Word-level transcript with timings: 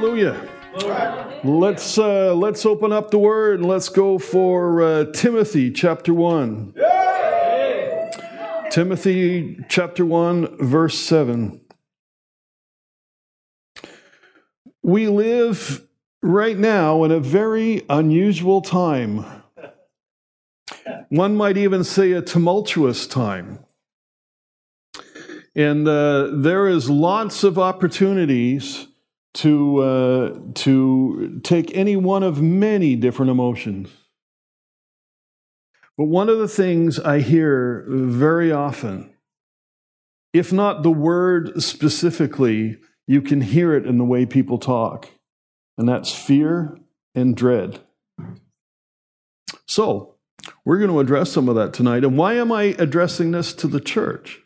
Hallelujah. 0.00 0.48
Let's 1.44 1.98
uh, 1.98 2.32
let's 2.34 2.64
open 2.64 2.90
up 2.90 3.10
the 3.10 3.18
word 3.18 3.60
and 3.60 3.68
let's 3.68 3.90
go 3.90 4.18
for 4.18 4.82
uh, 4.82 5.04
Timothy 5.12 5.70
chapter 5.70 6.14
one. 6.14 6.72
Timothy 8.70 9.58
chapter 9.68 10.06
one 10.06 10.56
verse 10.56 10.98
seven. 10.98 11.60
We 14.82 15.06
live 15.08 15.86
right 16.22 16.56
now 16.56 17.04
in 17.04 17.10
a 17.10 17.20
very 17.20 17.82
unusual 17.90 18.62
time. 18.62 19.26
One 21.10 21.36
might 21.36 21.58
even 21.58 21.84
say 21.84 22.12
a 22.12 22.22
tumultuous 22.22 23.06
time. 23.06 23.66
And 25.54 25.86
uh, 25.86 26.30
there 26.32 26.68
is 26.68 26.88
lots 26.88 27.44
of 27.44 27.58
opportunities 27.58 28.86
to, 29.34 29.78
uh, 29.78 30.38
to 30.54 31.40
take 31.44 31.76
any 31.76 31.96
one 31.96 32.22
of 32.22 32.42
many 32.42 32.96
different 32.96 33.30
emotions. 33.30 33.88
But 35.96 36.06
one 36.06 36.28
of 36.28 36.38
the 36.38 36.48
things 36.48 36.98
I 36.98 37.20
hear 37.20 37.84
very 37.88 38.50
often, 38.50 39.14
if 40.32 40.52
not 40.52 40.82
the 40.82 40.90
word 40.90 41.62
specifically, 41.62 42.78
you 43.06 43.20
can 43.20 43.40
hear 43.40 43.74
it 43.74 43.86
in 43.86 43.98
the 43.98 44.04
way 44.04 44.24
people 44.24 44.58
talk, 44.58 45.10
and 45.76 45.88
that's 45.88 46.14
fear 46.14 46.78
and 47.14 47.36
dread. 47.36 47.80
So, 49.66 50.14
we're 50.64 50.78
going 50.78 50.90
to 50.90 51.00
address 51.00 51.30
some 51.30 51.48
of 51.48 51.54
that 51.56 51.72
tonight. 51.72 52.04
And 52.04 52.16
why 52.16 52.34
am 52.34 52.50
I 52.50 52.74
addressing 52.78 53.32
this 53.32 53.52
to 53.54 53.66
the 53.66 53.80
church? 53.80 54.40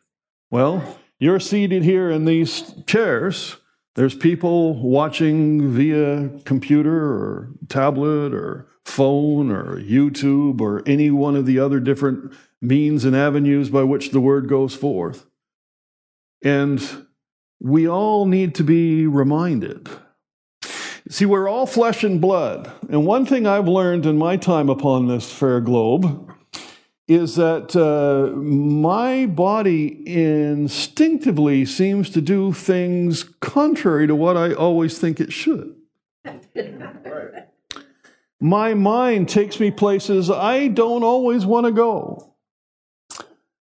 Well, 0.50 0.98
you're 1.18 1.40
seated 1.40 1.84
here 1.84 2.10
in 2.10 2.24
these 2.24 2.74
chairs. 2.86 3.56
There's 3.94 4.14
people 4.14 4.74
watching 4.74 5.70
via 5.70 6.30
computer 6.44 7.04
or 7.04 7.50
tablet 7.68 8.34
or 8.34 8.66
phone 8.84 9.50
or 9.50 9.76
YouTube 9.76 10.60
or 10.60 10.82
any 10.84 11.10
one 11.10 11.36
of 11.36 11.46
the 11.46 11.58
other 11.60 11.78
different 11.78 12.32
means 12.60 13.04
and 13.04 13.14
avenues 13.14 13.70
by 13.70 13.84
which 13.84 14.10
the 14.10 14.20
word 14.20 14.48
goes 14.48 14.74
forth. 14.74 15.26
And 16.42 17.06
we 17.60 17.88
all 17.88 18.26
need 18.26 18.54
to 18.56 18.64
be 18.64 19.06
reminded. 19.06 19.88
See, 21.08 21.26
we're 21.26 21.48
all 21.48 21.66
flesh 21.66 22.02
and 22.02 22.20
blood. 22.20 22.70
And 22.88 23.06
one 23.06 23.26
thing 23.26 23.46
I've 23.46 23.68
learned 23.68 24.06
in 24.06 24.18
my 24.18 24.36
time 24.36 24.68
upon 24.68 25.06
this 25.06 25.32
fair 25.32 25.60
globe 25.60 26.33
is 27.06 27.36
that 27.36 27.76
uh, 27.76 28.34
my 28.36 29.26
body 29.26 30.02
instinctively 30.06 31.66
seems 31.66 32.08
to 32.10 32.20
do 32.22 32.52
things 32.52 33.24
contrary 33.40 34.06
to 34.06 34.14
what 34.14 34.36
I 34.36 34.54
always 34.54 34.98
think 34.98 35.20
it 35.20 35.32
should. 35.32 35.76
My 38.40 38.74
mind 38.74 39.28
takes 39.28 39.60
me 39.60 39.70
places 39.70 40.30
I 40.30 40.68
don't 40.68 41.02
always 41.02 41.44
want 41.46 41.66
to 41.66 41.72
go. 41.72 42.34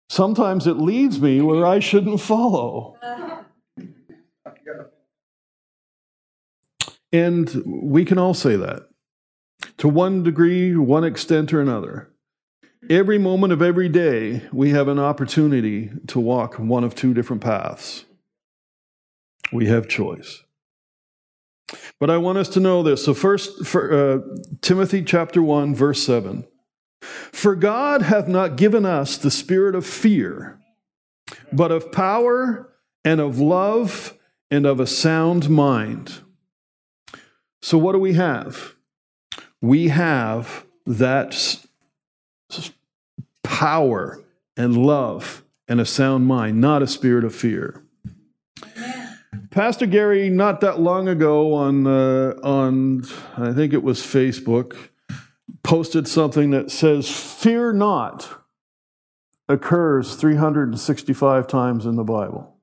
Sometimes 0.08 0.66
it 0.66 0.75
leads 0.75 1.20
me 1.20 1.41
where 1.41 1.66
I 1.66 1.78
shouldn't 1.78 2.20
follow. 2.20 2.97
And 7.12 7.62
we 7.66 8.05
can 8.05 8.19
all 8.19 8.34
say 8.34 8.56
that 8.56 8.88
to 9.78 9.88
one 9.88 10.22
degree, 10.22 10.77
one 10.77 11.05
extent 11.05 11.53
or 11.53 11.60
another. 11.60 12.12
Every 12.91 13.16
moment 13.16 13.52
of 13.52 13.62
every 13.62 13.88
day, 13.88 14.42
we 14.52 14.70
have 14.70 14.88
an 14.88 14.98
opportunity 14.98 15.91
to 16.08 16.19
walk 16.19 16.58
one 16.58 16.83
of 16.83 16.97
two 16.97 17.14
different 17.14 17.41
paths. 17.41 18.05
We 19.52 19.66
have 19.66 19.88
choice. 19.88 20.42
But 22.00 22.10
I 22.10 22.16
want 22.16 22.38
us 22.38 22.48
to 22.50 22.60
know 22.60 22.83
this. 22.83 23.05
So, 23.05 23.14
first, 23.14 23.64
for, 23.64 23.92
uh, 23.92 24.19
Timothy 24.62 25.03
chapter 25.03 25.41
1, 25.41 25.76
verse 25.76 26.03
7. 26.03 26.44
For 27.00 27.54
God 27.54 28.03
hath 28.03 28.26
not 28.26 28.56
given 28.56 28.84
us 28.84 29.16
the 29.16 29.31
spirit 29.31 29.76
of 29.76 29.87
fear, 29.87 30.59
but 31.53 31.71
of 31.71 31.92
power 31.92 32.72
and 33.04 33.21
of 33.21 33.38
love 33.38 34.19
and 34.50 34.66
of 34.66 34.81
a 34.81 34.87
sound 34.87 35.48
mind. 35.48 36.21
So, 37.60 37.78
what 37.78 37.92
do 37.92 37.98
we 38.00 38.15
have? 38.15 38.75
We 39.60 39.88
have 39.88 40.66
that 40.84 41.62
power 43.53 44.19
and 44.57 44.77
love 44.77 45.45
and 45.69 45.79
a 45.79 45.85
sound 45.85 46.27
mind, 46.27 46.61
not 46.61 46.83
a 46.83 46.87
spirit 46.87 47.23
of 47.23 47.35
fear. 47.35 47.85
Pastor 49.51 49.85
Gary, 49.85 50.31
not 50.31 50.63
that 50.63 50.81
long 50.81 51.07
ago 51.07 51.53
on 51.53 51.87
uh, 51.87 52.35
on 52.43 53.05
I 53.37 53.53
think 53.53 53.75
it 53.75 53.83
was 53.83 54.01
Facebook, 54.01 54.89
posted 55.63 56.09
something 56.09 56.51
that 56.51 56.71
says 56.71 57.11
"Fear 57.11 57.75
not" 57.75 58.43
occurs 59.49 60.15
365 60.15 61.47
times 61.47 61.84
in 61.84 61.97
the 61.97 62.05
Bible. 62.05 62.57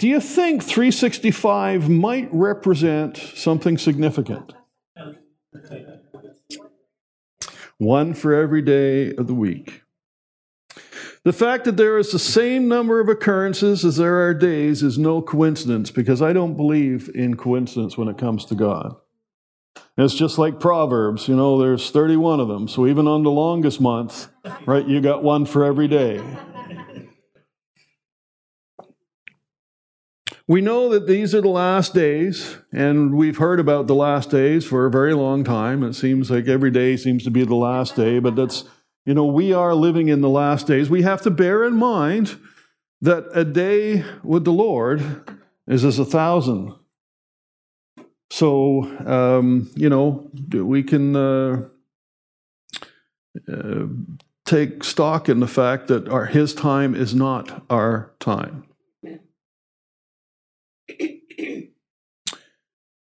Do 0.00 0.08
you 0.08 0.18
think 0.18 0.64
365 0.64 1.88
might 1.88 2.28
represent 2.32 3.16
something 3.16 3.78
significant? 3.78 4.52
One 7.82 8.14
for 8.14 8.32
every 8.32 8.62
day 8.62 9.12
of 9.14 9.26
the 9.26 9.34
week. 9.34 9.82
The 11.24 11.32
fact 11.32 11.64
that 11.64 11.76
there 11.76 11.98
is 11.98 12.12
the 12.12 12.18
same 12.18 12.68
number 12.68 13.00
of 13.00 13.08
occurrences 13.08 13.84
as 13.84 13.96
there 13.96 14.24
are 14.24 14.34
days 14.34 14.84
is 14.84 14.98
no 14.98 15.20
coincidence 15.20 15.90
because 15.90 16.22
I 16.22 16.32
don't 16.32 16.56
believe 16.56 17.10
in 17.12 17.36
coincidence 17.36 17.98
when 17.98 18.06
it 18.06 18.18
comes 18.18 18.44
to 18.46 18.54
God. 18.54 18.94
It's 19.98 20.14
just 20.14 20.38
like 20.38 20.60
Proverbs, 20.60 21.26
you 21.26 21.34
know, 21.34 21.58
there's 21.58 21.90
31 21.90 22.38
of 22.38 22.46
them. 22.46 22.68
So 22.68 22.86
even 22.86 23.08
on 23.08 23.24
the 23.24 23.30
longest 23.30 23.80
month, 23.80 24.28
right, 24.64 24.86
you 24.86 25.00
got 25.00 25.24
one 25.24 25.44
for 25.44 25.64
every 25.64 25.88
day. 25.88 26.22
We 30.52 30.60
know 30.60 30.90
that 30.90 31.06
these 31.06 31.34
are 31.34 31.40
the 31.40 31.48
last 31.48 31.94
days, 31.94 32.58
and 32.72 33.14
we've 33.14 33.38
heard 33.38 33.58
about 33.58 33.86
the 33.86 33.94
last 33.94 34.28
days 34.28 34.66
for 34.66 34.84
a 34.84 34.90
very 34.90 35.14
long 35.14 35.44
time. 35.44 35.82
It 35.82 35.94
seems 35.94 36.30
like 36.30 36.46
every 36.46 36.70
day 36.70 36.98
seems 36.98 37.24
to 37.24 37.30
be 37.30 37.42
the 37.42 37.54
last 37.54 37.96
day, 37.96 38.18
but 38.18 38.36
that's, 38.36 38.64
you 39.06 39.14
know, 39.14 39.24
we 39.24 39.54
are 39.54 39.74
living 39.74 40.08
in 40.08 40.20
the 40.20 40.28
last 40.28 40.66
days. 40.66 40.90
We 40.90 41.00
have 41.04 41.22
to 41.22 41.30
bear 41.30 41.64
in 41.64 41.76
mind 41.76 42.38
that 43.00 43.28
a 43.32 43.46
day 43.46 44.04
with 44.22 44.44
the 44.44 44.52
Lord 44.52 45.02
is 45.66 45.86
as 45.86 45.98
a 45.98 46.04
thousand. 46.04 46.74
So, 48.30 48.82
um, 49.06 49.70
you 49.74 49.88
know, 49.88 50.30
we 50.52 50.82
can 50.82 51.16
uh, 51.16 51.62
uh, 53.50 53.86
take 54.44 54.84
stock 54.84 55.30
in 55.30 55.40
the 55.40 55.48
fact 55.48 55.88
that 55.88 56.10
our, 56.10 56.26
His 56.26 56.54
time 56.54 56.94
is 56.94 57.14
not 57.14 57.64
our 57.70 58.12
time. 58.20 58.66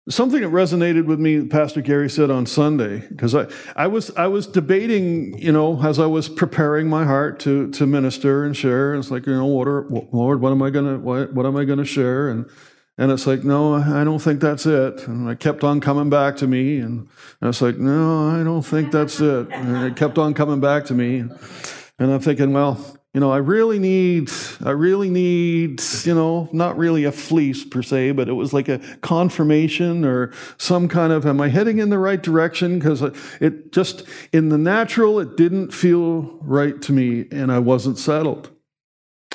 something 0.09 0.41
that 0.41 0.49
resonated 0.49 1.05
with 1.05 1.19
me 1.19 1.45
pastor 1.45 1.81
gary 1.81 2.09
said 2.09 2.31
on 2.31 2.45
sunday 2.45 2.99
because 3.09 3.35
I, 3.35 3.47
I 3.75 3.87
was 3.87 4.09
i 4.17 4.27
was 4.27 4.47
debating 4.47 5.37
you 5.37 5.51
know 5.51 5.81
as 5.83 5.99
i 5.99 6.05
was 6.05 6.27
preparing 6.27 6.89
my 6.89 7.05
heart 7.05 7.39
to 7.41 7.69
to 7.71 7.85
minister 7.85 8.43
and 8.43 8.57
share 8.57 8.93
and 8.93 9.03
it's 9.03 9.11
like 9.11 9.25
you 9.27 9.33
know 9.33 9.45
what 9.45 9.67
are, 9.67 9.87
lord 10.11 10.41
what 10.41 10.51
am 10.51 10.61
i 10.61 10.69
gonna 10.69 10.97
what, 10.97 11.33
what 11.33 11.45
am 11.45 11.55
i 11.55 11.65
gonna 11.65 11.85
share? 11.85 12.29
And 12.29 12.49
and 12.97 13.11
it's 13.11 13.25
like 13.25 13.43
no 13.43 13.75
i 13.75 14.03
don't 14.03 14.19
think 14.19 14.41
that's 14.41 14.65
it. 14.65 15.07
And 15.07 15.29
i 15.29 15.35
kept 15.35 15.63
on 15.63 15.79
coming 15.79 16.09
back 16.09 16.35
to 16.37 16.47
me 16.47 16.79
and, 16.79 17.07
I 17.41 17.47
was 17.47 17.61
like 17.61 17.77
no 17.77 18.29
i 18.29 18.43
don't 18.43 18.63
think 18.63 18.91
that's 18.91 19.19
it. 19.19 19.51
And 19.51 19.85
it 19.85 19.95
kept 19.95 20.17
on 20.17 20.33
coming 20.33 20.59
back 20.59 20.85
to 20.85 20.93
me. 20.93 21.19
And 21.19 22.11
i'm 22.11 22.19
thinking 22.19 22.53
well 22.53 22.77
you 23.13 23.19
know, 23.19 23.29
I 23.29 23.37
really 23.37 23.77
need, 23.77 24.31
I 24.63 24.71
really 24.71 25.09
need, 25.09 25.81
you 26.03 26.15
know, 26.15 26.47
not 26.53 26.77
really 26.77 27.03
a 27.03 27.11
fleece 27.11 27.65
per 27.65 27.81
se, 27.81 28.11
but 28.11 28.29
it 28.29 28.33
was 28.33 28.53
like 28.53 28.69
a 28.69 28.79
confirmation 29.01 30.05
or 30.05 30.31
some 30.57 30.87
kind 30.87 31.11
of, 31.11 31.25
am 31.25 31.41
I 31.41 31.49
heading 31.49 31.79
in 31.79 31.89
the 31.89 31.97
right 31.97 32.21
direction? 32.21 32.79
Because 32.79 33.01
it 33.41 33.73
just, 33.73 34.05
in 34.31 34.47
the 34.47 34.57
natural, 34.57 35.19
it 35.19 35.35
didn't 35.35 35.73
feel 35.73 36.37
right 36.41 36.81
to 36.83 36.93
me 36.93 37.25
and 37.31 37.51
I 37.51 37.59
wasn't 37.59 37.97
settled. 37.97 38.49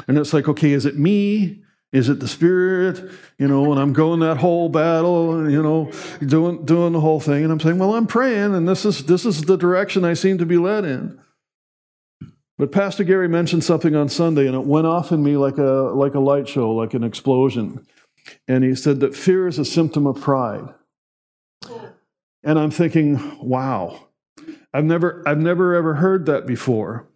And 0.08 0.16
it's 0.16 0.32
like, 0.32 0.48
okay, 0.48 0.72
is 0.72 0.86
it 0.86 0.98
me? 0.98 1.62
Is 1.92 2.08
it 2.08 2.20
the 2.20 2.28
spirit? 2.28 3.10
You 3.38 3.46
know, 3.46 3.70
and 3.72 3.80
I'm 3.80 3.92
going 3.92 4.20
that 4.20 4.38
whole 4.38 4.70
battle, 4.70 5.50
you 5.50 5.62
know, 5.62 5.90
doing 6.20 6.64
doing 6.64 6.92
the 6.92 7.00
whole 7.00 7.20
thing. 7.20 7.44
And 7.44 7.52
I'm 7.52 7.60
saying, 7.60 7.78
well, 7.78 7.94
I'm 7.94 8.06
praying, 8.06 8.54
and 8.54 8.68
this 8.68 8.84
is 8.84 9.06
this 9.06 9.24
is 9.24 9.42
the 9.42 9.56
direction 9.56 10.04
I 10.04 10.12
seem 10.12 10.36
to 10.38 10.44
be 10.46 10.58
led 10.58 10.84
in. 10.84 11.18
But 12.58 12.72
Pastor 12.72 13.04
Gary 13.04 13.28
mentioned 13.28 13.64
something 13.64 13.94
on 13.94 14.08
Sunday, 14.08 14.46
and 14.46 14.54
it 14.54 14.64
went 14.64 14.86
off 14.86 15.12
in 15.12 15.22
me 15.22 15.36
like 15.36 15.58
a, 15.58 15.92
like 15.94 16.14
a 16.14 16.20
light 16.20 16.48
show, 16.48 16.70
like 16.70 16.94
an 16.94 17.04
explosion. 17.04 17.86
And 18.48 18.64
he 18.64 18.74
said 18.74 19.00
that 19.00 19.14
fear 19.14 19.46
is 19.46 19.58
a 19.58 19.64
symptom 19.64 20.06
of 20.06 20.20
pride. 20.20 20.74
And 22.42 22.58
I'm 22.58 22.70
thinking, 22.70 23.38
wow, 23.42 24.08
I've 24.72 24.84
never, 24.84 25.22
I've 25.26 25.38
never 25.38 25.74
ever 25.74 25.94
heard 25.94 26.26
that 26.26 26.46
before. 26.46 27.06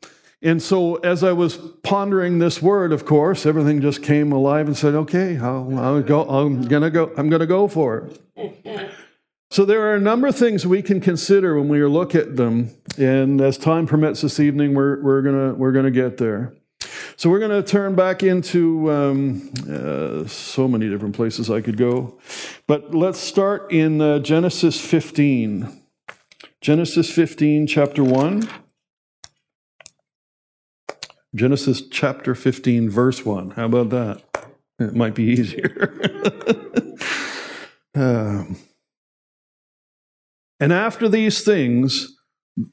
And 0.43 0.63
so, 0.63 0.97
as 0.97 1.23
I 1.23 1.33
was 1.33 1.59
pondering 1.83 2.39
this 2.39 2.63
word, 2.63 2.93
of 2.93 3.05
course, 3.05 3.45
everything 3.45 3.83
just 3.83 4.03
came 4.03 4.33
alive 4.33 4.67
and 4.67 4.77
said, 4.77 4.95
"Okay, 4.95 5.37
I'll, 5.37 5.79
I'll 5.79 6.03
go. 6.03 6.23
I'm 6.23 6.63
gonna 6.63 6.91
go. 6.91 7.13
I'm 7.19 7.29
gonna 7.29 7.47
go 7.47 7.69
for 7.69 8.09
it." 8.37 8.91
So 9.51 9.65
there 9.65 9.83
are 9.91 9.97
a 9.97 10.01
number 10.01 10.29
of 10.29 10.37
things 10.37 10.65
we 10.65 10.81
can 10.81 11.01
consider 11.01 11.59
when 11.59 11.69
we 11.69 11.85
look 11.85 12.15
at 12.15 12.37
them, 12.37 12.71
and 12.97 13.41
as 13.41 13.59
time 13.59 13.87
permits 13.87 14.21
this 14.21 14.39
evening, 14.39 14.75
we're, 14.75 15.03
we're 15.03 15.23
gonna 15.23 15.55
we're 15.55 15.73
gonna 15.73 15.91
get 15.91 16.19
there. 16.19 16.53
So 17.17 17.29
we're 17.29 17.41
going 17.41 17.51
to 17.51 17.63
turn 17.63 17.95
back 17.95 18.23
into 18.23 18.91
um, 18.91 19.53
uh, 19.69 20.27
so 20.27 20.67
many 20.67 20.89
different 20.89 21.15
places 21.15 21.51
I 21.51 21.61
could 21.61 21.77
go, 21.77 22.19
but 22.67 22.95
let's 22.95 23.19
start 23.19 23.71
in 23.71 24.01
uh, 24.01 24.21
Genesis 24.21 24.81
15. 24.81 25.83
Genesis 26.63 27.11
15, 27.11 27.67
chapter 27.67 28.03
1. 28.03 28.49
Genesis 31.35 31.83
chapter 31.89 32.35
15, 32.35 32.89
verse 32.89 33.25
1. 33.27 33.51
How 33.51 33.67
about 33.67 33.91
that? 33.91 34.23
It 34.79 34.95
might 34.95 35.15
be 35.15 35.25
easier. 35.25 35.93
um, 37.95 38.57
and 40.61 40.73
after 40.73 41.09
these 41.09 41.43
things, 41.43 42.17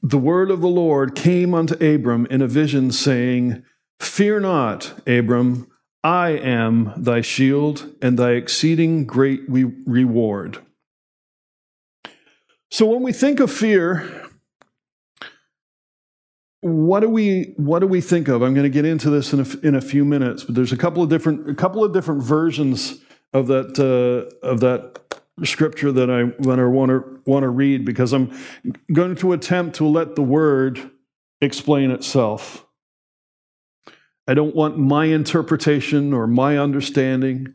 the 0.02 0.18
word 0.18 0.50
of 0.50 0.60
the 0.60 0.68
Lord 0.68 1.14
came 1.14 1.54
unto 1.54 1.74
Abram 1.74 2.26
in 2.26 2.42
a 2.42 2.46
vision, 2.46 2.92
saying, 2.92 3.64
Fear 4.00 4.40
not, 4.40 5.00
Abram, 5.06 5.66
I 6.04 6.30
am 6.30 6.92
thy 6.96 7.22
shield 7.22 7.94
and 8.00 8.18
thy 8.18 8.32
exceeding 8.32 9.06
great 9.06 9.40
reward. 9.48 10.58
So 12.70 12.86
when 12.86 13.02
we 13.02 13.12
think 13.12 13.40
of 13.40 13.50
fear, 13.50 14.26
what 16.60 17.00
do 17.00 17.08
we 17.08 17.54
what 17.56 17.80
do 17.80 17.86
we 17.86 18.00
think 18.00 18.28
of? 18.28 18.42
I'm 18.42 18.52
going 18.52 18.64
to 18.64 18.70
get 18.70 18.84
into 18.84 19.10
this 19.10 19.32
in 19.32 19.40
a, 19.40 19.66
in 19.66 19.74
a 19.74 19.80
few 19.80 20.04
minutes, 20.04 20.44
but 20.44 20.54
there's 20.54 20.72
a 20.72 20.76
couple 20.76 21.02
of 21.02 21.08
different 21.08 21.48
a 21.48 21.54
couple 21.54 21.82
of 21.82 21.92
different 21.92 22.22
versions 22.22 22.98
of 23.32 23.46
that 23.46 23.78
uh, 23.78 24.46
of 24.46 24.60
that 24.60 25.20
scripture 25.44 25.92
that 25.92 26.10
I 26.10 26.24
want 26.24 26.58
to 26.58 27.20
want 27.24 27.42
to 27.42 27.48
read 27.48 27.84
because 27.84 28.12
I'm 28.12 28.36
going 28.92 29.16
to 29.16 29.32
attempt 29.32 29.76
to 29.76 29.86
let 29.86 30.16
the 30.16 30.22
word 30.22 30.90
explain 31.40 31.90
itself. 31.90 32.66
I 34.26 34.34
don't 34.34 34.54
want 34.54 34.78
my 34.78 35.06
interpretation 35.06 36.12
or 36.12 36.26
my 36.26 36.58
understanding. 36.58 37.54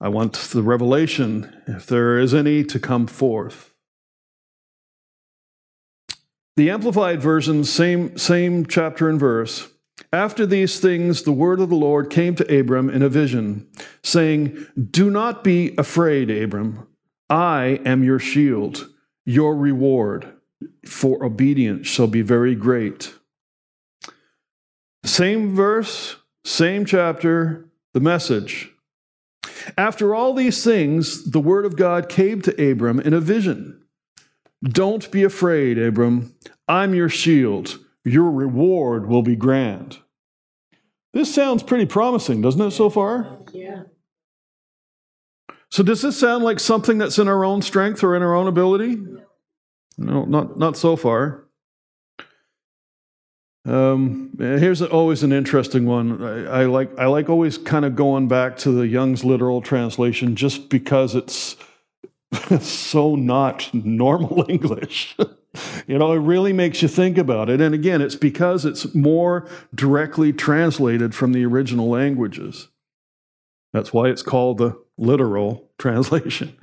I 0.00 0.08
want 0.08 0.34
the 0.34 0.62
revelation, 0.62 1.62
if 1.66 1.86
there 1.86 2.18
is 2.18 2.34
any, 2.34 2.62
to 2.64 2.78
come 2.78 3.06
forth. 3.06 3.72
The 6.56 6.70
Amplified 6.70 7.22
Version, 7.22 7.64
same, 7.64 8.16
same 8.18 8.66
chapter 8.66 9.08
and 9.08 9.18
verse. 9.18 9.68
After 10.12 10.46
these 10.46 10.78
things, 10.78 11.22
the 11.22 11.32
word 11.32 11.60
of 11.60 11.68
the 11.68 11.74
Lord 11.74 12.10
came 12.10 12.34
to 12.36 12.60
Abram 12.60 12.90
in 12.90 13.02
a 13.02 13.08
vision, 13.08 13.66
saying, 14.02 14.66
Do 14.90 15.10
not 15.10 15.42
be 15.42 15.74
afraid, 15.78 16.30
Abram. 16.30 16.86
I 17.28 17.80
am 17.84 18.04
your 18.04 18.18
shield. 18.18 18.88
Your 19.24 19.56
reward 19.56 20.32
for 20.86 21.24
obedience 21.24 21.86
shall 21.86 22.06
be 22.06 22.22
very 22.22 22.54
great. 22.54 23.14
Same 25.04 25.54
verse, 25.54 26.16
same 26.44 26.84
chapter, 26.84 27.68
the 27.92 28.00
message. 28.00 28.70
After 29.78 30.14
all 30.14 30.34
these 30.34 30.62
things, 30.62 31.30
the 31.30 31.40
word 31.40 31.64
of 31.64 31.76
God 31.76 32.08
came 32.08 32.42
to 32.42 32.70
Abram 32.70 33.00
in 33.00 33.14
a 33.14 33.20
vision. 33.20 33.82
Don't 34.62 35.10
be 35.10 35.22
afraid, 35.22 35.78
Abram. 35.78 36.34
I'm 36.68 36.94
your 36.94 37.08
shield. 37.08 37.78
Your 38.04 38.30
reward 38.30 39.06
will 39.06 39.22
be 39.22 39.36
grand. 39.36 39.98
This 41.12 41.34
sounds 41.34 41.62
pretty 41.62 41.86
promising, 41.86 42.40
doesn't 42.40 42.60
it, 42.60 42.70
so 42.72 42.90
far? 42.90 43.38
Yeah. 43.52 43.84
So, 45.70 45.82
does 45.82 46.02
this 46.02 46.18
sound 46.18 46.44
like 46.44 46.60
something 46.60 46.98
that's 46.98 47.18
in 47.18 47.28
our 47.28 47.44
own 47.44 47.62
strength 47.62 48.04
or 48.04 48.14
in 48.14 48.22
our 48.22 48.34
own 48.34 48.46
ability? 48.46 48.96
No, 49.96 50.24
not, 50.24 50.58
not 50.58 50.76
so 50.76 50.96
far. 50.96 51.44
Um, 53.66 54.32
here's 54.38 54.82
always 54.82 55.22
an 55.22 55.32
interesting 55.32 55.86
one. 55.86 56.22
I, 56.22 56.62
I, 56.62 56.64
like 56.66 56.96
I 56.98 57.06
like 57.06 57.30
always 57.30 57.56
kind 57.56 57.84
of 57.84 57.96
going 57.96 58.28
back 58.28 58.58
to 58.58 58.70
the 58.70 58.86
Young's 58.86 59.24
literal 59.24 59.62
translation 59.62 60.36
just 60.36 60.68
because 60.68 61.14
it's 61.14 61.56
so 62.60 63.14
not 63.14 63.72
normal 63.72 64.44
English. 64.50 65.16
you 65.86 65.98
know, 65.98 66.12
it 66.12 66.18
really 66.18 66.52
makes 66.52 66.82
you 66.82 66.88
think 66.88 67.16
about 67.16 67.48
it. 67.48 67.60
And 67.60 67.74
again, 67.74 68.02
it's 68.02 68.16
because 68.16 68.66
it's 68.66 68.94
more 68.94 69.48
directly 69.74 70.32
translated 70.32 71.14
from 71.14 71.32
the 71.32 71.46
original 71.46 71.88
languages. 71.88 72.68
That's 73.72 73.92
why 73.94 74.08
it's 74.08 74.22
called 74.22 74.58
the 74.58 74.83
literal 74.96 75.70
translation. 75.78 76.56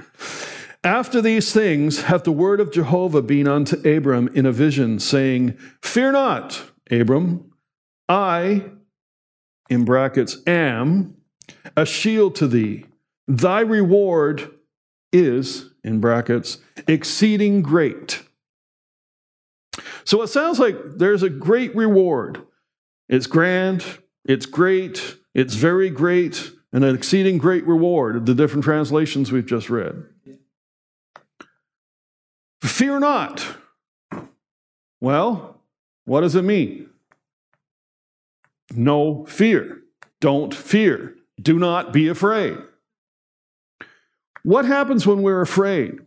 After 0.84 1.22
these 1.22 1.54
things 1.54 2.04
hath 2.04 2.24
the 2.24 2.32
word 2.32 2.60
of 2.60 2.72
Jehovah 2.72 3.22
been 3.22 3.48
unto 3.48 3.78
Abram 3.88 4.30
in 4.30 4.46
a 4.46 4.52
vision, 4.52 5.00
saying, 5.00 5.58
Fear 5.82 6.14
not, 6.14 6.64
Abram, 6.90 7.52
I, 8.10 8.66
in 9.70 9.86
brackets, 9.86 10.38
am 10.48 11.18
a 11.78 11.86
shield 11.86 12.36
to 12.36 12.48
thee. 12.48 12.86
Thy 13.28 13.60
reward 13.62 14.50
is, 15.14 15.70
in 15.84 16.00
brackets, 16.00 16.58
exceeding 16.88 17.62
great. 17.62 18.24
So 20.04 20.22
it 20.24 20.28
sounds 20.28 20.60
like 20.60 20.76
there's 20.98 21.24
a 21.24 21.30
great 21.30 21.76
reward. 21.76 22.42
It's 23.08 23.28
grand, 23.28 23.86
it's 24.26 24.46
great, 24.46 25.18
it's 25.34 25.56
very 25.56 25.90
great, 25.90 26.52
and 26.74 26.84
an 26.84 26.96
exceeding 26.96 27.38
great 27.38 27.66
reward, 27.66 28.26
the 28.26 28.36
different 28.36 28.64
translations 28.64 29.32
we've 29.32 29.46
just 29.46 29.70
read. 29.70 30.04
Fear 32.62 33.00
not. 33.00 33.46
Well, 35.00 35.62
what 36.06 36.22
does 36.22 36.36
it 36.36 36.44
mean? 36.44 36.90
No 38.74 39.26
fear. 39.26 39.82
Don't 40.20 40.54
fear. 40.54 41.16
Do 41.42 41.58
not 41.58 41.92
be 41.92 42.08
afraid. 42.08 42.58
What 44.44 44.66
happens 44.66 45.06
when 45.06 45.22
we're 45.22 45.42
afraid? 45.42 46.00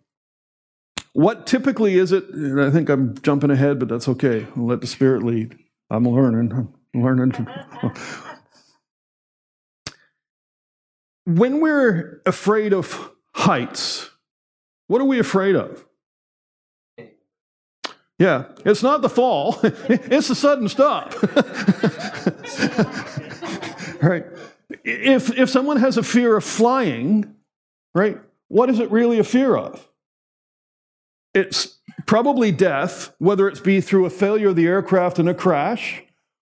What 1.12 1.46
typically 1.46 1.96
is 1.96 2.12
it? 2.12 2.24
I 2.58 2.70
think 2.70 2.88
I'm 2.88 3.16
jumping 3.22 3.50
ahead, 3.50 3.78
but 3.78 3.88
that's 3.88 4.08
okay. 4.08 4.46
I'll 4.56 4.66
let 4.66 4.80
the 4.80 4.86
Spirit 4.86 5.22
lead. 5.22 5.56
I'm 5.90 6.08
learning. 6.08 6.52
I'm 6.52 7.02
learning. 7.02 7.32
To, 7.32 7.92
when 11.24 11.60
we're 11.60 12.22
afraid 12.26 12.72
of 12.72 13.10
heights, 13.34 14.10
what 14.86 15.00
are 15.00 15.06
we 15.06 15.18
afraid 15.18 15.56
of? 15.56 15.84
Yeah, 18.18 18.44
it's 18.64 18.82
not 18.82 19.02
the 19.02 19.08
fall, 19.08 19.58
it's 19.62 20.28
the 20.28 20.34
sudden 20.34 20.68
stop. 20.68 21.14
right? 24.02 24.24
If, 24.84 25.36
if 25.36 25.50
someone 25.50 25.78
has 25.78 25.96
a 25.96 26.02
fear 26.02 26.36
of 26.36 26.44
flying, 26.44 27.34
right, 27.94 28.18
what 28.48 28.70
is 28.70 28.78
it 28.78 28.90
really 28.90 29.18
a 29.18 29.24
fear 29.24 29.56
of? 29.56 29.88
It's 31.34 31.78
probably 32.06 32.52
death, 32.52 33.12
whether 33.18 33.48
it's 33.48 33.60
be 33.60 33.80
through 33.80 34.06
a 34.06 34.10
failure 34.10 34.50
of 34.50 34.56
the 34.56 34.68
aircraft 34.68 35.18
in 35.18 35.26
a 35.26 35.34
crash, 35.34 36.03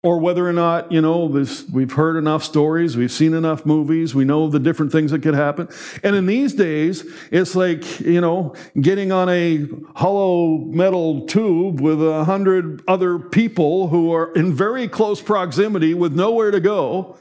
or 0.02 0.20
whether 0.20 0.48
or 0.48 0.52
not, 0.52 0.92
you 0.92 1.00
know, 1.00 1.26
this, 1.26 1.68
we've 1.68 1.92
heard 1.92 2.16
enough 2.16 2.44
stories, 2.44 2.96
we've 2.96 3.10
seen 3.10 3.34
enough 3.34 3.66
movies, 3.66 4.14
we 4.14 4.24
know 4.24 4.48
the 4.48 4.60
different 4.60 4.92
things 4.92 5.10
that 5.10 5.20
could 5.20 5.34
happen. 5.34 5.68
And 6.04 6.14
in 6.14 6.26
these 6.26 6.54
days, 6.54 7.04
it's 7.32 7.56
like, 7.56 7.98
you 8.00 8.20
know, 8.20 8.54
getting 8.80 9.10
on 9.10 9.28
a 9.28 9.66
hollow 9.96 10.58
metal 10.58 11.26
tube 11.26 11.80
with 11.80 12.00
a 12.00 12.24
hundred 12.24 12.82
other 12.86 13.18
people 13.18 13.88
who 13.88 14.12
are 14.12 14.32
in 14.34 14.54
very 14.54 14.86
close 14.86 15.20
proximity 15.20 15.92
with 15.92 16.12
nowhere 16.12 16.52
to 16.52 16.60
go. 16.60 17.16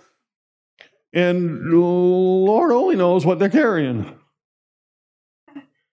And 1.12 1.72
Lord 1.72 2.72
only 2.72 2.98
knows 2.98 3.26
what 3.26 3.40
they're 3.40 3.50
carrying. 3.50 4.16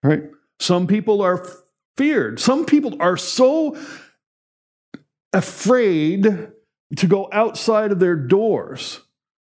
Right? 0.02 0.24
Some 0.60 0.86
people 0.86 1.22
are 1.22 1.46
feared. 1.96 2.38
Some 2.38 2.66
people 2.66 3.00
are 3.00 3.16
so 3.16 3.78
afraid 5.32 6.51
to 6.96 7.06
go 7.06 7.28
outside 7.32 7.92
of 7.92 7.98
their 7.98 8.16
doors. 8.16 9.00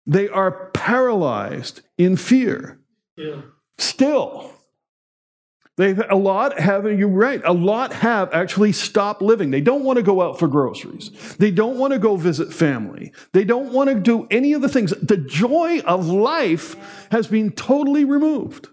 They 0.07 0.29
are 0.29 0.71
paralyzed 0.71 1.83
in 1.99 2.17
fear. 2.17 2.79
Yeah. 3.17 3.43
Still, 3.79 4.53
they've 5.77 6.01
a 6.09 6.17
lot 6.17 6.59
have 6.59 6.85
you're 6.85 7.09
right. 7.09 7.43
A 7.45 7.53
lot 7.53 7.93
have 7.93 8.33
actually 8.33 8.73
stopped 8.73 9.21
living. 9.21 9.51
They 9.51 9.61
don't 9.61 9.85
want 9.85 9.97
to 9.97 10.03
go 10.03 10.23
out 10.23 10.39
for 10.39 10.49
groceries. 10.49 11.11
They 11.39 11.51
don't 11.51 11.79
want 11.79 11.93
to 11.93 11.99
go 11.99 12.17
visit 12.17 12.53
family. 12.53 13.13
They 13.33 13.45
don't 13.45 13.73
want 13.73 13.91
to 13.91 13.97
do 13.97 14.27
any 14.31 14.53
of 14.53 14.63
the 14.63 14.69
things. 14.69 14.93
The 15.03 15.17
joy 15.17 15.81
of 15.81 16.07
life 16.07 16.77
has 17.11 17.27
been 17.27 17.51
totally 17.53 18.05
removed. 18.05 18.69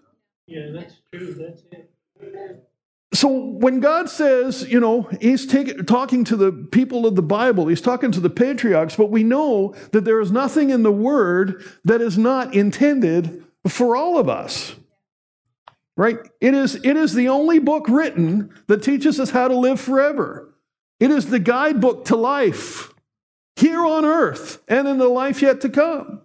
Yeah, 0.48 0.68
that's 0.74 0.96
true. 1.12 1.34
That's 1.34 1.64
it. 1.72 2.70
So 3.14 3.28
when 3.28 3.80
God 3.80 4.10
says, 4.10 4.68
you 4.68 4.80
know, 4.80 5.04
he's 5.22 5.46
take, 5.46 5.86
talking 5.86 6.24
to 6.26 6.36
the 6.36 6.52
people 6.52 7.06
of 7.06 7.16
the 7.16 7.22
Bible, 7.22 7.68
he's 7.68 7.82
talking 7.82 8.12
to 8.12 8.20
the 8.20 8.30
patriarchs, 8.30 8.96
but 8.96 9.12
we 9.12 9.24
know 9.24 9.76
that 9.92 10.04
there 10.04 10.20
is 10.20 10.32
nothing 10.32 10.72
in 10.72 10.82
the 10.82 10.92
word 10.92 11.64
that 11.86 12.02
is 12.02 12.18
not 12.18 12.56
intended 12.56 13.46
for 13.68 13.96
all 13.96 14.18
of 14.18 14.28
us. 14.28 14.76
Right? 15.96 16.18
It 16.42 16.56
is, 16.56 16.76
it 16.84 16.98
is 16.98 17.14
the 17.14 17.30
only 17.30 17.60
book 17.60 17.88
written 17.88 18.52
that 18.66 18.82
teaches 18.82 19.20
us 19.20 19.30
how 19.30 19.48
to 19.48 19.56
live 19.56 19.80
forever. 19.80 20.52
It 21.00 21.12
is 21.12 21.28
the 21.28 21.40
guidebook 21.40 22.06
to 22.06 22.16
life 22.16 22.92
here 23.56 23.86
on 23.86 24.06
earth 24.06 24.64
and 24.68 24.88
in 24.88 24.98
the 24.98 25.08
life 25.08 25.42
yet 25.42 25.62
to 25.62 25.70
come. 25.70 26.22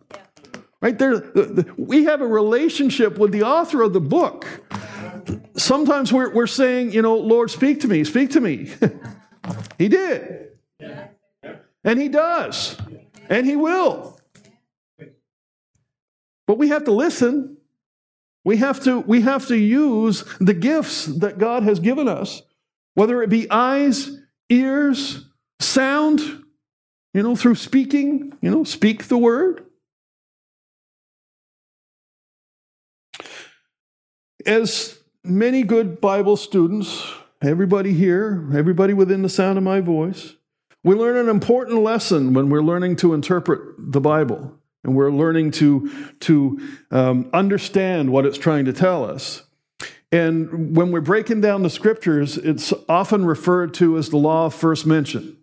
Right 0.81 0.99
there, 0.99 1.23
we 1.77 2.05
have 2.05 2.23
a 2.23 2.27
relationship 2.27 3.19
with 3.19 3.33
the 3.33 3.43
author 3.43 3.83
of 3.83 3.93
the 3.93 4.01
book. 4.01 4.47
Sometimes 5.57 6.13
we're, 6.13 6.33
we're 6.33 6.47
saying, 6.47 6.93
you 6.93 7.03
know, 7.03 7.17
Lord, 7.17 7.51
speak 7.51 7.81
to 7.81 7.89
me, 7.89 8.05
speak 8.05 8.31
to 8.31 8.41
me. 8.41 8.71
he 9.79 9.89
did. 9.89 10.49
And 11.85 12.01
he 12.01 12.09
does. 12.09 12.77
And 13.29 13.47
he 13.47 13.57
will. 13.57 14.19
But 16.47 16.59
we 16.59 16.69
have 16.69 16.85
to 16.85 16.93
listen. 16.93 17.59
We 18.45 18.57
have 18.59 18.83
to, 18.85 19.01
we 19.01 19.21
have 19.23 19.47
to 19.49 19.57
use 19.57 20.25
the 20.41 20.55
gifts 20.55 21.07
that 21.07 21.39
God 21.39 21.65
has 21.65 21.81
given 21.81 22.09
us, 22.09 22.43
whether 22.95 23.23
it 23.23 23.29
be 23.29 23.51
eyes, 23.51 24.11
ears, 24.49 25.27
sound, 25.61 26.21
you 27.13 27.23
know, 27.23 27.37
through 27.37 27.57
speaking, 27.57 28.33
you 28.41 28.51
know, 28.51 28.65
speak 28.65 29.09
the 29.09 29.19
word. 29.19 29.65
As 34.47 34.98
many 35.25 35.63
good 35.63 36.01
Bible 36.01 36.37
students, 36.37 37.13
everybody 37.43 37.93
here, 37.93 38.49
everybody 38.55 38.95
within 38.95 39.23
the 39.23 39.29
sound 39.29 39.59
of 39.59 39.65
my 39.65 39.81
voice, 39.81 40.35
we 40.85 40.95
learn 40.95 41.17
an 41.17 41.29
important 41.29 41.83
lesson 41.83 42.33
when 42.35 42.51
we're 42.51 42.63
learning 42.63 42.97
to 42.97 43.15
interpret 43.15 43.61
the 43.79 44.01
Bible 44.01 44.59
and 44.85 44.95
we're 44.95 45.11
learning 45.11 45.51
to, 45.51 46.15
to 46.21 46.61
um, 46.91 47.29
understand 47.33 48.11
what 48.11 48.25
it's 48.25 48.39
trying 48.39 48.65
to 48.65 48.73
tell 48.73 49.05
us. 49.05 49.43
And 50.11 50.75
when 50.77 50.91
we're 50.91 51.01
breaking 51.01 51.43
down 51.43 51.63
the 51.63 51.71
scriptures, 51.71 52.39
it's 52.39 52.73
often 52.89 53.27
referred 53.27 53.75
to 53.75 53.99
as 53.99 54.09
the 54.09 54.17
law 54.17 54.47
of 54.47 54.55
first 54.55 54.87
mention. 54.87 55.37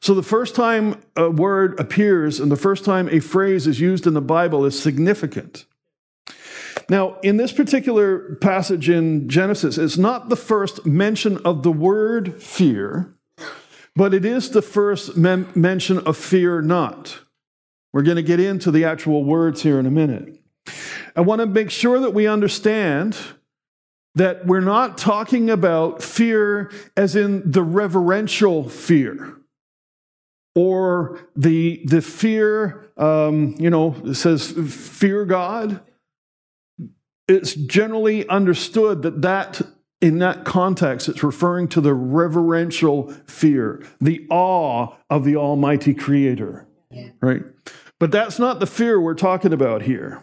So 0.00 0.14
the 0.14 0.22
first 0.22 0.54
time 0.54 1.00
a 1.14 1.30
word 1.30 1.78
appears 1.78 2.40
and 2.40 2.50
the 2.50 2.56
first 2.56 2.84
time 2.84 3.08
a 3.10 3.20
phrase 3.20 3.66
is 3.66 3.80
used 3.80 4.06
in 4.06 4.14
the 4.14 4.22
Bible 4.22 4.64
is 4.64 4.80
significant. 4.80 5.66
Now, 6.88 7.18
in 7.22 7.36
this 7.36 7.52
particular 7.52 8.36
passage 8.36 8.90
in 8.90 9.28
Genesis, 9.28 9.78
it's 9.78 9.96
not 9.96 10.28
the 10.28 10.36
first 10.36 10.84
mention 10.84 11.38
of 11.38 11.62
the 11.62 11.72
word 11.72 12.42
fear, 12.42 13.14
but 13.96 14.12
it 14.12 14.24
is 14.24 14.50
the 14.50 14.62
first 14.62 15.16
mem- 15.16 15.50
mention 15.54 15.98
of 15.98 16.16
fear 16.16 16.60
not. 16.60 17.20
We're 17.92 18.02
going 18.02 18.16
to 18.16 18.22
get 18.22 18.40
into 18.40 18.70
the 18.70 18.84
actual 18.84 19.24
words 19.24 19.62
here 19.62 19.78
in 19.78 19.86
a 19.86 19.90
minute. 19.90 20.40
I 21.16 21.20
want 21.20 21.40
to 21.40 21.46
make 21.46 21.70
sure 21.70 22.00
that 22.00 22.12
we 22.12 22.26
understand 22.26 23.16
that 24.16 24.46
we're 24.46 24.60
not 24.60 24.98
talking 24.98 25.50
about 25.50 26.02
fear 26.02 26.70
as 26.96 27.16
in 27.16 27.50
the 27.50 27.62
reverential 27.62 28.68
fear 28.68 29.36
or 30.54 31.18
the, 31.34 31.82
the 31.86 32.00
fear, 32.00 32.90
um, 32.96 33.54
you 33.58 33.70
know, 33.70 33.94
it 34.04 34.14
says 34.14 34.52
fear 34.52 35.24
God. 35.24 35.80
It's 37.26 37.54
generally 37.54 38.28
understood 38.28 39.02
that 39.02 39.22
that 39.22 39.62
in 40.00 40.18
that 40.18 40.44
context, 40.44 41.08
it's 41.08 41.22
referring 41.22 41.68
to 41.68 41.80
the 41.80 41.94
reverential 41.94 43.10
fear, 43.26 43.82
the 44.00 44.26
awe 44.28 44.94
of 45.08 45.24
the 45.24 45.36
Almighty 45.36 45.94
Creator, 45.94 46.66
right? 47.22 47.42
But 47.98 48.12
that's 48.12 48.38
not 48.38 48.60
the 48.60 48.66
fear 48.66 49.00
we're 49.00 49.14
talking 49.14 49.54
about 49.54 49.82
here. 49.82 50.20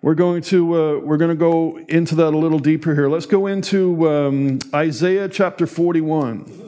We're 0.00 0.14
going 0.14 0.42
to 0.42 0.74
uh, 0.74 0.98
we're 1.00 1.18
going 1.18 1.30
to 1.30 1.36
go 1.36 1.78
into 1.88 2.14
that 2.14 2.32
a 2.32 2.38
little 2.38 2.58
deeper 2.58 2.94
here. 2.94 3.08
Let's 3.08 3.26
go 3.26 3.46
into 3.46 4.08
um, 4.08 4.60
Isaiah 4.74 5.28
chapter 5.28 5.66
forty-one. 5.66 6.67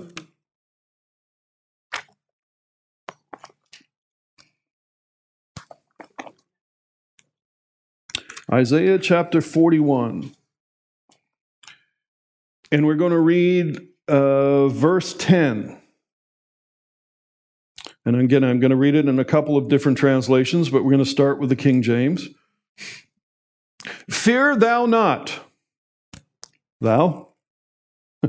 Isaiah 8.53 8.99
chapter 8.99 9.41
41. 9.41 10.33
And 12.73 12.87
we're 12.87 12.97
going 12.97 13.13
to 13.13 13.19
read 13.19 13.81
uh, 14.09 14.67
verse 14.69 15.15
10. 15.15 15.81
And 18.05 18.17
again, 18.17 18.43
I'm 18.43 18.59
going 18.59 18.71
to 18.71 18.77
read 18.77 18.97
it 18.97 19.07
in 19.07 19.19
a 19.21 19.25
couple 19.25 19.57
of 19.57 19.69
different 19.69 19.99
translations, 19.99 20.69
but 20.69 20.83
we're 20.83 20.91
going 20.91 21.05
to 21.05 21.11
start 21.11 21.39
with 21.39 21.49
the 21.49 21.57
King 21.57 21.83
James. 21.83 22.29
Fear 24.09 24.57
thou 24.57 24.87
not, 24.87 25.41
thou. 26.81 27.29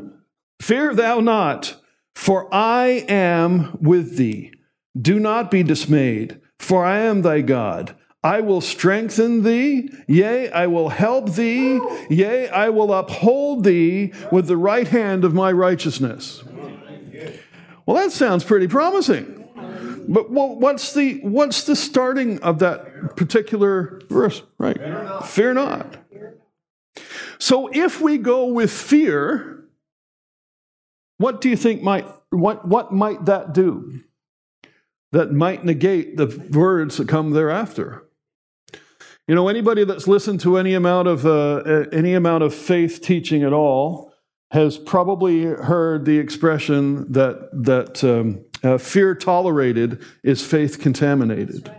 Fear 0.61 0.93
thou 0.93 1.19
not, 1.19 1.81
for 2.15 2.53
I 2.53 3.05
am 3.07 3.77
with 3.81 4.17
thee. 4.17 4.53
Do 4.99 5.19
not 5.19 5.49
be 5.49 5.63
dismayed, 5.63 6.39
for 6.59 6.85
I 6.85 6.99
am 6.99 7.23
thy 7.23 7.41
God. 7.41 7.95
I 8.23 8.41
will 8.41 8.61
strengthen 8.61 9.41
thee, 9.43 9.89
yea, 10.07 10.51
I 10.51 10.67
will 10.67 10.89
help 10.89 11.33
thee, 11.33 11.81
yea, 12.09 12.49
I 12.49 12.69
will 12.69 12.93
uphold 12.93 13.63
thee 13.63 14.13
with 14.31 14.47
the 14.47 14.57
right 14.57 14.87
hand 14.87 15.25
of 15.25 15.33
my 15.33 15.51
righteousness. 15.51 16.43
Well, 17.85 17.97
that 17.97 18.11
sounds 18.11 18.43
pretty 18.43 18.67
promising. 18.67 19.37
But 20.07 20.29
what's 20.29 20.93
the 20.93 21.19
what's 21.21 21.63
the 21.63 21.75
starting 21.75 22.39
of 22.41 22.59
that 22.59 23.15
particular 23.15 24.01
verse? 24.09 24.43
Right. 24.57 24.77
Fear 24.77 25.03
not. 25.03 25.27
Fear 25.27 25.53
not. 25.53 25.97
So 27.39 27.69
if 27.73 28.01
we 28.01 28.17
go 28.17 28.45
with 28.45 28.71
fear, 28.71 29.63
what 31.17 31.39
do 31.41 31.49
you 31.49 31.55
think 31.55 31.81
might 31.81 32.07
what 32.29 32.67
what 32.67 32.91
might 32.91 33.25
that 33.25 33.53
do? 33.53 34.01
That 35.11 35.31
might 35.31 35.63
negate 35.63 36.17
the 36.17 36.27
words 36.51 36.97
that 36.97 37.07
come 37.07 37.31
thereafter. 37.31 38.03
You 39.31 39.35
know, 39.35 39.47
anybody 39.47 39.85
that's 39.85 40.09
listened 40.09 40.41
to 40.41 40.57
any 40.57 40.73
amount 40.73 41.07
of 41.07 41.25
uh, 41.25 41.85
any 41.93 42.15
amount 42.15 42.43
of 42.43 42.53
faith 42.53 42.99
teaching 42.99 43.43
at 43.43 43.53
all 43.53 44.13
has 44.49 44.77
probably 44.77 45.43
heard 45.43 46.03
the 46.03 46.19
expression 46.19 47.09
that 47.13 47.49
that 47.53 48.03
um, 48.03 48.43
uh, 48.61 48.77
fear 48.77 49.15
tolerated 49.15 50.03
is 50.21 50.45
faith 50.45 50.81
contaminated. 50.81 51.73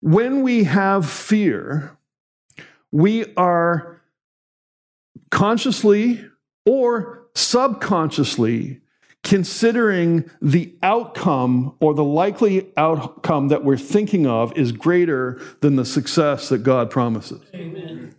When 0.00 0.40
we 0.40 0.64
have 0.64 1.10
fear, 1.10 1.94
we 2.90 3.26
are 3.36 4.00
consciously 5.30 6.24
or 6.64 7.26
subconsciously 7.34 8.80
considering 9.24 10.30
the 10.40 10.74
outcome 10.82 11.74
or 11.80 11.94
the 11.94 12.04
likely 12.04 12.70
outcome 12.76 13.48
that 13.48 13.64
we're 13.64 13.78
thinking 13.78 14.26
of 14.26 14.56
is 14.56 14.70
greater 14.70 15.40
than 15.60 15.76
the 15.76 15.84
success 15.84 16.50
that 16.50 16.58
God 16.58 16.90
promises. 16.90 17.40
Amen. 17.54 18.14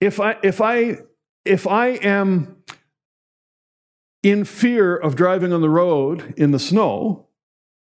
If 0.00 0.18
I 0.18 0.36
if 0.42 0.60
I 0.60 0.98
if 1.44 1.68
I 1.68 1.90
am 1.90 2.56
in 4.24 4.44
fear 4.44 4.96
of 4.96 5.14
driving 5.14 5.52
on 5.52 5.60
the 5.60 5.70
road 5.70 6.34
in 6.36 6.50
the 6.50 6.58
snow, 6.58 7.28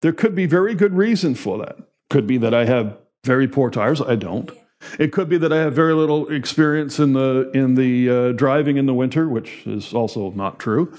there 0.01 0.11
could 0.11 0.35
be 0.35 0.45
very 0.45 0.75
good 0.75 0.93
reason 0.93 1.35
for 1.35 1.57
that. 1.59 1.77
Could 2.09 2.27
be 2.27 2.37
that 2.37 2.53
I 2.53 2.65
have 2.65 2.97
very 3.23 3.47
poor 3.47 3.69
tires. 3.69 4.01
I 4.01 4.15
don't. 4.15 4.51
It 4.99 5.11
could 5.11 5.29
be 5.29 5.37
that 5.37 5.51
I 5.53 5.57
have 5.57 5.73
very 5.73 5.93
little 5.93 6.29
experience 6.31 6.99
in 6.99 7.13
the 7.13 7.51
in 7.53 7.75
the 7.75 8.09
uh, 8.09 8.31
driving 8.33 8.77
in 8.77 8.85
the 8.85 8.93
winter, 8.93 9.27
which 9.27 9.65
is 9.65 9.93
also 9.93 10.31
not 10.31 10.59
true, 10.59 10.93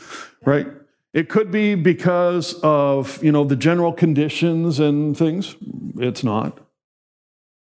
right? 0.44 0.66
It 1.12 1.28
could 1.28 1.50
be 1.50 1.74
because 1.74 2.54
of 2.62 3.22
you 3.22 3.32
know 3.32 3.44
the 3.44 3.56
general 3.56 3.92
conditions 3.92 4.80
and 4.80 5.16
things. 5.16 5.56
It's 5.98 6.24
not. 6.24 6.58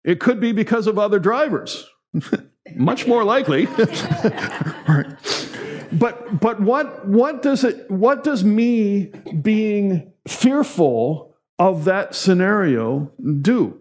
It 0.03 0.19
could 0.19 0.39
be 0.39 0.51
because 0.51 0.87
of 0.87 0.97
other 0.97 1.19
drivers. 1.19 1.87
Much 2.75 3.07
more 3.07 3.23
likely. 3.23 3.65
right. 4.87 5.15
But 5.91 6.39
but 6.39 6.59
what 6.59 7.07
what 7.07 7.41
does 7.41 7.63
it 7.63 7.89
what 7.89 8.23
does 8.23 8.43
me 8.43 9.11
being 9.41 10.11
fearful 10.27 11.35
of 11.57 11.85
that 11.85 12.15
scenario 12.15 13.11
do? 13.41 13.79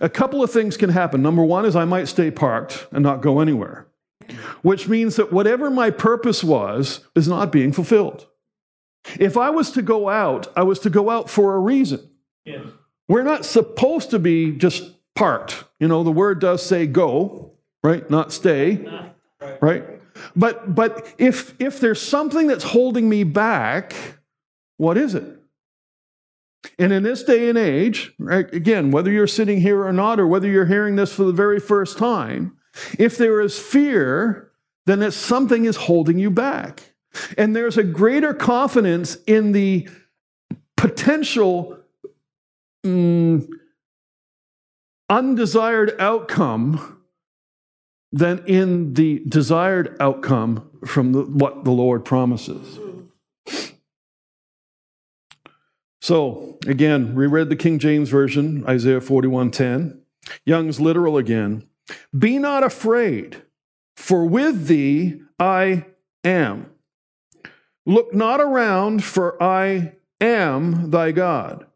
A 0.00 0.08
couple 0.08 0.42
of 0.42 0.50
things 0.50 0.76
can 0.76 0.90
happen. 0.90 1.22
Number 1.22 1.44
one 1.44 1.64
is 1.64 1.74
I 1.74 1.84
might 1.84 2.08
stay 2.08 2.30
parked 2.30 2.86
and 2.92 3.02
not 3.02 3.20
go 3.20 3.40
anywhere, 3.40 3.86
which 4.62 4.88
means 4.88 5.16
that 5.16 5.32
whatever 5.32 5.70
my 5.70 5.90
purpose 5.90 6.44
was 6.44 7.00
is 7.14 7.28
not 7.28 7.52
being 7.52 7.72
fulfilled. 7.72 8.26
If 9.18 9.36
I 9.36 9.50
was 9.50 9.70
to 9.72 9.82
go 9.82 10.08
out, 10.08 10.52
I 10.56 10.62
was 10.62 10.78
to 10.80 10.90
go 10.90 11.10
out 11.10 11.30
for 11.30 11.54
a 11.54 11.58
reason. 11.58 12.10
Yes. 12.44 12.66
We're 13.08 13.22
not 13.22 13.44
supposed 13.44 14.10
to 14.10 14.18
be 14.18 14.52
just 14.52 14.92
parked. 15.14 15.64
You 15.78 15.88
know, 15.88 16.02
the 16.02 16.10
word 16.12 16.40
does 16.40 16.64
say 16.64 16.86
go, 16.86 17.52
right? 17.82 18.08
Not 18.10 18.32
stay, 18.32 18.88
right? 19.60 19.84
But 20.34 20.74
but 20.74 21.14
if 21.18 21.54
if 21.60 21.78
there's 21.80 22.00
something 22.00 22.46
that's 22.46 22.64
holding 22.64 23.08
me 23.08 23.22
back, 23.24 23.94
what 24.76 24.96
is 24.96 25.14
it? 25.14 25.24
And 26.78 26.92
in 26.92 27.02
this 27.02 27.22
day 27.22 27.48
and 27.48 27.58
age, 27.58 28.12
right, 28.18 28.52
again, 28.52 28.90
whether 28.90 29.10
you're 29.10 29.26
sitting 29.26 29.60
here 29.60 29.84
or 29.84 29.92
not, 29.92 30.20
or 30.20 30.26
whether 30.26 30.48
you're 30.48 30.66
hearing 30.66 30.96
this 30.96 31.12
for 31.14 31.24
the 31.24 31.32
very 31.32 31.60
first 31.60 31.98
time, 31.98 32.56
if 32.98 33.16
there 33.16 33.40
is 33.40 33.58
fear, 33.58 34.50
then 34.86 35.02
it's 35.02 35.16
something 35.16 35.64
is 35.64 35.76
holding 35.76 36.18
you 36.18 36.30
back. 36.30 36.94
And 37.38 37.56
there's 37.56 37.78
a 37.78 37.82
greater 37.82 38.34
confidence 38.34 39.16
in 39.26 39.52
the 39.52 39.88
potential 40.76 41.78
mm, 42.84 43.48
undesired 45.08 45.94
outcome 45.98 47.02
than 48.12 48.44
in 48.46 48.94
the 48.94 49.22
desired 49.28 49.96
outcome 50.00 50.70
from 50.86 51.12
the, 51.12 51.22
what 51.22 51.64
the 51.64 51.70
Lord 51.70 52.04
promises. 52.04 52.78
So, 56.06 56.56
again, 56.68 57.16
reread 57.16 57.48
the 57.48 57.56
King 57.56 57.80
James 57.80 58.10
Version, 58.10 58.64
Isaiah 58.68 59.00
41:10. 59.00 60.02
Young's 60.44 60.78
literal 60.80 61.16
again. 61.16 61.64
Be 62.16 62.38
not 62.38 62.62
afraid, 62.62 63.42
for 63.96 64.24
with 64.24 64.68
thee 64.68 65.20
I 65.40 65.84
am. 66.22 66.70
Look 67.84 68.14
not 68.14 68.40
around, 68.40 69.02
for 69.02 69.42
I 69.42 69.94
am 70.20 70.92
thy 70.92 71.10
God. 71.10 71.66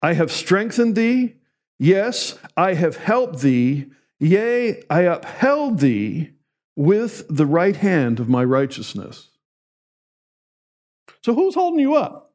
I 0.00 0.12
have 0.12 0.30
strengthened 0.30 0.94
thee. 0.94 1.34
Yes, 1.76 2.38
I 2.56 2.74
have 2.74 2.98
helped 2.98 3.40
thee. 3.40 3.86
Yea, 4.20 4.80
I 4.88 5.00
upheld 5.00 5.80
thee 5.80 6.30
with 6.76 7.26
the 7.28 7.46
right 7.46 7.74
hand 7.74 8.20
of 8.20 8.28
my 8.28 8.44
righteousness. 8.44 9.30
So, 11.20 11.34
who's 11.34 11.56
holding 11.56 11.80
you 11.80 11.96
up? 11.96 12.25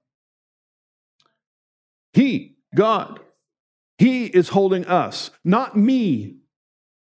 He, 2.14 2.56
God. 2.76 3.20
He 3.98 4.26
is 4.26 4.50
holding 4.50 4.86
us, 4.86 5.32
not 5.44 5.78
me 5.78 6.38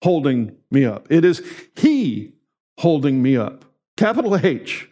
holding 0.03 0.57
me 0.69 0.85
up. 0.85 1.07
It 1.09 1.25
is 1.25 1.41
He 1.75 2.33
holding 2.77 3.21
me 3.21 3.37
up. 3.37 3.65
Capital 3.97 4.35
H 4.37 4.89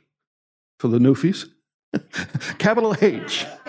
for 0.79 0.87
the 0.87 0.99
newfies. 0.99 1.49
Capital 2.57 2.95
H. 3.01 3.45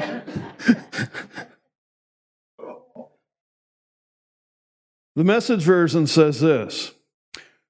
the 5.14 5.25
message 5.25 5.62
version 5.62 6.07
says 6.07 6.40
this 6.40 6.93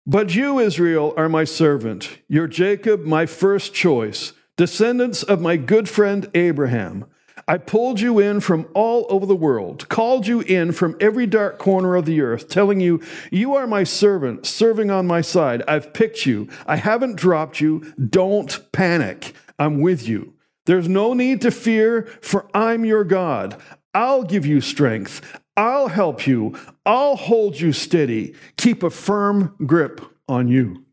But 0.07 0.35
you, 0.35 0.59
Israel, 0.59 1.15
are 1.17 1.29
my 1.29 1.45
servant, 1.45 2.19
your 2.29 2.47
Jacob, 2.47 3.05
my 3.05 3.27
first 3.27 3.75
choice, 3.75 4.33
descendants 4.57 5.23
of 5.23 5.41
my 5.41 5.57
good 5.57 5.89
friend 5.89 6.31
Abraham. 6.35 7.07
I 7.49 7.57
pulled 7.57 7.99
you 7.99 8.19
in 8.19 8.40
from 8.40 8.69
all 8.75 9.07
over 9.09 9.25
the 9.25 9.35
world, 9.35 9.88
called 9.88 10.26
you 10.26 10.43
in 10.43 10.73
from 10.73 10.99
every 11.00 11.26
dark 11.26 11.59
corner 11.59 11.97
of 11.97 12.05
the 12.05 12.21
earth, 12.21 12.49
telling 12.49 12.78
you, 12.78 13.02
You 13.33 13.55
are 13.55 13.67
my 13.67 13.85
servant, 13.85 14.45
serving 14.45 14.90
on 14.90 15.07
my 15.07 15.23
side. 15.23 15.62
I've 15.67 15.95
picked 15.95 16.26
you. 16.26 16.47
I 16.67 16.76
haven't 16.76 17.17
dropped 17.17 17.59
you. 17.59 17.95
Don't 17.95 18.71
panic. 18.71 19.33
I'm 19.59 19.81
with 19.81 20.07
you. 20.07 20.35
There's 20.67 20.88
no 20.88 21.14
need 21.14 21.40
to 21.40 21.50
fear, 21.50 22.02
for 22.21 22.50
I'm 22.52 22.85
your 22.85 23.02
God. 23.02 23.59
I'll 23.95 24.25
give 24.25 24.45
you 24.45 24.61
strength. 24.61 25.23
I'll 25.57 25.88
help 25.88 26.26
you. 26.26 26.55
I'll 26.85 27.17
hold 27.17 27.59
you 27.59 27.73
steady. 27.73 28.35
Keep 28.59 28.83
a 28.83 28.90
firm 28.90 29.57
grip 29.64 30.02
on 30.28 30.49
you. 30.49 30.85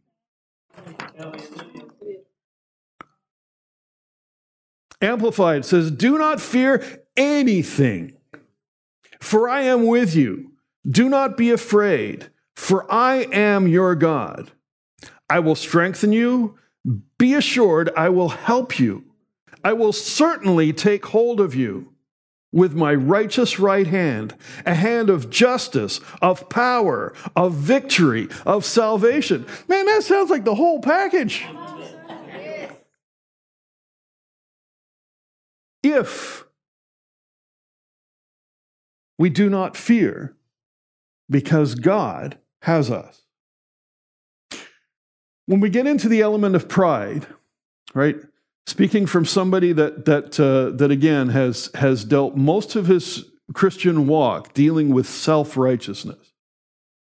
Amplified 5.01 5.65
says, 5.65 5.91
Do 5.91 6.17
not 6.17 6.41
fear 6.41 6.83
anything, 7.17 8.17
for 9.19 9.49
I 9.49 9.61
am 9.61 9.85
with 9.85 10.15
you. 10.15 10.51
Do 10.87 11.09
not 11.09 11.37
be 11.37 11.51
afraid, 11.51 12.29
for 12.55 12.91
I 12.91 13.27
am 13.31 13.67
your 13.67 13.95
God. 13.95 14.51
I 15.29 15.39
will 15.39 15.55
strengthen 15.55 16.11
you. 16.11 16.57
Be 17.17 17.33
assured, 17.33 17.89
I 17.97 18.09
will 18.09 18.29
help 18.29 18.79
you. 18.79 19.03
I 19.63 19.73
will 19.73 19.93
certainly 19.93 20.71
take 20.71 21.07
hold 21.07 21.39
of 21.39 21.55
you 21.55 21.91
with 22.51 22.73
my 22.73 22.93
righteous 22.93 23.59
right 23.59 23.87
hand, 23.87 24.35
a 24.65 24.75
hand 24.75 25.09
of 25.09 25.29
justice, 25.29 25.99
of 26.21 26.47
power, 26.49 27.13
of 27.35 27.53
victory, 27.53 28.29
of 28.45 28.63
salvation. 28.63 29.45
Man, 29.67 29.85
that 29.87 30.03
sounds 30.03 30.29
like 30.29 30.45
the 30.45 30.55
whole 30.55 30.79
package. 30.79 31.43
If 35.85 36.45
we 39.17 39.29
do 39.29 39.49
not 39.49 39.77
fear 39.77 40.35
because 41.29 41.75
God 41.75 42.37
has 42.61 42.91
us. 42.91 43.21
When 45.45 45.59
we 45.59 45.69
get 45.69 45.87
into 45.87 46.09
the 46.09 46.21
element 46.21 46.55
of 46.55 46.67
pride, 46.67 47.27
right? 47.93 48.17
Speaking 48.67 49.05
from 49.05 49.25
somebody 49.25 49.73
that 49.73 50.05
that 50.05 50.39
uh, 50.39 50.75
that 50.75 50.89
again 50.89 51.29
has 51.29 51.69
has 51.75 52.03
dealt 52.03 52.35
most 52.35 52.75
of 52.75 52.87
his 52.87 53.25
Christian 53.53 54.07
walk 54.07 54.53
dealing 54.53 54.89
with 54.89 55.07
self 55.07 55.55
righteousness, 55.55 56.33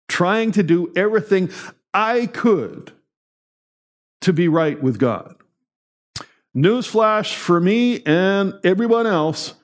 trying 0.06 0.52
to 0.52 0.62
do 0.62 0.92
everything 0.94 1.50
I 1.94 2.26
could 2.26 2.92
to 4.20 4.34
be 4.34 4.48
right 4.48 4.82
with 4.82 4.98
God. 4.98 5.35
Newsflash 6.56 7.34
for 7.34 7.60
me 7.60 8.02
and 8.06 8.54
everyone 8.64 9.06
else 9.06 9.54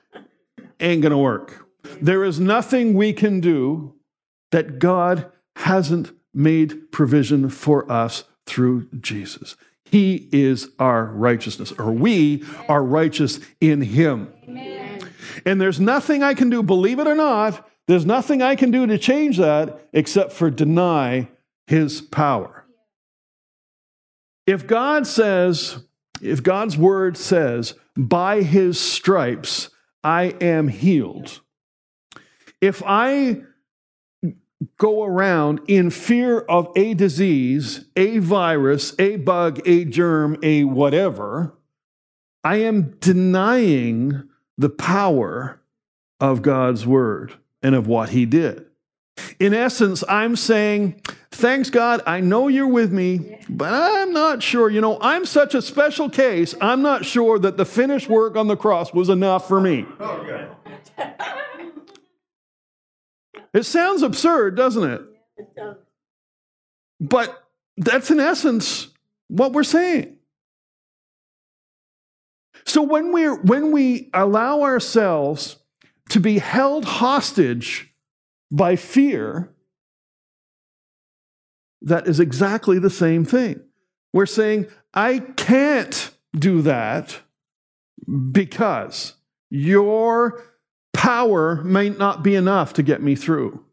ain't 0.79 1.01
going 1.01 1.11
to 1.11 1.17
work. 1.17 1.67
There 1.99 2.23
is 2.23 2.39
nothing 2.39 2.93
we 2.93 3.13
can 3.13 3.39
do 3.39 3.95
that 4.51 4.77
God 4.77 5.31
hasn't 5.55 6.11
made 6.33 6.91
provision 6.91 7.49
for 7.49 7.91
us 7.91 8.25
through 8.45 8.87
Jesus. 8.99 9.55
He 9.85 10.29
is 10.31 10.69
our 10.79 11.05
righteousness, 11.05 11.71
or 11.73 11.91
we 11.91 12.43
are 12.67 12.83
righteous 12.83 13.39
in 13.59 13.81
Him. 13.81 14.31
Amen. 14.47 15.09
And 15.45 15.59
there's 15.59 15.79
nothing 15.79 16.23
I 16.23 16.33
can 16.33 16.49
do, 16.49 16.63
believe 16.63 16.99
it 16.99 17.07
or 17.07 17.15
not, 17.15 17.67
there's 17.87 18.05
nothing 18.05 18.41
I 18.41 18.55
can 18.55 18.71
do 18.71 18.87
to 18.87 18.97
change 18.97 19.37
that 19.37 19.87
except 19.93 20.31
for 20.31 20.49
deny 20.49 21.27
His 21.67 22.01
power. 22.01 22.65
If 24.47 24.67
God 24.67 25.05
says, 25.07 25.83
if 26.21 26.43
God's 26.43 26.77
word 26.77 27.17
says, 27.17 27.75
by 27.95 28.41
his 28.41 28.79
stripes 28.79 29.69
I 30.03 30.35
am 30.41 30.67
healed, 30.67 31.41
if 32.61 32.81
I 32.85 33.41
go 34.77 35.03
around 35.03 35.61
in 35.67 35.89
fear 35.89 36.39
of 36.39 36.71
a 36.75 36.93
disease, 36.93 37.85
a 37.95 38.19
virus, 38.19 38.93
a 38.99 39.17
bug, 39.17 39.61
a 39.65 39.85
germ, 39.85 40.37
a 40.41 40.63
whatever, 40.63 41.57
I 42.43 42.57
am 42.57 42.95
denying 42.99 44.23
the 44.57 44.69
power 44.69 45.61
of 46.19 46.41
God's 46.41 46.85
word 46.85 47.33
and 47.61 47.75
of 47.75 47.87
what 47.87 48.09
he 48.09 48.25
did. 48.25 48.65
In 49.39 49.53
essence, 49.53 50.03
I'm 50.07 50.35
saying, 50.35 51.01
Thanks 51.33 51.71
God, 51.71 52.01
I 52.05 52.19
know 52.19 52.47
you're 52.47 52.67
with 52.67 52.93
me, 52.93 53.39
but 53.49 53.73
I'm 53.73 54.13
not 54.13 54.43
sure. 54.43 54.69
You 54.69 54.81
know, 54.81 54.99
I'm 55.01 55.25
such 55.25 55.55
a 55.55 55.63
special 55.63 56.07
case, 56.07 56.53
I'm 56.61 56.83
not 56.83 57.05
sure 57.05 57.39
that 57.39 57.57
the 57.57 57.65
finished 57.65 58.07
work 58.07 58.35
on 58.35 58.47
the 58.47 58.55
cross 58.55 58.93
was 58.93 59.09
enough 59.09 59.47
for 59.47 59.59
me. 59.59 59.85
Okay. 59.99 60.47
It 63.53 63.63
sounds 63.63 64.03
absurd, 64.03 64.55
doesn't 64.55 64.83
it? 64.83 65.01
It. 65.37 65.77
But 66.99 67.43
that's 67.77 68.11
in 68.11 68.19
essence 68.19 68.89
what 69.27 69.53
we're 69.53 69.63
saying. 69.63 70.15
So 72.65 72.83
when 72.83 73.11
we 73.11 73.25
when 73.25 73.71
we 73.71 74.09
allow 74.13 74.61
ourselves 74.61 75.57
to 76.09 76.19
be 76.19 76.37
held 76.37 76.85
hostage 76.85 77.92
by 78.53 78.75
fear, 78.75 79.49
that 81.81 82.07
is 82.07 82.19
exactly 82.19 82.77
the 82.77 82.89
same 82.89 83.25
thing. 83.25 83.59
We're 84.13 84.27
saying, 84.27 84.67
I 84.93 85.19
can't 85.19 86.11
do 86.37 86.61
that 86.61 87.19
because 88.31 89.15
your 89.49 90.43
power 90.93 91.63
may 91.63 91.89
not 91.89 92.23
be 92.23 92.35
enough 92.35 92.73
to 92.73 92.83
get 92.83 93.01
me 93.01 93.15
through. 93.15 93.65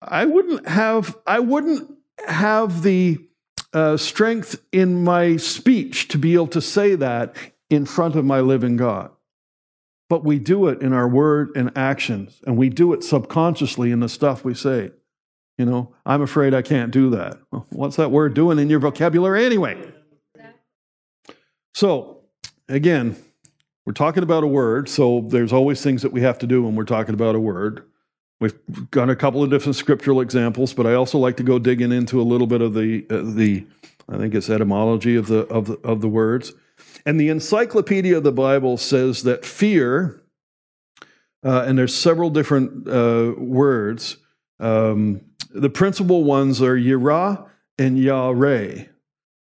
I 0.00 0.24
wouldn't 0.24 0.66
have, 0.66 1.16
I 1.26 1.40
wouldn't 1.40 1.90
have 2.26 2.82
the 2.82 3.18
uh, 3.74 3.98
strength 3.98 4.62
in 4.72 5.04
my 5.04 5.36
speech 5.36 6.08
to 6.08 6.18
be 6.18 6.34
able 6.34 6.48
to 6.48 6.60
say 6.62 6.94
that 6.94 7.36
in 7.68 7.84
front 7.84 8.16
of 8.16 8.24
my 8.24 8.40
living 8.40 8.76
God. 8.76 9.10
But 10.08 10.24
we 10.24 10.38
do 10.38 10.68
it 10.68 10.82
in 10.82 10.92
our 10.92 11.08
word 11.08 11.50
and 11.56 11.76
actions, 11.76 12.40
and 12.46 12.56
we 12.56 12.68
do 12.68 12.92
it 12.92 13.02
subconsciously 13.02 13.90
in 13.90 14.00
the 14.00 14.08
stuff 14.08 14.44
we 14.44 14.54
say. 14.54 14.90
You 15.56 15.64
know, 15.64 15.94
I'm 16.04 16.20
afraid 16.20 16.52
I 16.52 16.62
can't 16.62 16.90
do 16.90 17.10
that. 17.10 17.38
Well, 17.50 17.66
what's 17.70 17.96
that 17.96 18.10
word 18.10 18.34
doing 18.34 18.58
in 18.58 18.68
your 18.68 18.80
vocabulary 18.80 19.44
anyway? 19.44 19.76
So, 21.74 22.20
again, 22.68 23.16
we're 23.86 23.92
talking 23.92 24.22
about 24.22 24.44
a 24.44 24.46
word, 24.46 24.88
so 24.88 25.26
there's 25.28 25.52
always 25.52 25.82
things 25.82 26.02
that 26.02 26.12
we 26.12 26.22
have 26.22 26.38
to 26.38 26.46
do 26.46 26.62
when 26.62 26.74
we're 26.74 26.84
talking 26.84 27.14
about 27.14 27.34
a 27.34 27.40
word. 27.40 27.84
We've 28.40 28.90
got 28.90 29.10
a 29.10 29.16
couple 29.16 29.42
of 29.42 29.50
different 29.50 29.76
scriptural 29.76 30.20
examples, 30.20 30.74
but 30.74 30.86
I 30.86 30.94
also 30.94 31.18
like 31.18 31.36
to 31.38 31.42
go 31.42 31.58
digging 31.58 31.92
into 31.92 32.20
a 32.20 32.24
little 32.24 32.46
bit 32.46 32.60
of 32.60 32.74
the 32.74 33.06
uh, 33.08 33.22
the 33.22 33.66
I 34.08 34.18
think 34.18 34.34
it's 34.34 34.50
etymology 34.50 35.16
of 35.16 35.28
the 35.28 35.46
of 35.46 35.66
the, 35.66 35.74
of 35.78 36.00
the 36.00 36.08
words. 36.08 36.52
And 37.06 37.20
the 37.20 37.28
Encyclopedia 37.28 38.16
of 38.16 38.22
the 38.22 38.32
Bible 38.32 38.76
says 38.76 39.22
that 39.24 39.44
fear, 39.44 40.22
uh, 41.44 41.64
and 41.66 41.76
there's 41.76 41.94
several 41.94 42.30
different 42.30 42.88
uh, 42.88 43.34
words. 43.36 44.16
Um, 44.58 45.20
the 45.50 45.70
principal 45.70 46.24
ones 46.24 46.62
are 46.62 46.76
yirah 46.76 47.46
and 47.78 47.98
yare. 47.98 48.88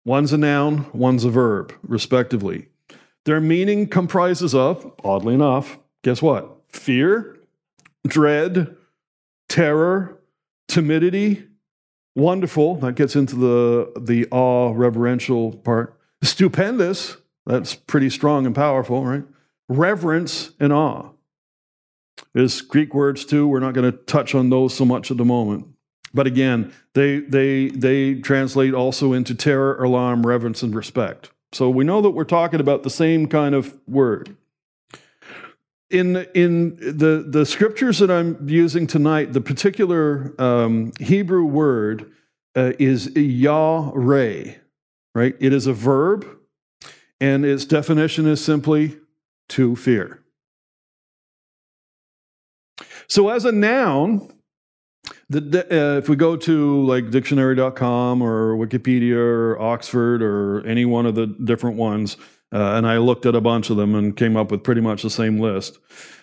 One's 0.03 0.33
a 0.33 0.37
noun, 0.37 0.87
one's 0.93 1.23
a 1.23 1.29
verb, 1.29 1.73
respectively. 1.83 2.67
Their 3.25 3.39
meaning 3.39 3.87
comprises 3.87 4.55
of, 4.55 4.91
oddly 5.03 5.35
enough, 5.35 5.77
guess 6.03 6.23
what? 6.23 6.57
Fear, 6.69 7.37
dread, 8.07 8.75
terror, 9.47 10.19
timidity, 10.67 11.47
wonderful. 12.15 12.77
That 12.77 12.95
gets 12.95 13.15
into 13.15 13.35
the, 13.35 13.93
the 13.99 14.27
awe 14.31 14.73
reverential 14.75 15.57
part. 15.57 15.99
Stupendous, 16.23 17.17
that's 17.45 17.75
pretty 17.75 18.09
strong 18.09 18.45
and 18.45 18.55
powerful, 18.55 19.05
right? 19.05 19.23
Reverence 19.67 20.51
and 20.59 20.71
awe. 20.71 21.09
is 22.35 22.61
Greek 22.61 22.93
words 22.93 23.25
too. 23.25 23.47
We're 23.47 23.59
not 23.59 23.73
going 23.73 23.91
to 23.91 23.97
touch 23.97 24.35
on 24.35 24.49
those 24.49 24.73
so 24.73 24.85
much 24.85 25.11
at 25.11 25.17
the 25.17 25.25
moment. 25.25 25.67
But 26.13 26.27
again, 26.27 26.73
they, 26.93 27.19
they, 27.19 27.69
they 27.69 28.15
translate 28.15 28.73
also 28.73 29.13
into 29.13 29.33
terror, 29.33 29.81
alarm, 29.81 30.25
reverence, 30.25 30.61
and 30.61 30.75
respect. 30.75 31.31
So 31.53 31.69
we 31.69 31.83
know 31.83 32.01
that 32.01 32.11
we're 32.11 32.23
talking 32.23 32.59
about 32.59 32.83
the 32.83 32.89
same 32.89 33.27
kind 33.27 33.55
of 33.55 33.77
word. 33.87 34.35
In, 35.89 36.25
in 36.33 36.77
the, 36.77 37.25
the 37.27 37.45
scriptures 37.45 37.99
that 37.99 38.09
I'm 38.09 38.47
using 38.47 38.87
tonight, 38.87 39.33
the 39.33 39.41
particular 39.41 40.33
um, 40.39 40.93
Hebrew 40.99 41.43
word 41.43 42.11
uh, 42.55 42.73
is 42.79 43.13
yah-re, 43.15 44.57
right? 45.13 45.35
It 45.39 45.53
is 45.53 45.67
a 45.67 45.73
verb, 45.73 46.25
and 47.21 47.45
its 47.45 47.63
definition 47.63 48.25
is 48.25 48.43
simply 48.43 48.97
to 49.49 49.75
fear. 49.75 50.23
So 53.07 53.29
as 53.29 53.45
a 53.45 53.51
noun, 53.51 54.27
the, 55.29 55.65
uh, 55.71 55.97
if 55.97 56.09
we 56.09 56.15
go 56.15 56.35
to 56.35 56.85
like 56.85 57.11
dictionary.com 57.11 58.21
or 58.21 58.55
Wikipedia 58.55 59.15
or 59.15 59.61
Oxford 59.61 60.21
or 60.21 60.65
any 60.65 60.83
one 60.83 61.05
of 61.05 61.15
the 61.15 61.27
different 61.27 61.77
ones, 61.77 62.17
uh, 62.53 62.73
and 62.73 62.87
I 62.87 62.97
looked 62.97 63.25
at 63.25 63.35
a 63.35 63.41
bunch 63.41 63.69
of 63.69 63.77
them 63.77 63.95
and 63.95 64.17
came 64.17 64.35
up 64.35 64.51
with 64.51 64.63
pretty 64.63 64.81
much 64.81 65.03
the 65.03 65.09
same 65.09 65.39
list, 65.39 65.77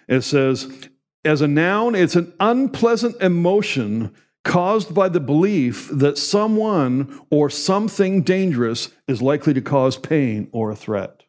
it 0.09 0.23
says, 0.23 0.89
as 1.25 1.41
a 1.41 1.49
noun, 1.49 1.95
it's 1.95 2.17
an 2.17 2.33
unpleasant 2.41 3.21
emotion 3.21 4.15
caused 4.49 4.95
by 4.95 5.11
the 5.11 5.21
belief 5.21 5.91
that 5.93 6.17
someone 6.17 7.21
or 7.31 7.51
something 7.51 8.23
dangerous 8.23 8.89
is 9.07 9.21
likely 9.21 9.53
to 9.53 9.61
cause 9.61 9.99
pain 9.99 10.49
or 10.53 10.71
a 10.71 10.75
threat. 10.75 11.25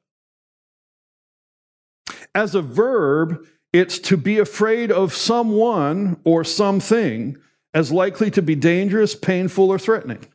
As 2.33 2.55
a 2.55 2.61
verb, 2.61 3.45
it's 3.73 3.99
to 3.99 4.15
be 4.15 4.39
afraid 4.39 4.89
of 4.89 5.13
someone 5.13 6.17
or 6.23 6.45
something 6.45 7.35
as 7.73 7.91
likely 7.91 8.31
to 8.31 8.41
be 8.41 8.55
dangerous, 8.55 9.15
painful, 9.15 9.69
or 9.69 9.77
threatening. 9.77 10.25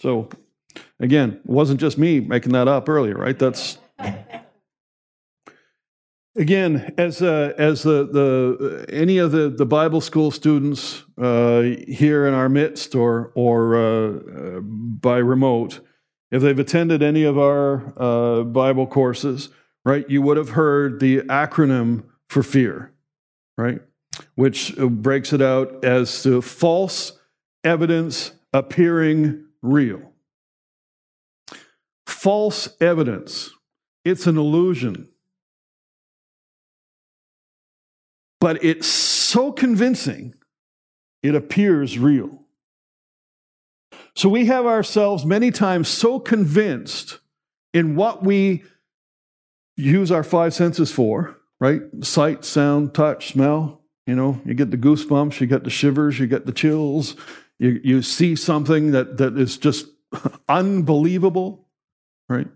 So, 0.00 0.30
again, 0.98 1.40
it 1.44 1.46
wasn't 1.46 1.78
just 1.78 1.96
me 1.96 2.18
making 2.18 2.52
that 2.54 2.66
up 2.66 2.88
earlier, 2.88 3.14
right? 3.14 3.38
That's 3.38 3.78
again 6.36 6.94
as 6.98 7.22
uh, 7.22 7.52
as 7.58 7.82
the 7.82 8.04
the 8.04 8.86
any 8.88 9.18
of 9.18 9.32
the 9.32 9.48
the 9.48 9.66
Bible 9.66 10.00
school 10.00 10.30
students 10.30 11.04
uh, 11.18 11.60
here 11.88 12.26
in 12.26 12.34
our 12.34 12.48
midst 12.48 12.94
or 12.94 13.32
or 13.34 13.76
uh, 13.76 14.60
by 14.60 15.18
remote, 15.18 15.80
if 16.30 16.42
they've 16.42 16.58
attended 16.58 17.02
any 17.02 17.24
of 17.24 17.38
our 17.38 17.92
uh, 17.96 18.42
Bible 18.42 18.86
courses, 18.86 19.48
right, 19.84 20.08
you 20.08 20.22
would 20.22 20.36
have 20.36 20.50
heard 20.50 21.00
the 21.00 21.18
acronym 21.22 22.04
for 22.28 22.42
fear, 22.42 22.92
right? 23.56 23.80
which 24.34 24.74
breaks 24.76 25.32
it 25.32 25.42
out 25.42 25.84
as 25.84 26.22
to 26.22 26.40
false 26.42 27.18
evidence 27.62 28.32
appearing 28.52 29.44
real. 29.62 30.12
False 32.06 32.68
evidence, 32.80 33.50
it's 34.04 34.26
an 34.26 34.36
illusion. 34.36 35.08
But 38.44 38.62
it's 38.62 38.86
so 38.86 39.52
convincing, 39.52 40.34
it 41.22 41.34
appears 41.34 41.98
real. 41.98 42.42
So 44.14 44.28
we 44.28 44.44
have 44.44 44.66
ourselves 44.66 45.24
many 45.24 45.50
times 45.50 45.88
so 45.88 46.20
convinced 46.20 47.20
in 47.72 47.96
what 47.96 48.22
we 48.22 48.62
use 49.78 50.12
our 50.12 50.22
five 50.22 50.52
senses 50.52 50.92
for, 50.92 51.38
right? 51.58 51.80
Sight, 52.02 52.44
sound, 52.44 52.92
touch, 52.92 53.28
smell, 53.32 53.80
you 54.06 54.14
know, 54.14 54.38
you 54.44 54.52
get 54.52 54.70
the 54.70 54.76
goosebumps, 54.76 55.40
you 55.40 55.46
get 55.46 55.64
the 55.64 55.70
shivers, 55.70 56.18
you 56.18 56.26
get 56.26 56.44
the 56.44 56.52
chills. 56.52 57.16
You, 57.58 57.80
you 57.82 58.02
see 58.02 58.36
something 58.36 58.90
that, 58.90 59.16
that 59.16 59.38
is 59.38 59.56
just 59.56 59.86
unbelievable, 60.50 61.66
right? 62.28 62.48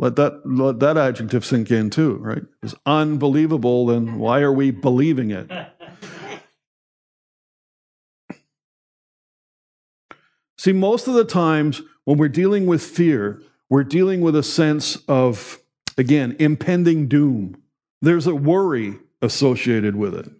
Let 0.00 0.16
that, 0.16 0.40
let 0.46 0.80
that 0.80 0.96
adjective 0.96 1.44
sink 1.44 1.70
in 1.70 1.90
too, 1.90 2.14
right? 2.14 2.42
It's 2.62 2.74
unbelievable, 2.86 3.84
then 3.84 4.18
why 4.18 4.40
are 4.40 4.50
we 4.50 4.70
believing 4.70 5.30
it? 5.30 5.50
See, 10.56 10.72
most 10.72 11.06
of 11.06 11.12
the 11.12 11.26
times 11.26 11.82
when 12.04 12.16
we're 12.16 12.28
dealing 12.28 12.64
with 12.64 12.82
fear, 12.82 13.42
we're 13.68 13.84
dealing 13.84 14.22
with 14.22 14.34
a 14.34 14.42
sense 14.42 14.96
of, 15.06 15.58
again, 15.98 16.34
impending 16.38 17.06
doom. 17.06 17.62
There's 18.00 18.26
a 18.26 18.34
worry 18.34 18.96
associated 19.20 19.96
with 19.96 20.14
it. 20.14 20.30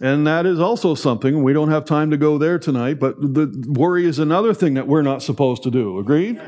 And 0.00 0.26
that 0.26 0.46
is 0.46 0.58
also 0.58 0.94
something, 0.94 1.42
we 1.42 1.52
don't 1.52 1.70
have 1.70 1.84
time 1.84 2.10
to 2.12 2.16
go 2.16 2.38
there 2.38 2.58
tonight, 2.58 2.98
but 2.98 3.20
the 3.20 3.62
worry 3.68 4.06
is 4.06 4.18
another 4.18 4.54
thing 4.54 4.72
that 4.72 4.88
we're 4.88 5.02
not 5.02 5.22
supposed 5.22 5.62
to 5.64 5.70
do. 5.70 5.98
Agreed? 5.98 6.40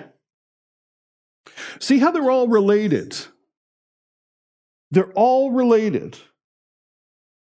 See 1.81 1.99
how 1.99 2.11
they're 2.11 2.31
all 2.31 2.49
related. 2.49 3.17
They're 4.91 5.12
all 5.12 5.51
related. 5.51 6.19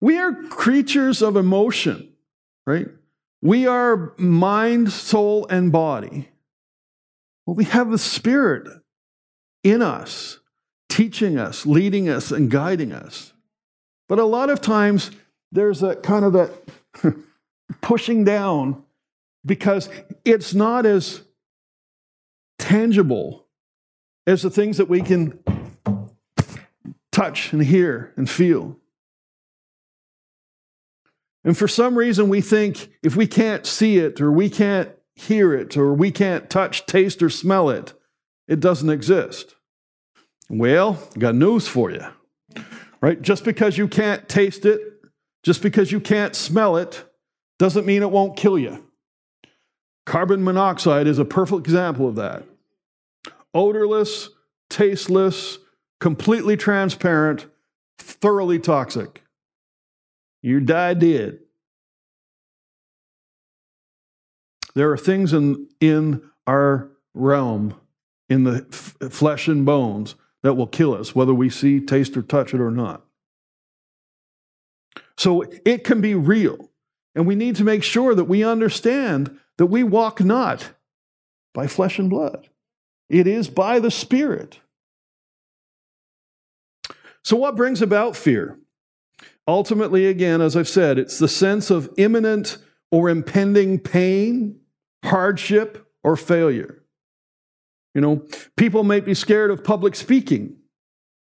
We 0.01 0.17
are 0.17 0.33
creatures 0.33 1.21
of 1.21 1.35
emotion, 1.35 2.13
right? 2.65 2.87
We 3.41 3.67
are 3.67 4.13
mind, 4.17 4.91
soul, 4.91 5.47
and 5.49 5.71
body. 5.71 6.29
Well, 7.45 7.55
we 7.55 7.65
have 7.65 7.89
the 7.89 7.97
Spirit 7.97 8.67
in 9.63 9.81
us 9.81 10.39
teaching 10.89 11.37
us, 11.37 11.65
leading 11.65 12.09
us, 12.09 12.31
and 12.31 12.49
guiding 12.49 12.91
us. 12.91 13.33
But 14.09 14.19
a 14.19 14.25
lot 14.25 14.49
of 14.49 14.61
times 14.61 15.11
there's 15.51 15.83
a 15.83 15.95
kind 15.95 16.25
of 16.25 16.33
that 16.33 16.51
pushing 17.81 18.23
down 18.23 18.83
because 19.45 19.89
it's 20.25 20.53
not 20.53 20.85
as 20.85 21.21
tangible 22.57 23.46
as 24.27 24.41
the 24.41 24.49
things 24.49 24.77
that 24.77 24.89
we 24.89 25.01
can 25.01 25.39
touch 27.11 27.53
and 27.53 27.63
hear 27.63 28.13
and 28.17 28.29
feel. 28.29 28.77
And 31.43 31.57
for 31.57 31.67
some 31.67 31.97
reason, 31.97 32.27
we 32.27 32.41
think 32.41 32.89
if 33.01 33.15
we 33.15 33.25
can't 33.25 33.65
see 33.65 33.97
it 33.97 34.19
or 34.19 34.31
we 34.31 34.49
can't 34.49 34.91
hear 35.15 35.53
it 35.53 35.77
or 35.77 35.93
we 35.93 36.11
can't 36.11 36.49
touch, 36.49 36.85
taste, 36.85 37.23
or 37.23 37.29
smell 37.29 37.69
it, 37.69 37.93
it 38.49 38.59
doesn't 38.59 38.89
exist. 38.89 39.55
Well, 40.49 40.99
got 41.17 41.35
news 41.35 41.67
for 41.67 41.89
you. 41.89 42.05
Right? 42.99 43.21
Just 43.21 43.45
because 43.45 43.77
you 43.77 43.87
can't 43.87 44.27
taste 44.27 44.65
it, 44.65 44.81
just 45.43 45.61
because 45.61 45.91
you 45.91 46.01
can't 46.01 46.35
smell 46.35 46.75
it, 46.75 47.05
doesn't 47.59 47.85
mean 47.85 48.01
it 48.01 48.11
won't 48.11 48.35
kill 48.35 48.59
you. 48.59 48.85
Carbon 50.05 50.43
monoxide 50.43 51.07
is 51.07 51.19
a 51.19 51.25
perfect 51.25 51.61
example 51.61 52.07
of 52.07 52.15
that. 52.15 52.43
Odorless, 53.53 54.29
tasteless, 54.69 55.59
completely 55.99 56.57
transparent, 56.57 57.47
thoroughly 57.97 58.59
toxic. 58.59 59.23
You 60.41 60.59
die 60.59 60.93
dead. 60.93 61.39
There 64.75 64.91
are 64.91 64.97
things 64.97 65.33
in, 65.33 65.67
in 65.79 66.21
our 66.45 66.89
realm, 67.13 67.75
in 68.29 68.43
the 68.43 68.67
f- 68.71 68.95
flesh 69.09 69.47
and 69.47 69.65
bones, 69.65 70.15
that 70.43 70.53
will 70.53 70.67
kill 70.67 70.93
us, 70.93 71.15
whether 71.15 71.33
we 71.33 71.49
see, 71.49 71.79
taste, 71.79 72.15
or 72.15 72.21
touch 72.21 72.53
it 72.53 72.61
or 72.61 72.69
not. 72.69 73.03
So 75.17 75.43
it 75.65 75.83
can 75.83 75.99
be 75.99 76.13
real. 76.13 76.69
And 77.15 77.25
we 77.25 77.33
need 77.33 77.55
to 77.55 77.63
make 77.63 77.83
sure 77.83 78.13
that 78.13 78.25
we 78.25 78.43
understand 78.43 79.39
that 79.57 79.65
we 79.65 79.83
walk 79.83 80.23
not 80.23 80.69
by 81.55 81.65
flesh 81.65 81.97
and 81.97 82.09
blood, 82.09 82.49
it 83.09 83.27
is 83.27 83.49
by 83.49 83.79
the 83.79 83.91
Spirit. 83.91 84.59
So, 87.23 87.35
what 87.35 87.55
brings 87.55 87.81
about 87.81 88.15
fear? 88.15 88.57
Ultimately, 89.47 90.07
again, 90.07 90.41
as 90.41 90.55
I've 90.55 90.67
said, 90.67 90.97
it's 90.97 91.19
the 91.19 91.27
sense 91.27 91.69
of 91.69 91.89
imminent 91.97 92.57
or 92.91 93.09
impending 93.09 93.79
pain, 93.79 94.59
hardship, 95.03 95.87
or 96.03 96.17
failure. 96.17 96.83
You 97.95 98.01
know, 98.01 98.27
people 98.55 98.83
may 98.83 98.99
be 98.99 99.13
scared 99.13 99.51
of 99.51 99.63
public 99.63 99.95
speaking. 99.95 100.57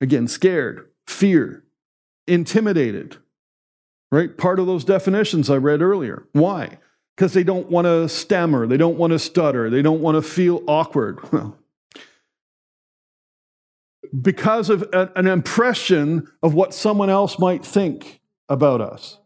Again, 0.00 0.28
scared, 0.28 0.90
fear, 1.06 1.64
intimidated, 2.26 3.16
right? 4.10 4.36
Part 4.36 4.58
of 4.58 4.66
those 4.66 4.84
definitions 4.84 5.50
I 5.50 5.56
read 5.56 5.82
earlier. 5.82 6.26
Why? 6.32 6.78
Because 7.18 7.32
they 7.32 7.42
don't 7.42 7.68
want 7.68 7.86
to 7.86 8.08
stammer, 8.08 8.68
they 8.68 8.76
don't 8.76 8.96
want 8.96 9.10
to 9.10 9.18
stutter, 9.18 9.68
they 9.70 9.82
don't 9.82 10.00
want 10.00 10.14
to 10.14 10.22
feel 10.22 10.62
awkward. 10.68 11.18
because 14.22 14.70
of 14.70 14.88
an 14.92 15.26
impression 15.26 16.30
of 16.44 16.54
what 16.54 16.72
someone 16.72 17.10
else 17.10 17.36
might 17.40 17.66
think 17.66 18.20
about 18.48 18.80
us. 18.80 19.18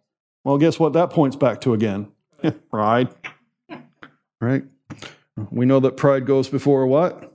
Well, 0.42 0.56
guess 0.56 0.80
what 0.80 0.94
that 0.94 1.10
points 1.10 1.36
back 1.36 1.60
to 1.60 1.74
again? 1.74 2.10
pride. 2.70 3.10
Right? 4.40 4.64
We 5.50 5.66
know 5.66 5.80
that 5.80 5.98
pride 5.98 6.24
goes 6.24 6.48
before 6.48 6.86
what? 6.86 7.31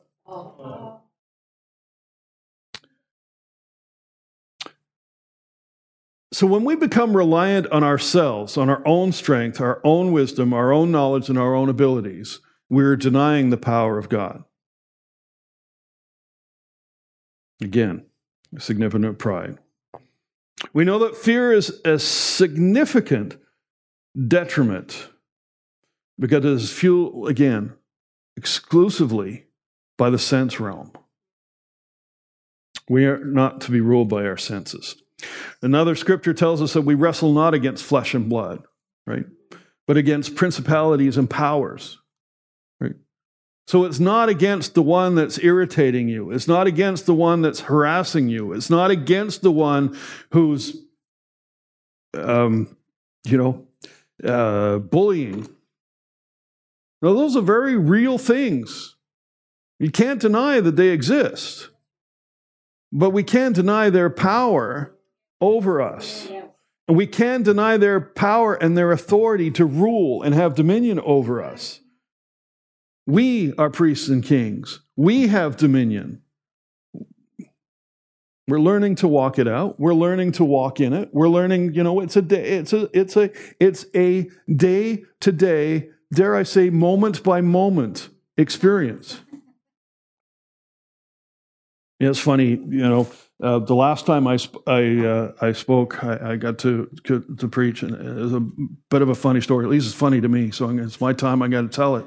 So 6.38 6.45
when 6.45 6.65
we 6.65 6.76
become 6.76 7.17
reliant 7.17 7.65
on 7.71 7.84
ourselves, 7.84 8.58
on 8.58 8.69
our 8.69 8.84
own 8.86 9.12
strength, 9.12 9.60
our 9.60 9.82
own 9.84 10.12
wisdom, 10.12 10.54
our 10.54 10.71
own 10.71 10.91
knowledge, 10.91 11.30
and 11.30 11.38
our 11.39 11.56
own 11.56 11.67
abilities, 11.67 12.41
we're 12.69 12.95
denying 12.95 13.50
the 13.50 13.58
power 13.58 13.97
of 13.97 14.08
God. 14.08 14.43
Again, 17.60 18.06
significant 18.60 19.17
pride. 19.17 19.58
We 20.73 20.86
know 20.86 21.00
that 21.00 21.17
fear 21.17 21.52
is 21.52 21.82
a 21.84 21.97
significant 21.97 23.38
detriment 24.28 25.10
because 26.19 26.45
it 26.45 26.52
is 26.52 26.71
fueled, 26.71 27.30
again, 27.30 27.73
exclusively 28.36 29.47
by 29.97 30.12
the 30.12 30.19
sense 30.19 30.60
realm. 30.60 30.91
We 32.88 33.08
are 33.08 33.26
not 33.26 33.60
to 33.62 33.71
be 33.71 33.82
ruled 33.82 34.10
by 34.10 34.23
our 34.26 34.38
senses. 34.38 35.02
Another 35.62 35.95
scripture 35.95 36.34
tells 36.34 36.62
us 36.62 36.73
that 36.73 36.84
we 36.84 36.95
wrestle 36.95 37.34
not 37.34 37.53
against 37.53 37.84
flesh 37.84 38.13
and 38.13 38.30
blood, 38.30 38.63
right? 39.06 39.25
But 39.88 39.97
against 39.97 40.36
principalities 40.36 41.17
and 41.17 41.30
powers, 41.30 41.97
right? 42.80 42.95
So 43.67 43.86
it's 43.86 43.99
not 43.99 44.30
against 44.30 44.75
the 44.75 44.84
one 44.84 45.15
that's 45.15 45.39
irritating 45.39 46.08
you. 46.08 46.32
It's 46.32 46.47
not 46.47 46.67
against 46.67 47.06
the 47.06 47.15
one 47.15 47.41
that's 47.41 47.62
harassing 47.62 48.30
you. 48.30 48.53
It's 48.53 48.69
not 48.69 48.91
against 48.91 49.41
the 49.41 49.51
one 49.51 49.97
who's, 50.32 50.77
um, 52.13 52.75
you 53.25 53.38
know, 53.38 53.67
uh, 54.23 54.77
bullying. 54.77 55.49
Now, 57.01 57.13
those 57.13 57.36
are 57.36 57.41
very 57.41 57.75
real 57.75 58.17
things. 58.17 58.95
You 59.80 59.91
can't 59.91 60.19
deny 60.19 60.60
that 60.60 60.75
they 60.75 60.89
exist, 60.89 61.69
but 62.91 63.12
we 63.12 63.23
can't 63.23 63.56
deny 63.56 63.89
their 63.89 64.10
power 64.10 64.96
over 65.41 65.82
us. 65.82 66.30
And 66.88 66.95
we 66.95 67.08
can 67.08 67.43
deny 67.43 67.78
their 67.78 68.00
power 68.00 68.54
and 68.56 68.78
their 68.78 68.91
authority 68.91 69.52
to 69.52 69.65
rule 69.65 70.23
and 70.23 70.34
have 70.34 70.56
dominion 70.56 71.00
over 71.02 71.43
us. 71.43 71.82
We 73.06 73.54
are 73.58 73.69
priests 73.69 74.10
and 74.10 74.23
kings. 74.23 74.82
We 74.95 75.28
have 75.28 75.58
dominion. 75.58 76.21
We're 78.47 78.60
learning 78.60 78.95
to 78.95 79.08
walk 79.10 79.39
it 79.39 79.47
out. 79.47 79.78
We're 79.78 79.93
learning 79.93 80.34
to 80.34 80.45
walk 80.45 80.80
in 80.80 80.93
it. 80.93 81.10
We're 81.12 81.28
learning, 81.28 81.73
you 81.73 81.84
know, 81.84 82.00
it's 82.00 82.15
a 82.15 82.21
day, 82.21 82.43
it's 82.58 82.71
a, 82.71 82.89
it's 82.97 83.17
a, 83.17 83.30
it's 83.60 83.86
a 83.93 84.30
day 84.54 85.04
to 85.19 85.32
day, 85.34 85.89
dare 86.13 86.36
I 86.36 86.43
say, 86.43 86.69
moment 86.69 87.23
by 87.23 87.41
moment 87.41 88.08
experience. 88.38 89.19
It's 92.00 92.19
funny, 92.19 92.52
you 92.52 92.88
know, 92.88 93.08
uh, 93.41 93.60
the 93.60 93.76
last 93.76 94.06
time 94.06 94.28
I, 94.28 94.38
sp- 94.41 94.65
I, 94.67 95.06
uh, 95.06 95.32
I 95.41 95.52
spoke, 95.52 96.04
I, 96.04 96.32
I 96.32 96.36
got 96.38 96.58
to, 96.60 96.89
to, 97.04 97.47
preach, 97.47 97.84
and 97.84 97.93
it 97.93 98.21
was 98.21 98.34
a 98.34 98.39
bit 98.39 99.02
of 99.02 99.10
a 99.10 99.15
funny 99.15 99.41
story. 99.41 99.65
At 99.65 99.71
least 99.71 99.86
it's 99.86 99.95
funny 99.95 100.21
to 100.21 100.28
me, 100.28 100.52
so 100.52 100.69
it's 100.69 101.00
my 101.00 101.13
time. 101.13 101.41
I 101.41 101.47
got 101.47 101.62
to 101.62 101.67
tell 101.67 101.95
it 101.97 102.06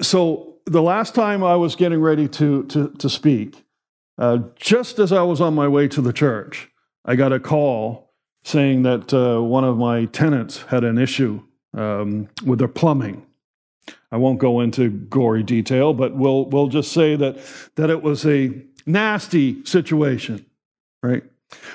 so 0.00 0.56
the 0.64 0.82
last 0.82 1.14
time 1.14 1.44
I 1.44 1.56
was 1.56 1.76
getting 1.76 2.00
ready 2.00 2.28
to, 2.28 2.64
to, 2.64 2.88
to 2.98 3.10
speak, 3.10 3.64
uh, 4.18 4.38
just 4.56 4.98
as 4.98 5.12
I 5.12 5.22
was 5.22 5.40
on 5.40 5.54
my 5.54 5.68
way 5.68 5.88
to 5.88 6.00
the 6.00 6.12
church, 6.12 6.70
I 7.04 7.16
got 7.16 7.32
a 7.32 7.40
call 7.40 8.12
saying 8.44 8.82
that 8.82 9.12
uh, 9.12 9.42
one 9.42 9.64
of 9.64 9.76
my 9.76 10.06
tenants 10.06 10.62
had 10.62 10.84
an 10.84 10.98
issue 10.98 11.42
um, 11.74 12.28
with 12.44 12.58
their 12.58 12.68
plumbing. 12.68 13.26
I 14.10 14.16
won't 14.16 14.38
go 14.38 14.60
into 14.60 14.90
gory 14.90 15.42
detail, 15.42 15.92
but 15.92 16.16
we'll, 16.16 16.46
we'll 16.46 16.68
just 16.68 16.92
say 16.92 17.16
that, 17.16 17.38
that 17.74 17.90
it 17.90 18.02
was 18.02 18.24
a 18.24 18.52
nasty 18.86 19.64
situation, 19.64 20.46
right? 21.02 21.24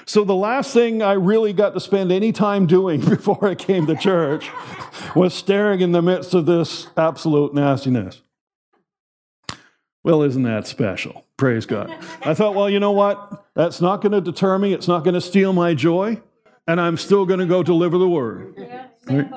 So 0.05 0.23
the 0.23 0.35
last 0.35 0.73
thing 0.73 1.01
I 1.01 1.13
really 1.13 1.53
got 1.53 1.73
to 1.73 1.79
spend 1.79 2.11
any 2.11 2.31
time 2.31 2.65
doing 2.65 3.01
before 3.09 3.45
I 3.45 3.55
came 3.55 3.85
to 3.87 3.95
church 3.95 4.49
was 5.15 5.33
staring 5.33 5.81
in 5.81 5.91
the 5.91 6.01
midst 6.01 6.33
of 6.33 6.45
this 6.45 6.87
absolute 6.97 7.53
nastiness. 7.53 8.21
Well, 10.03 10.23
isn't 10.23 10.43
that 10.43 10.65
special? 10.65 11.25
Praise 11.37 11.65
God. 11.65 11.95
I 12.23 12.33
thought, 12.33 12.55
well, 12.55 12.69
you 12.69 12.79
know 12.79 12.91
what? 12.91 13.45
That's 13.55 13.81
not 13.81 14.01
going 14.01 14.13
to 14.13 14.21
deter 14.21 14.57
me. 14.57 14.73
It's 14.73 14.87
not 14.87 15.03
going 15.03 15.13
to 15.13 15.21
steal 15.21 15.53
my 15.53 15.73
joy. 15.75 16.19
And 16.67 16.81
I'm 16.81 16.97
still 16.97 17.25
going 17.25 17.39
to 17.39 17.45
go 17.45 17.61
deliver 17.61 17.97
the 17.97 18.07
word. 18.07 18.55
Right? 19.07 19.29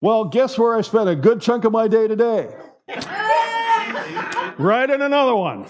Well, 0.00 0.26
guess 0.26 0.58
where 0.58 0.76
I 0.76 0.82
spent 0.82 1.08
a 1.08 1.16
good 1.16 1.40
chunk 1.40 1.64
of 1.64 1.72
my 1.72 1.88
day 1.88 2.08
today? 2.08 2.54
right 4.58 4.90
in 4.90 5.00
another 5.00 5.34
one. 5.34 5.64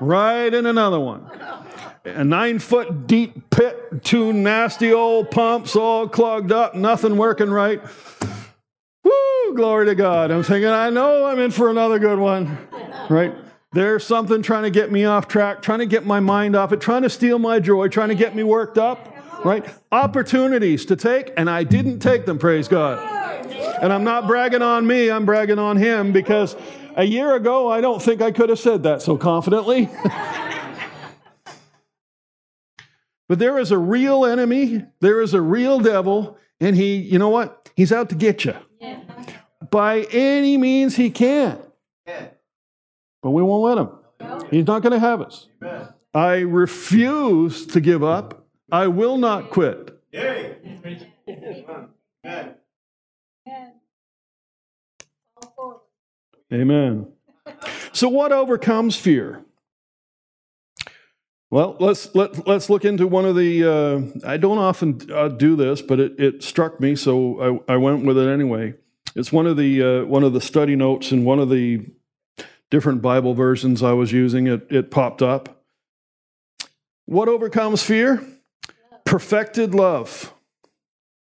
Right 0.00 0.52
in 0.52 0.66
another 0.66 1.00
one 1.00 1.30
a 2.04 2.24
nine 2.24 2.58
foot 2.58 3.06
deep 3.06 3.50
pit, 3.50 4.04
two 4.04 4.32
nasty 4.32 4.92
old 4.92 5.30
pumps 5.30 5.74
all 5.74 6.08
clogged 6.08 6.52
up, 6.52 6.74
nothing 6.74 7.16
working 7.16 7.50
right. 7.50 7.80
Woo, 9.02 9.54
glory 9.54 9.86
to 9.86 9.94
God. 9.94 10.30
I'm 10.30 10.42
thinking, 10.42 10.68
I 10.68 10.90
know 10.90 11.26
I'm 11.26 11.38
in 11.38 11.50
for 11.50 11.70
another 11.70 11.98
good 11.98 12.18
one, 12.18 12.58
right? 13.08 13.34
There's 13.72 14.06
something 14.06 14.42
trying 14.42 14.64
to 14.64 14.70
get 14.70 14.92
me 14.92 15.04
off 15.04 15.26
track, 15.26 15.62
trying 15.62 15.80
to 15.80 15.86
get 15.86 16.06
my 16.06 16.20
mind 16.20 16.54
off 16.54 16.72
it, 16.72 16.80
trying 16.80 17.02
to 17.02 17.10
steal 17.10 17.38
my 17.38 17.58
joy, 17.58 17.88
trying 17.88 18.10
to 18.10 18.14
get 18.14 18.36
me 18.36 18.42
worked 18.42 18.78
up, 18.78 19.14
right? 19.44 19.66
Opportunities 19.90 20.84
to 20.86 20.96
take, 20.96 21.32
and 21.36 21.50
I 21.50 21.64
didn't 21.64 21.98
take 21.98 22.26
them, 22.26 22.38
praise 22.38 22.68
God. 22.68 22.98
And 23.82 23.92
I'm 23.92 24.04
not 24.04 24.26
bragging 24.26 24.62
on 24.62 24.86
me, 24.86 25.10
I'm 25.10 25.26
bragging 25.26 25.58
on 25.58 25.76
him 25.76 26.12
because 26.12 26.54
a 26.96 27.04
year 27.04 27.34
ago, 27.34 27.70
I 27.70 27.80
don't 27.80 28.00
think 28.02 28.22
I 28.22 28.30
could 28.30 28.48
have 28.48 28.58
said 28.58 28.82
that 28.84 29.02
so 29.02 29.16
confidently. 29.16 29.90
But 33.28 33.38
there 33.38 33.58
is 33.58 33.70
a 33.70 33.78
real 33.78 34.24
enemy, 34.24 34.84
there 35.00 35.20
is 35.20 35.34
a 35.34 35.40
real 35.40 35.80
devil, 35.80 36.36
and 36.60 36.76
he, 36.76 36.96
you 36.96 37.18
know 37.18 37.30
what? 37.30 37.70
He's 37.74 37.92
out 37.92 38.10
to 38.10 38.14
get 38.14 38.44
you. 38.44 38.54
Yeah. 38.80 39.00
By 39.70 40.02
any 40.12 40.56
means 40.56 40.96
he 40.96 41.10
can. 41.10 41.58
Yeah. 42.06 42.28
But 43.22 43.30
we 43.30 43.42
won't 43.42 43.64
let 43.64 43.78
him. 43.78 44.48
He's 44.50 44.66
not 44.66 44.82
going 44.82 44.92
to 44.92 44.98
have 44.98 45.22
us. 45.22 45.48
Amen. 45.62 45.88
I 46.12 46.34
refuse 46.40 47.66
to 47.68 47.80
give 47.80 48.04
up. 48.04 48.46
I 48.70 48.88
will 48.88 49.16
not 49.16 49.50
quit. 49.50 49.98
Amen. 56.52 57.08
So, 57.92 58.08
what 58.08 58.32
overcomes 58.32 58.96
fear? 58.96 59.44
Well, 61.50 61.76
let's 61.78 62.12
let, 62.14 62.48
let's 62.48 62.68
look 62.68 62.84
into 62.84 63.06
one 63.06 63.24
of 63.24 63.36
the. 63.36 63.64
Uh, 63.64 64.28
I 64.28 64.36
don't 64.36 64.58
often 64.58 65.00
uh, 65.12 65.28
do 65.28 65.54
this, 65.54 65.82
but 65.82 66.00
it, 66.00 66.18
it 66.18 66.42
struck 66.42 66.80
me, 66.80 66.96
so 66.96 67.62
I, 67.68 67.74
I, 67.74 67.76
went 67.76 68.04
with 68.04 68.18
it 68.18 68.28
anyway. 68.28 68.74
It's 69.14 69.30
one 69.30 69.46
of 69.46 69.56
the 69.56 69.82
uh, 69.82 70.04
one 70.06 70.24
of 70.24 70.32
the 70.32 70.40
study 70.40 70.74
notes 70.74 71.12
in 71.12 71.24
one 71.24 71.38
of 71.38 71.50
the 71.50 71.86
different 72.70 73.02
Bible 73.02 73.34
versions 73.34 73.84
I 73.84 73.92
was 73.92 74.10
using. 74.10 74.48
It 74.48 74.66
it 74.68 74.90
popped 74.90 75.22
up. 75.22 75.62
What 77.06 77.28
overcomes 77.28 77.82
fear? 77.82 78.26
Perfected 79.04 79.74
love. 79.74 80.34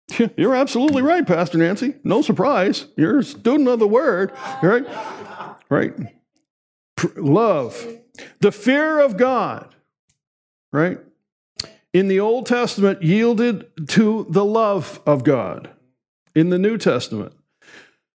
You're 0.37 0.55
absolutely 0.55 1.01
right, 1.01 1.25
Pastor 1.25 1.57
Nancy. 1.57 1.95
No 2.03 2.21
surprise. 2.21 2.85
You're 2.95 3.19
a 3.19 3.23
student 3.23 3.67
of 3.69 3.79
the 3.79 3.87
Word, 3.87 4.31
right? 4.63 4.85
Right. 5.69 5.93
Love, 7.15 7.85
the 8.39 8.51
fear 8.51 8.99
of 8.99 9.17
God 9.17 9.75
right? 10.71 10.99
in 11.93 12.07
the 12.07 12.19
Old 12.19 12.45
Testament 12.45 13.01
yielded 13.01 13.65
to 13.89 14.27
the 14.29 14.45
love 14.45 15.01
of 15.05 15.23
God 15.23 15.71
in 16.35 16.49
the 16.49 16.59
New 16.59 16.77
Testament. 16.77 17.33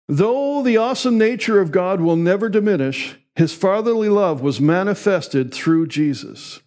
Though 0.09 0.63
the 0.63 0.77
awesome 0.77 1.19
nature 1.19 1.61
of 1.61 1.71
God 1.71 2.01
will 2.01 2.17
never 2.17 2.49
diminish, 2.49 3.17
his 3.37 3.55
fatherly 3.55 4.09
love 4.09 4.41
was 4.41 4.61
manifested 4.61 5.53
through 5.53 5.87
Jesus. 5.87 6.61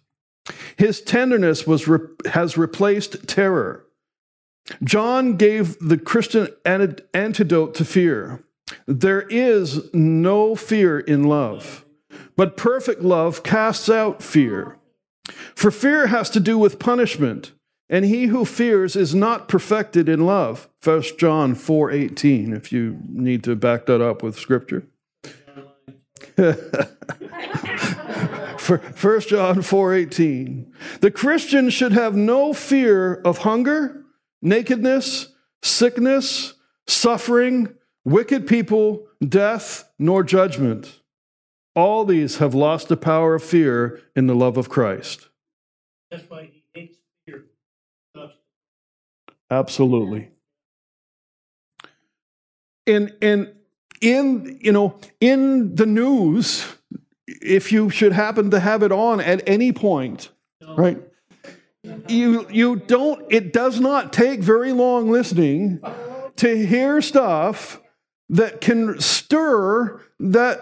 His 0.76 1.00
tenderness 1.00 1.66
was, 1.66 1.88
has 2.30 2.56
replaced 2.56 3.28
terror. 3.28 3.81
John 4.84 5.36
gave 5.36 5.78
the 5.78 5.98
Christian 5.98 6.48
antidote 6.64 7.74
to 7.74 7.84
fear. 7.84 8.44
There 8.86 9.22
is 9.22 9.92
no 9.92 10.54
fear 10.54 11.00
in 11.00 11.24
love, 11.24 11.84
but 12.36 12.56
perfect 12.56 13.02
love 13.02 13.42
casts 13.42 13.88
out 13.88 14.22
fear. 14.22 14.78
For 15.54 15.70
fear 15.70 16.08
has 16.08 16.30
to 16.30 16.40
do 16.40 16.58
with 16.58 16.78
punishment, 16.78 17.52
and 17.88 18.04
he 18.04 18.26
who 18.26 18.44
fears 18.44 18.96
is 18.96 19.14
not 19.14 19.48
perfected 19.48 20.08
in 20.08 20.26
love. 20.26 20.68
1 20.82 21.18
John 21.18 21.54
4:18 21.54 22.52
if 22.56 22.72
you 22.72 22.98
need 23.08 23.44
to 23.44 23.54
back 23.54 23.86
that 23.86 24.00
up 24.00 24.22
with 24.22 24.38
scripture. 24.38 24.84
1 26.36 26.38
John 29.22 29.56
4:18 29.56 30.66
The 31.00 31.10
Christian 31.10 31.68
should 31.68 31.92
have 31.92 32.16
no 32.16 32.52
fear 32.52 33.14
of 33.24 33.38
hunger, 33.38 34.01
nakedness, 34.42 35.28
sickness, 35.62 36.54
suffering, 36.86 37.74
wicked 38.04 38.46
people, 38.46 39.06
death, 39.26 39.88
nor 39.98 40.22
judgment. 40.22 41.00
All 41.74 42.04
these 42.04 42.38
have 42.38 42.54
lost 42.54 42.88
the 42.88 42.96
power 42.96 43.36
of 43.36 43.42
fear 43.42 44.00
in 44.14 44.26
the 44.26 44.34
love 44.34 44.58
of 44.58 44.68
Christ. 44.68 45.28
That's 46.10 46.28
why 46.28 46.50
he 46.52 46.64
hates 46.74 46.98
fear. 47.24 47.44
Absolutely. 49.50 50.28
And 52.86 53.14
in 53.20 53.54
in 54.00 54.58
you 54.60 54.72
know 54.72 54.98
in 55.20 55.74
the 55.76 55.86
news, 55.86 56.66
if 57.26 57.72
you 57.72 57.88
should 57.88 58.12
happen 58.12 58.50
to 58.50 58.60
have 58.60 58.82
it 58.82 58.92
on 58.92 59.20
at 59.20 59.42
any 59.46 59.72
point, 59.72 60.30
right? 60.76 61.00
You 62.08 62.46
you 62.48 62.76
don't. 62.76 63.24
It 63.30 63.52
does 63.52 63.80
not 63.80 64.12
take 64.12 64.40
very 64.40 64.72
long 64.72 65.10
listening 65.10 65.80
to 66.36 66.66
hear 66.66 67.02
stuff 67.02 67.80
that 68.28 68.60
can 68.60 69.00
stir 69.00 70.00
that 70.20 70.60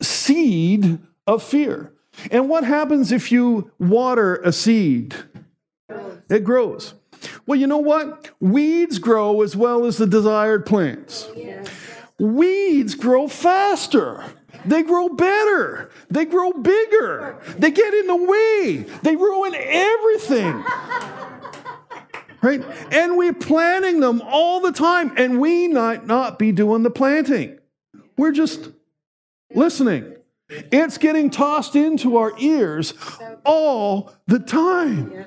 seed 0.00 1.00
of 1.26 1.42
fear. 1.42 1.92
And 2.30 2.48
what 2.48 2.64
happens 2.64 3.10
if 3.10 3.32
you 3.32 3.70
water 3.78 4.36
a 4.36 4.52
seed? 4.52 5.16
It 6.30 6.44
grows. 6.44 6.94
Well, 7.46 7.58
you 7.58 7.66
know 7.66 7.78
what? 7.78 8.30
Weeds 8.40 8.98
grow 8.98 9.42
as 9.42 9.56
well 9.56 9.84
as 9.84 9.98
the 9.98 10.06
desired 10.06 10.64
plants. 10.64 11.28
Weeds 12.18 12.94
grow 12.94 13.26
faster. 13.26 14.24
They 14.64 14.82
grow 14.82 15.08
better. 15.08 15.90
They 16.10 16.24
grow 16.24 16.52
bigger. 16.52 17.38
They 17.58 17.70
get 17.70 17.94
in 17.94 18.06
the 18.06 18.16
way. 18.16 18.86
They 19.02 19.16
ruin 19.16 19.54
everything. 19.56 20.64
Right? 22.42 22.60
And 22.90 23.16
we're 23.16 23.34
planting 23.34 24.00
them 24.00 24.20
all 24.20 24.60
the 24.60 24.72
time, 24.72 25.12
and 25.16 25.40
we 25.40 25.68
might 25.68 26.08
not 26.08 26.40
be 26.40 26.50
doing 26.50 26.82
the 26.82 26.90
planting. 26.90 27.60
We're 28.16 28.32
just 28.32 28.70
listening. 29.54 30.16
It's 30.48 30.98
getting 30.98 31.30
tossed 31.30 31.76
into 31.76 32.16
our 32.16 32.32
ears 32.40 32.94
all 33.44 34.12
the 34.26 34.40
time. 34.40 35.26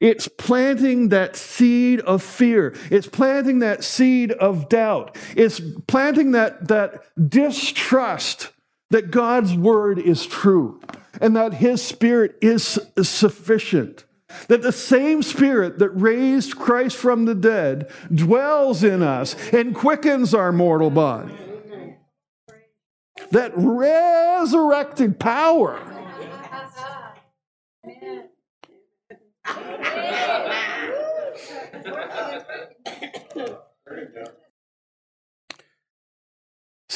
It's 0.00 0.28
planting 0.28 1.08
that 1.10 1.36
seed 1.36 2.00
of 2.00 2.22
fear. 2.22 2.74
It's 2.90 3.06
planting 3.06 3.60
that 3.60 3.84
seed 3.84 4.32
of 4.32 4.68
doubt. 4.68 5.16
It's 5.36 5.60
planting 5.86 6.32
that, 6.32 6.68
that 6.68 7.02
distrust 7.28 8.50
that 8.90 9.10
God's 9.10 9.54
word 9.54 9.98
is 9.98 10.26
true 10.26 10.80
and 11.20 11.36
that 11.36 11.54
his 11.54 11.82
spirit 11.82 12.36
is 12.40 12.78
sufficient. 13.02 14.04
That 14.48 14.62
the 14.62 14.72
same 14.72 15.22
spirit 15.22 15.78
that 15.80 15.90
raised 15.90 16.56
Christ 16.56 16.96
from 16.96 17.24
the 17.24 17.34
dead 17.34 17.90
dwells 18.14 18.84
in 18.84 19.02
us 19.02 19.34
and 19.52 19.74
quickens 19.74 20.34
our 20.34 20.52
mortal 20.52 20.90
body 20.90 21.34
that 23.30 23.52
resurrected 23.54 25.18
power. 25.18 25.80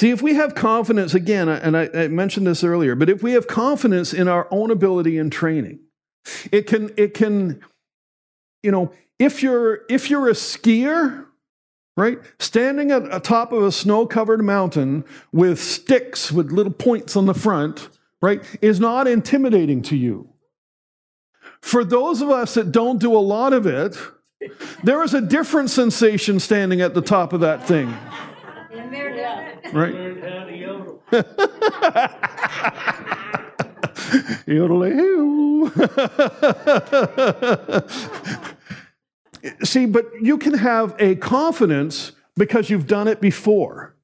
See, 0.04 0.10
if 0.10 0.20
we 0.20 0.34
have 0.34 0.54
confidence, 0.54 1.14
again, 1.14 1.48
and 1.48 1.74
I, 1.74 1.88
I, 1.94 2.08
mentioned 2.08 2.46
this 2.46 2.62
earlier, 2.62 2.94
but 2.94 3.08
if 3.08 3.22
we 3.22 3.32
have 3.32 3.46
confidence 3.46 4.12
in 4.12 4.28
our 4.28 4.46
own 4.50 4.70
ability 4.70 5.16
and 5.16 5.32
training, 5.32 5.78
it 6.52 6.66
can, 6.66 6.92
it 6.98 7.14
can, 7.14 7.62
you 8.62 8.70
know, 8.70 8.92
if 9.18 9.42
you're 9.42 9.80
if 9.88 10.10
you're 10.10 10.28
a 10.28 10.34
skier, 10.34 11.24
right? 11.96 12.18
Standing 12.38 12.90
at 12.90 13.10
the 13.10 13.18
top 13.18 13.50
of 13.50 13.62
a 13.62 13.72
snow 13.72 14.04
covered 14.04 14.44
mountain 14.44 15.06
with 15.32 15.58
sticks 15.58 16.30
with 16.30 16.52
little 16.52 16.74
points 16.74 17.16
on 17.16 17.24
the 17.24 17.32
front, 17.32 17.88
right, 18.20 18.42
is 18.60 18.78
not 18.78 19.08
intimidating 19.08 19.80
to 19.84 19.96
you. 19.96 20.28
For 21.62 21.82
those 21.82 22.20
of 22.20 22.28
us 22.28 22.52
that 22.52 22.72
don't 22.72 23.00
do 23.00 23.16
a 23.16 23.24
lot 23.24 23.54
of 23.54 23.66
it, 23.66 23.96
there 24.82 25.02
is 25.02 25.14
a 25.14 25.22
different 25.22 25.70
sensation 25.70 26.40
standing 26.40 26.82
at 26.82 26.92
the 26.92 27.00
top 27.00 27.32
of 27.32 27.40
that 27.40 27.66
thing. 27.66 27.96
Right? 29.72 29.94
Learned 29.94 30.22
how 30.22 30.44
to 30.44 30.56
Yodel 30.56 31.02
See, 39.64 39.86
but 39.86 40.06
you 40.20 40.38
can 40.38 40.54
have 40.54 40.94
a 40.98 41.16
confidence 41.16 42.12
because 42.36 42.70
you've 42.70 42.86
done 42.86 43.08
it 43.08 43.20
before, 43.20 43.94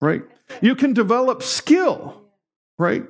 right? 0.00 0.22
You 0.60 0.74
can 0.74 0.92
develop 0.92 1.42
skill, 1.42 2.22
right? 2.78 3.04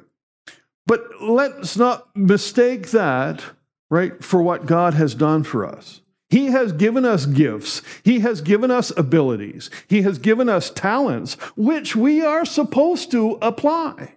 But 0.87 1.01
let's 1.21 1.77
not 1.77 2.15
mistake 2.15 2.91
that, 2.91 3.43
right, 3.91 4.23
for 4.23 4.43
what 4.43 4.67
God 4.67 4.95
has 4.95 5.15
done 5.15 5.45
for 5.45 5.67
us. 5.67 6.01
He 6.35 6.47
has 6.47 6.73
given 6.73 7.05
us 7.05 7.27
gifts. 7.27 7.81
He 8.03 8.19
has 8.19 8.41
given 8.41 8.69
us 8.69 8.91
abilities. 8.97 9.71
He 9.87 10.03
has 10.03 10.19
given 10.19 10.49
us 10.49 10.69
talents, 10.69 11.35
which 11.55 11.95
we 11.95 12.23
are 12.23 12.45
supposed 12.45 13.13
to 13.13 13.39
apply. 13.41 14.15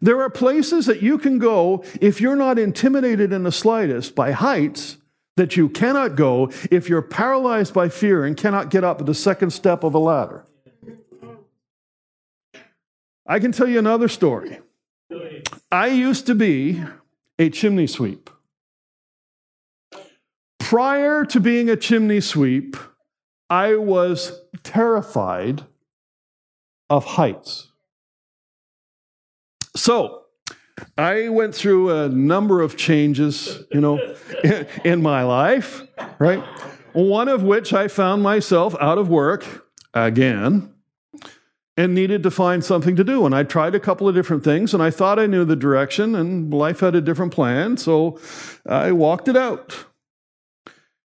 There 0.00 0.22
are 0.22 0.30
places 0.30 0.86
that 0.86 1.02
you 1.02 1.18
can 1.18 1.38
go 1.38 1.84
if 2.00 2.18
you're 2.18 2.34
not 2.34 2.58
intimidated 2.58 3.30
in 3.30 3.42
the 3.42 3.52
slightest 3.52 4.14
by 4.14 4.32
heights 4.32 4.96
that 5.36 5.54
you 5.54 5.68
cannot 5.68 6.16
go 6.16 6.50
if 6.70 6.88
you're 6.88 7.02
paralyzed 7.02 7.74
by 7.74 7.90
fear 7.90 8.24
and 8.24 8.38
cannot 8.38 8.70
get 8.70 8.82
up 8.82 9.04
the 9.04 9.12
second 9.12 9.50
step 9.50 9.84
of 9.84 9.92
a 9.92 9.98
ladder. 9.98 10.46
I 13.26 13.38
can 13.38 13.52
tell 13.52 13.68
you 13.68 13.78
another 13.78 14.08
story. 14.08 14.60
I 15.70 15.88
used 15.88 16.24
to 16.24 16.34
be 16.34 16.82
a 17.38 17.50
chimney 17.50 17.86
sweep. 17.86 18.30
Prior 20.74 21.24
to 21.26 21.38
being 21.38 21.70
a 21.70 21.76
chimney 21.76 22.20
sweep, 22.20 22.76
I 23.48 23.76
was 23.76 24.40
terrified 24.64 25.62
of 26.90 27.04
heights. 27.04 27.70
So, 29.76 30.22
I 30.98 31.28
went 31.28 31.54
through 31.54 31.96
a 31.96 32.08
number 32.08 32.60
of 32.60 32.76
changes, 32.76 33.62
you 33.70 33.80
know, 33.80 34.00
in 34.84 35.00
my 35.00 35.22
life, 35.22 35.82
right? 36.18 36.42
One 36.92 37.28
of 37.28 37.44
which 37.44 37.72
I 37.72 37.86
found 37.86 38.24
myself 38.24 38.74
out 38.80 38.98
of 38.98 39.08
work 39.08 39.68
again 39.94 40.74
and 41.76 41.94
needed 41.94 42.24
to 42.24 42.32
find 42.32 42.64
something 42.64 42.96
to 42.96 43.04
do. 43.04 43.24
And 43.24 43.32
I 43.32 43.44
tried 43.44 43.76
a 43.76 43.80
couple 43.80 44.08
of 44.08 44.16
different 44.16 44.42
things 44.42 44.74
and 44.74 44.82
I 44.82 44.90
thought 44.90 45.20
I 45.20 45.26
knew 45.26 45.44
the 45.44 45.54
direction 45.54 46.16
and 46.16 46.52
life 46.52 46.80
had 46.80 46.96
a 46.96 47.00
different 47.00 47.32
plan. 47.32 47.76
So 47.76 48.18
I 48.66 48.90
walked 48.90 49.28
it 49.28 49.36
out. 49.36 49.86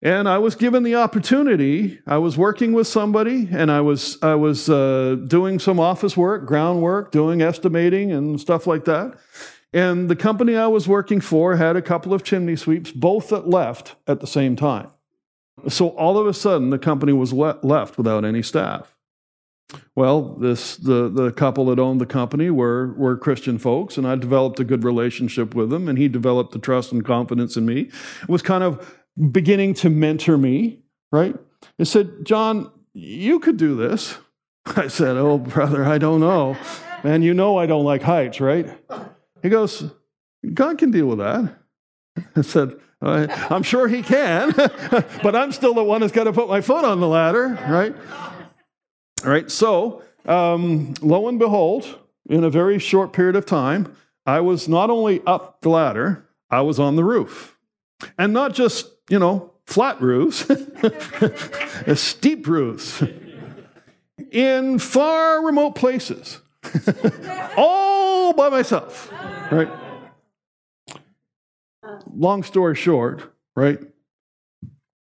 And 0.05 0.29
I 0.29 0.37
was 0.37 0.55
given 0.55 0.83
the 0.83 0.97
opportunity. 0.97 1.99
I 2.07 2.19
was 2.19 2.37
working 2.37 2.75
with 2.75 2.87
somebody, 2.87 3.49
and 3.51 3.73
I 3.73 3.81
was 3.81 4.19
I 4.23 4.35
was 4.35 4.69
uh, 4.69 5.17
doing 5.27 5.59
some 5.59 5.81
office 5.81 6.15
work, 6.15 6.45
groundwork, 6.45 7.11
doing 7.11 7.41
estimating 7.41 8.13
and 8.13 8.39
stuff 8.39 8.67
like 8.67 8.85
that. 8.85 9.15
And 9.73 10.11
the 10.11 10.15
company 10.15 10.57
I 10.57 10.67
was 10.67 10.87
working 10.87 11.23
for 11.23 11.57
had 11.57 11.75
a 11.75 11.83
couple 11.83 12.13
of 12.13 12.23
chimney 12.23 12.55
sweeps, 12.55 12.93
both 12.93 13.31
that 13.31 13.49
left 13.49 13.97
at 14.07 14.21
the 14.21 14.27
same 14.27 14.57
time. 14.57 14.91
So 15.69 15.89
all 15.89 16.19
of 16.19 16.27
a 16.27 16.35
sudden, 16.35 16.69
the 16.69 16.79
company 16.79 17.15
was 17.15 17.33
le- 17.33 17.59
left 17.63 17.97
without 17.97 18.27
any 18.27 18.43
staff. 18.43 18.95
Well, 19.97 20.35
this 20.35 20.77
the 20.77 21.09
the 21.09 21.33
couple 21.33 21.65
that 21.67 21.79
owned 21.79 22.03
the 22.03 22.07
company 22.07 22.51
were 22.51 22.93
were 22.99 23.17
Christian 23.17 23.59
folks, 23.59 23.97
and 23.97 24.07
I 24.07 24.17
developed 24.17 24.61
a 24.61 24.65
good 24.65 24.85
relationship 24.85 25.55
with 25.55 25.71
them, 25.71 25.89
and 25.89 25.97
he 25.97 26.09
developed 26.09 26.53
the 26.53 26.59
trust 26.59 26.93
and 26.93 27.03
confidence 27.03 27.57
in 27.57 27.65
me. 27.65 27.89
It 28.23 28.29
was 28.29 28.43
kind 28.43 28.63
of 28.63 29.01
beginning 29.31 29.75
to 29.75 29.91
mentor 29.91 30.37
me, 30.37 30.81
right? 31.13 31.37
He 31.79 31.85
said, 31.85 32.25
"John, 32.25 32.71
you 32.93 33.41
could 33.41 33.57
do 33.57 33.77
this." 33.77 34.19
I 34.77 34.89
said, 34.89 35.17
"Oh, 35.17 35.39
brother, 35.39 35.85
I 35.85 35.99
don't 35.99 36.21
know, 36.21 36.57
man. 37.03 37.23
You 37.23 37.35
know 37.35 37.57
I 37.57 37.67
don't 37.67 37.85
like 37.85 38.03
heights, 38.03 38.41
right?" 38.41 38.69
He 39.43 39.49
goes, 39.49 39.91
"God 40.53 40.79
can 40.79 40.91
deal 40.91 41.07
with 41.07 41.19
that." 41.19 41.55
I 42.37 42.43
said, 42.43 42.75
"I'm 43.01 43.63
sure 43.63 43.89
He 43.89 44.03
can, 44.03 44.53
but 45.23 45.37
I'm 45.37 45.53
still 45.53 45.75
the 45.75 45.85
one 45.85 46.01
that's 46.01 46.13
got 46.13 46.25
to 46.25 46.33
put 46.33 46.49
my 46.49 46.61
foot 46.61 46.85
on 46.85 47.01
the 47.01 47.09
ladder, 47.09 47.59
right?" 47.69 47.95
All 49.25 49.31
right, 49.31 49.51
so 49.51 50.03
um, 50.27 50.95
lo 51.01 51.29
and 51.29 51.39
behold, 51.39 51.99
in 52.29 52.45
a 52.45 52.51
very 52.51 52.79
short 52.79 53.13
period 53.13 53.37
of 53.37 53.47
time, 53.47 53.95
I 54.27 54.41
was 54.41 54.69
not 54.69 54.91
only 54.91 55.23
up 55.27 55.61
the 55.61 55.69
ladder, 55.71 56.29
I 56.51 56.63
was 56.63 56.79
on 56.79 56.97
the 56.97 57.05
roof. 57.05 57.57
And 58.19 58.33
not 58.33 58.55
just, 58.55 58.91
you 59.09 59.19
know, 59.19 59.53
flat 59.67 60.01
roofs, 60.01 60.47
steep 62.01 62.47
roofs 62.47 63.03
in 64.31 64.79
far 64.79 65.45
remote 65.45 65.75
places, 65.75 66.41
all 67.57 68.33
by 68.33 68.49
myself, 68.49 69.13
right? 69.51 69.69
Long 72.15 72.43
story 72.43 72.75
short, 72.75 73.35
right? 73.55 73.79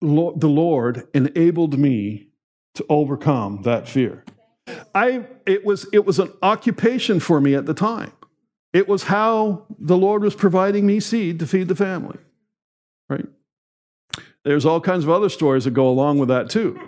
The 0.01 0.07
Lord 0.07 1.07
enabled 1.13 1.79
me 1.79 2.27
to 2.75 2.85
overcome 2.89 3.63
that 3.63 3.88
fear. 3.88 4.23
I, 4.93 5.25
it, 5.45 5.65
was, 5.65 5.88
it 5.93 6.05
was 6.05 6.19
an 6.19 6.31
occupation 6.41 7.19
for 7.19 7.41
me 7.41 7.55
at 7.55 7.65
the 7.65 7.73
time. 7.73 8.11
It 8.73 8.88
was 8.88 9.03
how 9.03 9.65
the 9.79 9.97
Lord 9.97 10.21
was 10.21 10.35
providing 10.35 10.85
me 10.85 10.99
seed 10.99 11.39
to 11.39 11.47
feed 11.47 11.67
the 11.67 11.75
family, 11.75 12.17
right? 13.09 13.25
There's 14.47 14.65
all 14.65 14.79
kinds 14.79 15.03
of 15.03 15.09
other 15.09 15.27
stories 15.27 15.65
that 15.65 15.71
go 15.71 15.89
along 15.89 16.19
with 16.19 16.29
that 16.29 16.49
too. 16.49 16.79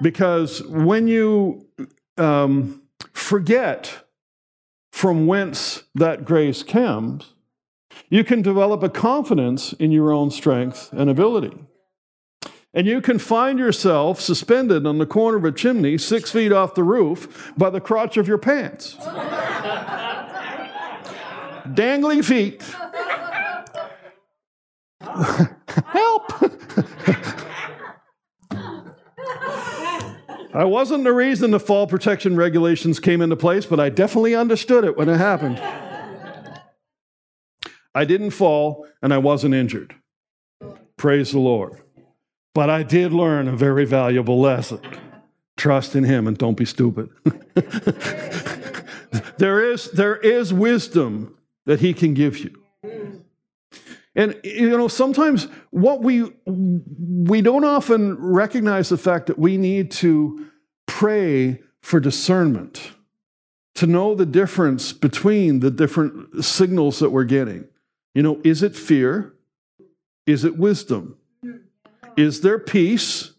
Because 0.00 0.62
when 0.62 1.08
you 1.08 1.66
um, 2.16 2.82
forget 3.12 4.04
from 4.92 5.26
whence 5.26 5.82
that 5.96 6.24
grace 6.24 6.62
comes, 6.62 7.34
you 8.08 8.22
can 8.22 8.40
develop 8.40 8.84
a 8.84 8.88
confidence 8.88 9.72
in 9.74 9.90
your 9.90 10.12
own 10.12 10.30
strength 10.30 10.92
and 10.92 11.10
ability. 11.10 11.58
And 12.72 12.86
you 12.86 13.00
can 13.00 13.18
find 13.18 13.58
yourself 13.58 14.20
suspended 14.20 14.86
on 14.86 14.98
the 14.98 15.06
corner 15.06 15.38
of 15.38 15.44
a 15.44 15.50
chimney 15.50 15.98
six 15.98 16.30
feet 16.30 16.52
off 16.52 16.76
the 16.76 16.84
roof 16.84 17.52
by 17.58 17.70
the 17.70 17.80
crotch 17.80 18.16
of 18.16 18.28
your 18.28 18.38
pants. 18.38 18.94
Dangling 21.74 22.22
feet. 22.22 22.62
Help! 25.86 26.32
I 30.52 30.64
wasn't 30.64 31.04
the 31.04 31.12
reason 31.12 31.52
the 31.52 31.60
fall 31.60 31.86
protection 31.86 32.36
regulations 32.36 32.98
came 32.98 33.22
into 33.22 33.36
place, 33.36 33.66
but 33.66 33.78
I 33.78 33.88
definitely 33.88 34.34
understood 34.34 34.84
it 34.84 34.96
when 34.96 35.08
it 35.08 35.16
happened. 35.16 35.62
I 37.94 38.04
didn't 38.04 38.30
fall 38.30 38.86
and 39.00 39.14
I 39.14 39.18
wasn't 39.18 39.54
injured. 39.54 39.94
Praise 40.96 41.32
the 41.32 41.38
Lord. 41.38 41.80
But 42.52 42.68
I 42.68 42.82
did 42.82 43.12
learn 43.12 43.46
a 43.46 43.56
very 43.56 43.84
valuable 43.84 44.40
lesson 44.40 44.80
trust 45.56 45.94
in 45.94 46.04
Him 46.04 46.26
and 46.26 46.36
don't 46.38 46.56
be 46.56 46.64
stupid. 46.64 47.10
there, 49.36 49.70
is, 49.70 49.90
there 49.90 50.16
is 50.16 50.52
wisdom 50.54 51.36
that 51.66 51.80
He 51.80 51.92
can 51.92 52.14
give 52.14 52.38
you. 52.38 52.56
And 54.14 54.38
you 54.42 54.68
know, 54.76 54.88
sometimes 54.88 55.46
what 55.70 56.02
we 56.02 56.32
we 56.46 57.42
don't 57.42 57.64
often 57.64 58.16
recognize 58.18 58.88
the 58.88 58.98
fact 58.98 59.26
that 59.26 59.38
we 59.38 59.56
need 59.56 59.90
to 59.92 60.50
pray 60.86 61.60
for 61.80 62.00
discernment, 62.00 62.92
to 63.76 63.86
know 63.86 64.14
the 64.14 64.26
difference 64.26 64.92
between 64.92 65.60
the 65.60 65.70
different 65.70 66.44
signals 66.44 66.98
that 66.98 67.10
we're 67.10 67.24
getting. 67.24 67.66
You 68.14 68.22
know, 68.22 68.40
is 68.42 68.62
it 68.62 68.74
fear? 68.74 69.34
Is 70.26 70.44
it 70.44 70.58
wisdom? 70.58 71.16
Is 72.16 72.40
there 72.40 72.58
peace? 72.58 73.32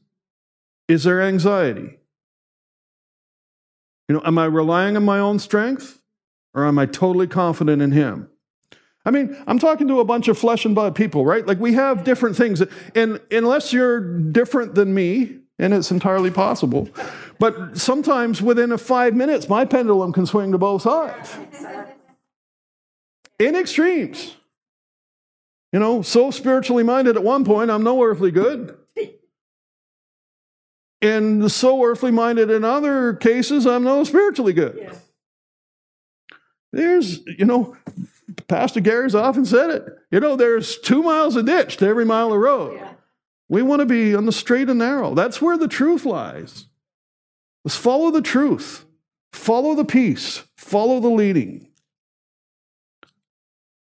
Is 0.88 1.04
there 1.04 1.22
anxiety? 1.22 2.00
You 4.08 4.16
know, 4.16 4.22
am 4.26 4.38
I 4.38 4.46
relying 4.46 4.96
on 4.96 5.06
my 5.06 5.20
own 5.20 5.40
strength 5.40 6.02
or 6.54 6.66
am 6.66 6.80
I 6.80 6.86
totally 6.86 7.28
confident 7.28 7.82
in 7.82 7.92
Him? 7.92 8.31
I 9.04 9.12
mean, 9.12 9.36
I'm 9.48 9.58
talking 9.58 9.88
to 9.88 10.00
a 10.00 10.06
bunch 10.06 10.28
of 10.28 10.38
flesh 10.38 10.64
and 10.66 10.76
blood 10.76 10.96
people, 10.96 11.26
right? 11.26 11.46
Like 11.46 11.60
we 11.60 11.74
have 11.74 12.04
different 12.04 12.36
things. 12.36 12.62
And 12.94 13.20
unless 13.32 13.74
you're 13.74 14.00
different 14.00 14.76
than 14.76 14.94
me, 14.94 15.40
and 15.58 15.74
it's 15.74 15.92
entirely 15.92 16.32
possible, 16.32 16.90
but 17.40 17.78
sometimes 17.78 18.42
within 18.42 18.72
a 18.72 18.78
five 18.78 19.16
minutes, 19.16 19.50
my 19.50 19.66
pendulum 19.66 20.12
can 20.14 20.26
swing 20.26 20.52
to 20.52 20.58
both 20.58 20.84
sides. 20.84 21.36
In 23.40 23.56
extremes. 23.56 24.36
You 25.72 25.80
know, 25.80 26.02
so 26.02 26.32
spiritually 26.32 26.84
minded 26.84 27.16
at 27.16 27.24
one 27.24 27.46
point, 27.46 27.72
I'm 27.72 27.84
no 27.84 28.04
earthly 28.04 28.32
good. 28.32 28.78
And 31.02 31.52
so 31.52 31.84
earthly 31.84 32.12
minded 32.12 32.52
in 32.52 32.64
other 32.64 33.14
cases, 33.14 33.66
I'm 33.66 33.84
no 33.84 34.04
spiritually 34.04 34.54
good. 34.54 34.96
There's, 36.72 37.26
you 37.26 37.46
know, 37.46 37.76
Pastor 38.48 38.80
Gary's 38.80 39.16
often 39.16 39.46
said 39.46 39.70
it. 39.70 39.86
You 40.12 40.20
know, 40.20 40.36
there's 40.36 40.78
two 40.78 41.04
miles 41.04 41.36
of 41.36 41.46
ditch 41.46 41.78
to 41.78 41.88
every 41.88 42.06
mile 42.06 42.34
of 42.34 42.40
road. 42.40 42.76
Yeah. 42.76 42.94
We 43.50 43.62
want 43.62 43.82
to 43.82 43.86
be 43.86 44.16
on 44.16 44.26
the 44.26 44.32
straight 44.32 44.70
and 44.70 44.80
narrow. 44.80 45.14
That's 45.14 45.42
where 45.42 45.58
the 45.58 45.68
truth 45.68 46.06
lies. 46.06 46.68
Let's 47.64 47.78
follow 47.78 48.10
the 48.10 48.22
truth, 48.22 48.86
follow 49.34 49.76
the 49.76 49.86
peace, 49.86 50.44
follow 50.58 51.00
the 51.00 51.10
leading. 51.10 51.68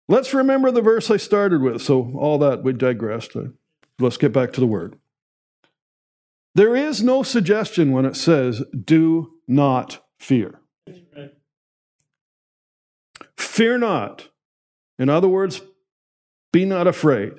Let's 0.07 0.33
remember 0.33 0.71
the 0.71 0.81
verse 0.81 1.11
I 1.11 1.17
started 1.17 1.61
with. 1.61 1.81
So, 1.81 2.13
all 2.15 2.37
that 2.37 2.63
we 2.63 2.71
digressed. 2.73 3.35
Let's 3.99 4.17
get 4.17 4.31
back 4.31 4.53
to 4.53 4.61
the 4.61 4.67
word. 4.67 4.97
There 6.55 6.75
is 6.75 7.03
no 7.03 7.23
suggestion 7.23 7.91
when 7.91 8.05
it 8.05 8.15
says, 8.15 8.63
do 8.71 9.33
not 9.47 10.03
fear. 10.17 10.59
Fear 13.57 13.79
not. 13.79 14.29
In 14.99 15.09
other 15.09 15.27
words, 15.27 15.61
be 16.53 16.63
not 16.63 16.85
afraid. 16.85 17.33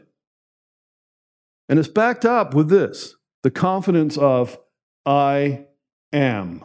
And 1.69 1.79
it's 1.79 1.87
backed 1.87 2.25
up 2.25 2.55
with 2.55 2.69
this 2.69 3.15
the 3.45 3.53
confidence 3.53 4.19
of, 4.19 4.59
I 5.07 5.67
am. 6.13 6.65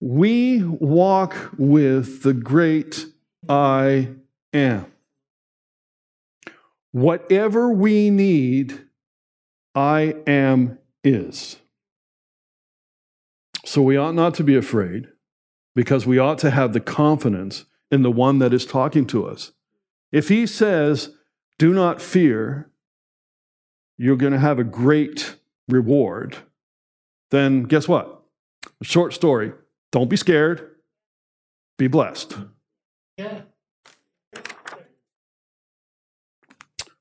We 0.00 0.64
walk 0.64 1.36
with 1.56 2.24
the 2.24 2.34
great 2.34 3.06
I 3.48 4.08
am. 4.52 4.86
Whatever 6.90 7.70
we 7.70 8.10
need, 8.10 8.86
I 9.76 10.16
am 10.26 10.80
is. 11.04 11.58
So 13.64 13.82
we 13.82 13.96
ought 13.96 14.16
not 14.16 14.34
to 14.34 14.42
be 14.42 14.56
afraid 14.56 15.09
because 15.80 16.04
we 16.04 16.18
ought 16.18 16.36
to 16.36 16.50
have 16.50 16.74
the 16.74 16.78
confidence 16.78 17.64
in 17.90 18.02
the 18.02 18.10
one 18.10 18.38
that 18.38 18.52
is 18.52 18.66
talking 18.66 19.06
to 19.06 19.26
us. 19.26 19.52
If 20.12 20.28
he 20.28 20.46
says, 20.46 21.14
Do 21.58 21.72
not 21.72 22.02
fear, 22.02 22.70
you're 23.96 24.18
going 24.18 24.34
to 24.34 24.38
have 24.38 24.58
a 24.58 24.62
great 24.62 25.36
reward, 25.70 26.36
then 27.30 27.62
guess 27.62 27.88
what? 27.88 28.24
Short 28.82 29.14
story. 29.14 29.54
Don't 29.90 30.10
be 30.10 30.18
scared, 30.18 30.70
be 31.78 31.86
blessed. 31.86 32.36
Yeah. 33.16 33.40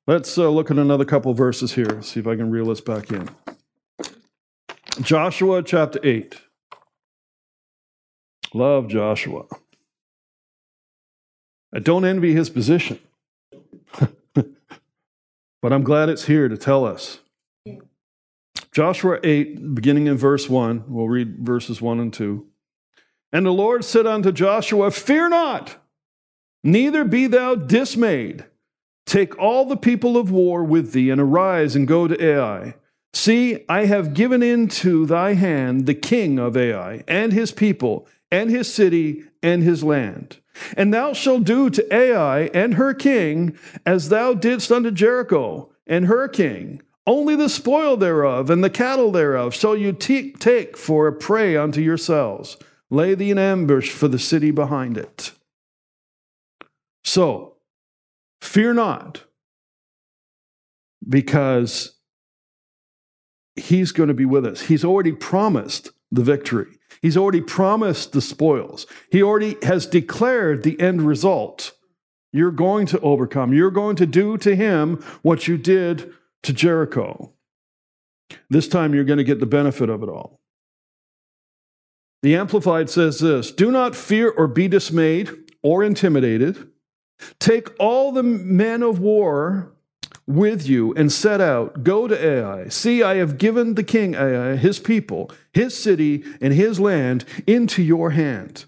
Let's 0.07 0.37
uh, 0.37 0.47
look 0.47 0.71
at 0.71 0.77
another 0.79 1.03
couple 1.03 1.33
verses 1.33 1.73
here, 1.73 2.01
see 2.01 2.21
if 2.21 2.27
I 2.27 2.37
can 2.37 2.49
reel 2.49 2.67
this 2.67 2.79
back 2.79 3.11
in. 3.11 3.27
Joshua 5.01 5.63
chapter 5.63 5.99
8. 6.01 6.43
Love 8.53 8.87
Joshua. 8.87 9.45
I 11.73 11.79
don't 11.79 12.05
envy 12.05 12.33
his 12.33 12.49
position, 12.49 12.99
but 14.33 15.73
I'm 15.73 15.83
glad 15.83 16.09
it's 16.09 16.25
here 16.25 16.47
to 16.47 16.57
tell 16.57 16.85
us. 16.85 17.19
Joshua 18.71 19.19
8, 19.23 19.75
beginning 19.75 20.07
in 20.07 20.17
verse 20.17 20.49
1, 20.49 20.85
we'll 20.87 21.07
read 21.07 21.39
verses 21.39 21.81
1 21.81 21.99
and 21.99 22.13
2. 22.13 22.45
And 23.31 23.45
the 23.45 23.51
Lord 23.51 23.85
said 23.85 24.07
unto 24.07 24.31
Joshua, 24.31 24.89
Fear 24.89 25.29
not, 25.29 25.77
neither 26.63 27.03
be 27.03 27.27
thou 27.27 27.55
dismayed. 27.55 28.45
Take 29.05 29.37
all 29.37 29.65
the 29.65 29.77
people 29.77 30.17
of 30.17 30.31
war 30.31 30.63
with 30.63 30.91
thee, 30.91 31.09
and 31.09 31.21
arise 31.21 31.75
and 31.75 31.87
go 31.87 32.07
to 32.07 32.23
Ai 32.23 32.75
See, 33.13 33.65
I 33.67 33.85
have 33.85 34.13
given 34.13 34.43
into 34.43 35.05
thy 35.05 35.33
hand 35.33 35.85
the 35.85 35.95
king 35.95 36.37
of 36.37 36.55
Ai, 36.55 37.03
and 37.07 37.33
his 37.33 37.51
people, 37.51 38.07
and 38.31 38.49
his 38.49 38.71
city, 38.71 39.23
and 39.41 39.63
his 39.63 39.83
land. 39.83 40.37
And 40.75 40.93
thou 40.93 41.13
shalt 41.13 41.45
do 41.45 41.69
to 41.69 41.95
Ai 41.95 42.49
and 42.53 42.75
her 42.75 42.93
king 42.93 43.57
as 43.85 44.09
thou 44.09 44.33
didst 44.33 44.71
unto 44.71 44.91
Jericho 44.91 45.71
and 45.87 46.05
her 46.05 46.27
king. 46.27 46.81
Only 47.07 47.35
the 47.35 47.49
spoil 47.49 47.97
thereof 47.97 48.49
and 48.49 48.63
the 48.63 48.69
cattle 48.69 49.11
thereof 49.11 49.55
shall 49.55 49.75
you 49.75 49.93
take 49.93 50.77
for 50.77 51.07
a 51.07 51.13
prey 51.13 51.55
unto 51.55 51.81
yourselves. 51.81 52.57
Lay 52.91 53.15
thee 53.15 53.31
an 53.31 53.39
ambush 53.39 53.89
for 53.89 54.07
the 54.07 54.19
city 54.19 54.51
behind 54.51 54.97
it. 54.97 55.31
So, 57.03 57.55
fear 58.41 58.73
not, 58.73 59.23
because 61.07 61.97
he's 63.55 63.91
going 63.91 64.09
to 64.09 64.13
be 64.13 64.25
with 64.25 64.45
us. 64.45 64.61
He's 64.61 64.83
already 64.83 65.13
promised 65.13 65.91
the 66.11 66.23
victory. 66.23 66.78
He's 67.01 67.17
already 67.17 67.41
promised 67.41 68.11
the 68.11 68.21
spoils. 68.21 68.85
He 69.11 69.23
already 69.23 69.57
has 69.63 69.85
declared 69.85 70.63
the 70.63 70.79
end 70.79 71.01
result. 71.01 71.73
You're 72.31 72.51
going 72.51 72.85
to 72.87 72.99
overcome. 72.99 73.53
You're 73.53 73.71
going 73.71 73.95
to 73.97 74.05
do 74.05 74.37
to 74.37 74.55
him 74.55 75.03
what 75.21 75.47
you 75.47 75.57
did 75.57 76.13
to 76.43 76.53
Jericho. 76.53 77.33
This 78.49 78.67
time 78.67 78.93
you're 78.93 79.03
going 79.03 79.17
to 79.17 79.23
get 79.23 79.39
the 79.39 79.45
benefit 79.45 79.89
of 79.89 80.03
it 80.03 80.09
all. 80.09 80.39
The 82.21 82.35
Amplified 82.35 82.89
says 82.89 83.19
this 83.19 83.51
Do 83.51 83.71
not 83.71 83.95
fear 83.95 84.29
or 84.29 84.47
be 84.47 84.67
dismayed 84.67 85.29
or 85.63 85.83
intimidated. 85.83 86.69
Take 87.39 87.69
all 87.79 88.11
the 88.11 88.23
men 88.23 88.83
of 88.83 88.99
war 88.99 89.73
with 90.29 90.67
you 90.67 90.93
and 90.93 91.11
set 91.11 91.41
out. 91.41 91.83
Go 91.83 92.07
to 92.07 92.15
Ai. 92.15 92.69
See, 92.69 93.01
I 93.01 93.15
have 93.15 93.39
given 93.39 93.73
the 93.73 93.83
king 93.83 94.15
Ai, 94.15 94.55
his 94.55 94.79
people, 94.79 95.31
his 95.51 95.75
city, 95.75 96.23
and 96.39 96.53
his 96.53 96.79
land 96.79 97.25
into 97.47 97.81
your 97.81 98.11
hand. 98.11 98.65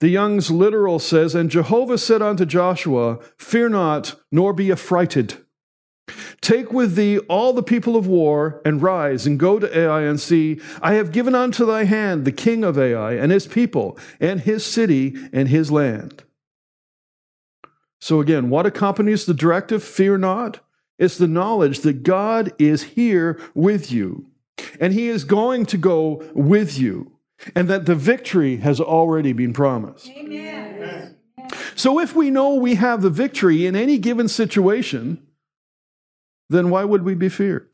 The 0.00 0.10
Young's 0.10 0.50
literal 0.50 0.98
says, 0.98 1.34
And 1.34 1.50
Jehovah 1.50 1.96
said 1.96 2.20
unto 2.20 2.44
Joshua, 2.44 3.20
Fear 3.38 3.70
not, 3.70 4.16
nor 4.30 4.52
be 4.52 4.70
affrighted. 4.70 5.38
Take 6.40 6.72
with 6.72 6.96
thee 6.96 7.18
all 7.20 7.52
the 7.52 7.62
people 7.62 7.96
of 7.96 8.06
war, 8.06 8.60
and 8.64 8.82
rise 8.82 9.26
and 9.26 9.38
go 9.38 9.58
to 9.58 9.78
Ai 9.78 10.02
and 10.02 10.20
see, 10.20 10.60
I 10.82 10.94
have 10.94 11.12
given 11.12 11.34
unto 11.34 11.64
thy 11.64 11.84
hand 11.84 12.24
the 12.24 12.32
king 12.32 12.64
of 12.64 12.76
Ai 12.76 13.12
and 13.12 13.32
his 13.32 13.46
people, 13.46 13.96
and 14.20 14.40
his 14.40 14.66
city, 14.66 15.16
and 15.32 15.48
his 15.48 15.70
land. 15.70 16.24
So 18.02 18.18
again, 18.18 18.50
what 18.50 18.66
accompanies 18.66 19.26
the 19.26 19.32
directive, 19.32 19.80
fear 19.80 20.18
not? 20.18 20.58
It's 20.98 21.18
the 21.18 21.28
knowledge 21.28 21.82
that 21.82 22.02
God 22.02 22.52
is 22.58 22.82
here 22.82 23.40
with 23.54 23.92
you, 23.92 24.26
and 24.80 24.92
he 24.92 25.06
is 25.06 25.22
going 25.22 25.66
to 25.66 25.78
go 25.78 26.20
with 26.34 26.76
you, 26.76 27.12
and 27.54 27.68
that 27.68 27.86
the 27.86 27.94
victory 27.94 28.56
has 28.56 28.80
already 28.80 29.32
been 29.32 29.52
promised. 29.52 30.08
Amen. 30.08 31.16
So 31.76 32.00
if 32.00 32.16
we 32.16 32.28
know 32.28 32.54
we 32.54 32.74
have 32.74 33.02
the 33.02 33.08
victory 33.08 33.66
in 33.66 33.76
any 33.76 33.98
given 33.98 34.26
situation, 34.26 35.24
then 36.48 36.70
why 36.70 36.82
would 36.82 37.04
we 37.04 37.14
be 37.14 37.28
feared? 37.28 37.68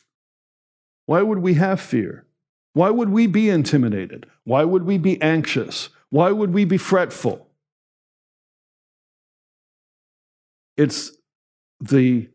Why 1.06 1.22
would 1.22 1.38
we 1.38 1.54
have 1.54 1.80
fear? 1.80 2.26
Why 2.74 2.90
would 2.90 3.08
we 3.08 3.26
be 3.26 3.48
intimidated? 3.48 4.26
Why 4.44 4.64
would 4.64 4.84
we 4.84 4.98
be 4.98 5.20
anxious? 5.22 5.88
Why 6.10 6.32
would 6.32 6.52
we 6.52 6.66
be 6.66 6.76
fretful? 6.76 7.47
It's 10.78 11.12
the 11.80 12.30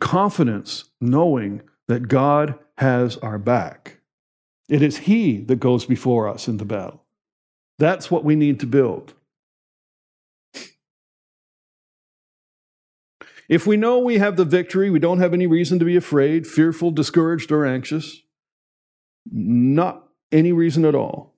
confidence 0.00 0.84
knowing 1.00 1.62
that 1.88 2.08
God 2.08 2.58
has 2.78 3.16
our 3.18 3.38
back. 3.38 4.00
It 4.68 4.82
is 4.82 4.98
He 4.98 5.38
that 5.44 5.60
goes 5.60 5.84
before 5.84 6.28
us 6.28 6.48
in 6.48 6.56
the 6.56 6.64
battle. 6.64 7.02
That's 7.78 8.10
what 8.10 8.24
we 8.24 8.36
need 8.36 8.60
to 8.60 8.66
build. 8.66 9.14
If 13.48 13.66
we 13.66 13.76
know 13.76 13.98
we 13.98 14.18
have 14.18 14.36
the 14.36 14.44
victory, 14.44 14.90
we 14.90 14.98
don't 14.98 15.20
have 15.20 15.34
any 15.34 15.46
reason 15.46 15.78
to 15.78 15.84
be 15.84 15.96
afraid, 15.96 16.46
fearful, 16.46 16.90
discouraged, 16.90 17.52
or 17.52 17.64
anxious. 17.64 18.22
Not 19.30 20.08
any 20.32 20.52
reason 20.52 20.84
at 20.84 20.94
all. 20.94 21.34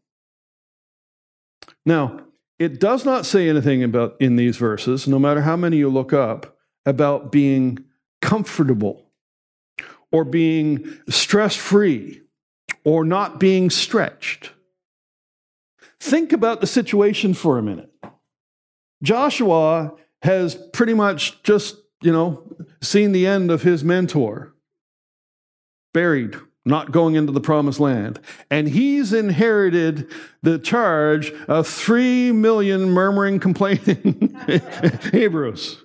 Now, 1.85 2.21
it 2.59 2.81
does 2.81 3.05
not 3.05 3.27
say 3.27 3.49
anything 3.49 3.83
about 3.83 4.17
in 4.21 4.37
these 4.37 4.57
verses, 4.57 5.07
no 5.07 5.19
matter 5.19 5.43
how 5.43 5.57
many 5.57 5.77
you 5.77 5.89
look 5.89 6.13
up, 6.13 6.57
about 6.85 7.31
being 7.31 7.85
comfortable 8.21 9.11
or 10.11 10.25
being 10.25 10.99
stress 11.09 11.55
free 11.55 12.23
or 12.85 13.05
not 13.05 13.39
being 13.39 13.71
stretched. 13.71 14.53
Think 16.01 16.33
about 16.33 16.61
the 16.61 16.67
situation 16.67 17.35
for 17.35 17.59
a 17.59 17.63
minute. 17.63 17.93
Joshua 19.03 19.95
has 20.23 20.57
pretty 20.73 20.95
much 20.95 21.43
just 21.43 21.77
you 22.01 22.13
know, 22.13 22.45
seen 22.81 23.13
the 23.13 23.27
end 23.27 23.51
of 23.51 23.63
his 23.63 23.83
mentor, 23.83 24.55
buried, 25.93 26.37
not 26.69 26.93
going 26.93 27.15
into 27.15 27.33
the 27.33 27.41
promised 27.41 27.81
land. 27.81 28.21
And 28.51 28.69
he's 28.69 29.13
inherited 29.13 30.11
the 30.43 30.59
charge 30.59 31.33
of 31.49 31.67
three 31.67 32.33
million 32.33 32.91
murmuring, 32.91 33.41
complaining 33.41 34.39
Hebrews. 35.13 35.83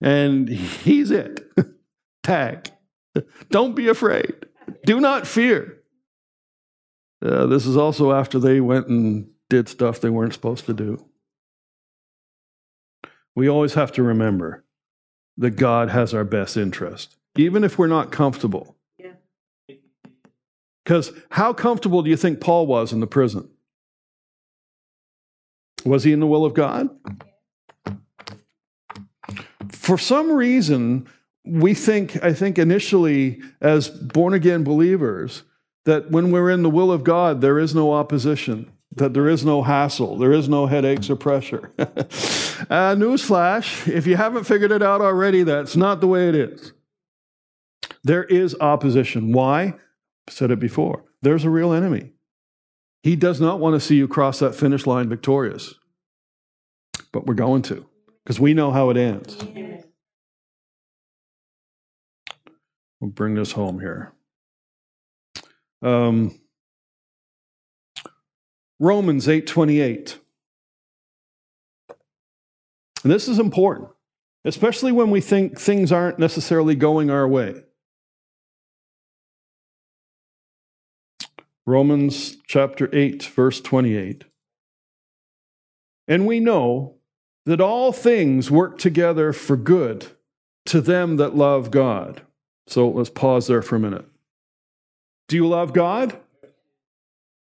And 0.00 0.48
he's 0.48 1.10
it. 1.10 1.50
Tag. 2.22 2.70
Don't 3.50 3.74
be 3.74 3.88
afraid. 3.88 4.46
Do 4.84 5.00
not 5.00 5.26
fear. 5.26 5.78
Uh, 7.24 7.46
this 7.46 7.66
is 7.66 7.76
also 7.76 8.12
after 8.12 8.38
they 8.38 8.60
went 8.60 8.86
and 8.88 9.28
did 9.48 9.68
stuff 9.68 10.00
they 10.00 10.10
weren't 10.10 10.32
supposed 10.32 10.64
to 10.66 10.72
do 10.72 11.04
we 13.34 13.48
always 13.48 13.74
have 13.74 13.92
to 13.92 14.02
remember 14.02 14.64
that 15.36 15.52
God 15.52 15.90
has 15.90 16.12
our 16.12 16.24
best 16.24 16.56
interest, 16.56 17.16
even 17.36 17.64
if 17.64 17.78
we're 17.78 17.86
not 17.86 18.12
comfortable. 18.12 18.76
Because 20.90 21.12
how 21.30 21.52
comfortable 21.52 22.02
do 22.02 22.10
you 22.10 22.16
think 22.16 22.40
Paul 22.40 22.66
was 22.66 22.92
in 22.92 22.98
the 22.98 23.06
prison? 23.06 23.48
Was 25.84 26.02
he 26.02 26.12
in 26.12 26.18
the 26.18 26.26
will 26.26 26.44
of 26.44 26.52
God? 26.52 26.90
For 29.70 29.96
some 29.96 30.32
reason, 30.32 31.06
we 31.44 31.74
think, 31.74 32.20
I 32.24 32.32
think 32.32 32.58
initially, 32.58 33.40
as 33.60 33.88
born 33.88 34.34
again 34.34 34.64
believers, 34.64 35.44
that 35.84 36.10
when 36.10 36.32
we're 36.32 36.50
in 36.50 36.64
the 36.64 36.68
will 36.68 36.90
of 36.90 37.04
God, 37.04 37.40
there 37.40 37.60
is 37.60 37.72
no 37.72 37.92
opposition 37.92 38.72
that 38.96 39.14
there 39.14 39.28
is 39.28 39.44
no 39.44 39.62
hassle, 39.62 40.18
there 40.18 40.32
is 40.32 40.48
no 40.48 40.66
headaches 40.66 41.08
or 41.08 41.14
pressure. 41.14 41.70
uh, 41.78 42.96
newsflash 42.96 43.86
if 43.86 44.08
you 44.08 44.16
haven't 44.16 44.42
figured 44.42 44.72
it 44.72 44.82
out 44.82 45.00
already, 45.00 45.44
that's 45.44 45.76
not 45.76 46.00
the 46.00 46.08
way 46.08 46.28
it 46.28 46.34
is. 46.34 46.72
There 48.02 48.24
is 48.24 48.56
opposition. 48.58 49.30
Why? 49.30 49.74
Said 50.30 50.50
it 50.50 50.60
before. 50.60 51.04
There's 51.22 51.44
a 51.44 51.50
real 51.50 51.72
enemy. 51.72 52.12
He 53.02 53.16
does 53.16 53.40
not 53.40 53.58
want 53.58 53.74
to 53.74 53.80
see 53.80 53.96
you 53.96 54.06
cross 54.06 54.38
that 54.38 54.54
finish 54.54 54.86
line 54.86 55.08
victorious. 55.08 55.74
But 57.12 57.26
we're 57.26 57.34
going 57.34 57.62
to, 57.62 57.86
because 58.22 58.38
we 58.38 58.54
know 58.54 58.70
how 58.70 58.90
it 58.90 58.96
ends. 58.96 59.36
We'll 63.00 63.10
bring 63.10 63.34
this 63.34 63.52
home 63.52 63.80
here. 63.80 64.12
Um, 65.82 66.38
Romans 68.78 69.26
8:28. 69.26 70.16
And 73.02 73.10
this 73.10 73.28
is 73.28 73.38
important, 73.38 73.88
especially 74.44 74.92
when 74.92 75.10
we 75.10 75.22
think 75.22 75.58
things 75.58 75.90
aren't 75.90 76.18
necessarily 76.18 76.74
going 76.74 77.10
our 77.10 77.26
way. 77.26 77.62
Romans 81.70 82.36
chapter 82.46 82.88
8 82.92 83.22
verse 83.22 83.60
28. 83.60 84.24
And 86.08 86.26
we 86.26 86.40
know 86.40 86.96
that 87.46 87.60
all 87.60 87.92
things 87.92 88.50
work 88.50 88.78
together 88.78 89.32
for 89.32 89.56
good 89.56 90.08
to 90.66 90.80
them 90.80 91.16
that 91.16 91.36
love 91.36 91.70
God. 91.70 92.22
So 92.66 92.88
let's 92.88 93.10
pause 93.10 93.46
there 93.46 93.62
for 93.62 93.76
a 93.76 93.80
minute. 93.80 94.04
Do 95.28 95.36
you 95.36 95.48
love 95.48 95.72
God? 95.72 96.18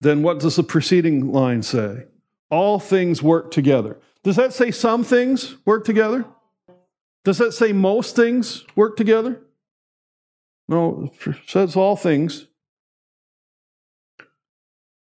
then 0.02 0.22
what 0.22 0.40
does 0.40 0.56
the 0.56 0.64
preceding 0.64 1.32
line 1.32 1.64
say? 1.64 2.06
All 2.50 2.80
things 2.80 3.24
work 3.24 3.52
together. 3.52 3.98
Does 4.24 4.36
that 4.36 4.54
say 4.54 4.72
some 4.72 5.04
things 5.04 5.56
work 5.66 5.86
together? 5.86 6.26
Does 7.24 7.38
that 7.40 7.54
say 7.54 7.74
most 7.74 8.16
things 8.16 8.66
work 8.76 8.96
together? 8.96 9.42
No, 10.70 11.12
it 11.26 11.36
says 11.48 11.76
all 11.76 11.96
things. 11.96 12.47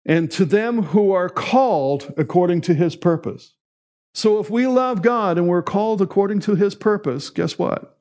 And 0.07 0.31
to 0.33 0.45
them 0.45 0.83
who 0.83 1.13
are 1.13 1.29
called 1.29 2.13
according 2.17 2.63
to 2.63 2.75
his 2.75 2.97
purpose. 2.97 3.55
So 4.15 4.39
if 4.39 4.51
we 4.51 4.67
love 4.67 5.03
God 5.03 5.39
and 5.39 5.49
we're 5.49 5.63
called 5.63 6.03
according 6.03 6.41
to 6.41 6.55
his 6.55 6.75
purpose, 6.75 7.31
guess 7.31 7.59
what? 7.59 7.99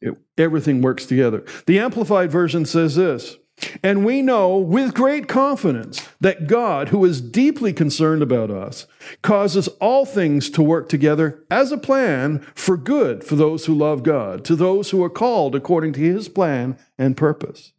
It, 0.00 0.16
everything 0.36 0.82
works 0.82 1.06
together. 1.06 1.44
The 1.66 1.78
Amplified 1.78 2.30
Version 2.30 2.66
says 2.66 2.96
this 2.96 3.36
And 3.82 4.04
we 4.04 4.20
know 4.20 4.58
with 4.58 4.94
great 4.94 5.28
confidence 5.28 6.06
that 6.20 6.48
God, 6.48 6.88
who 6.88 7.04
is 7.04 7.20
deeply 7.20 7.72
concerned 7.72 8.20
about 8.20 8.50
us, 8.50 8.86
causes 9.22 9.68
all 9.80 10.04
things 10.04 10.50
to 10.50 10.62
work 10.62 10.88
together 10.88 11.44
as 11.50 11.72
a 11.72 11.78
plan 11.78 12.40
for 12.54 12.76
good 12.76 13.24
for 13.24 13.36
those 13.36 13.66
who 13.66 13.74
love 13.74 14.02
God, 14.02 14.44
to 14.44 14.56
those 14.56 14.90
who 14.90 15.02
are 15.02 15.10
called 15.10 15.54
according 15.54 15.92
to 15.94 16.00
his 16.00 16.28
plan 16.28 16.76
and 16.98 17.16
purpose. 17.16 17.72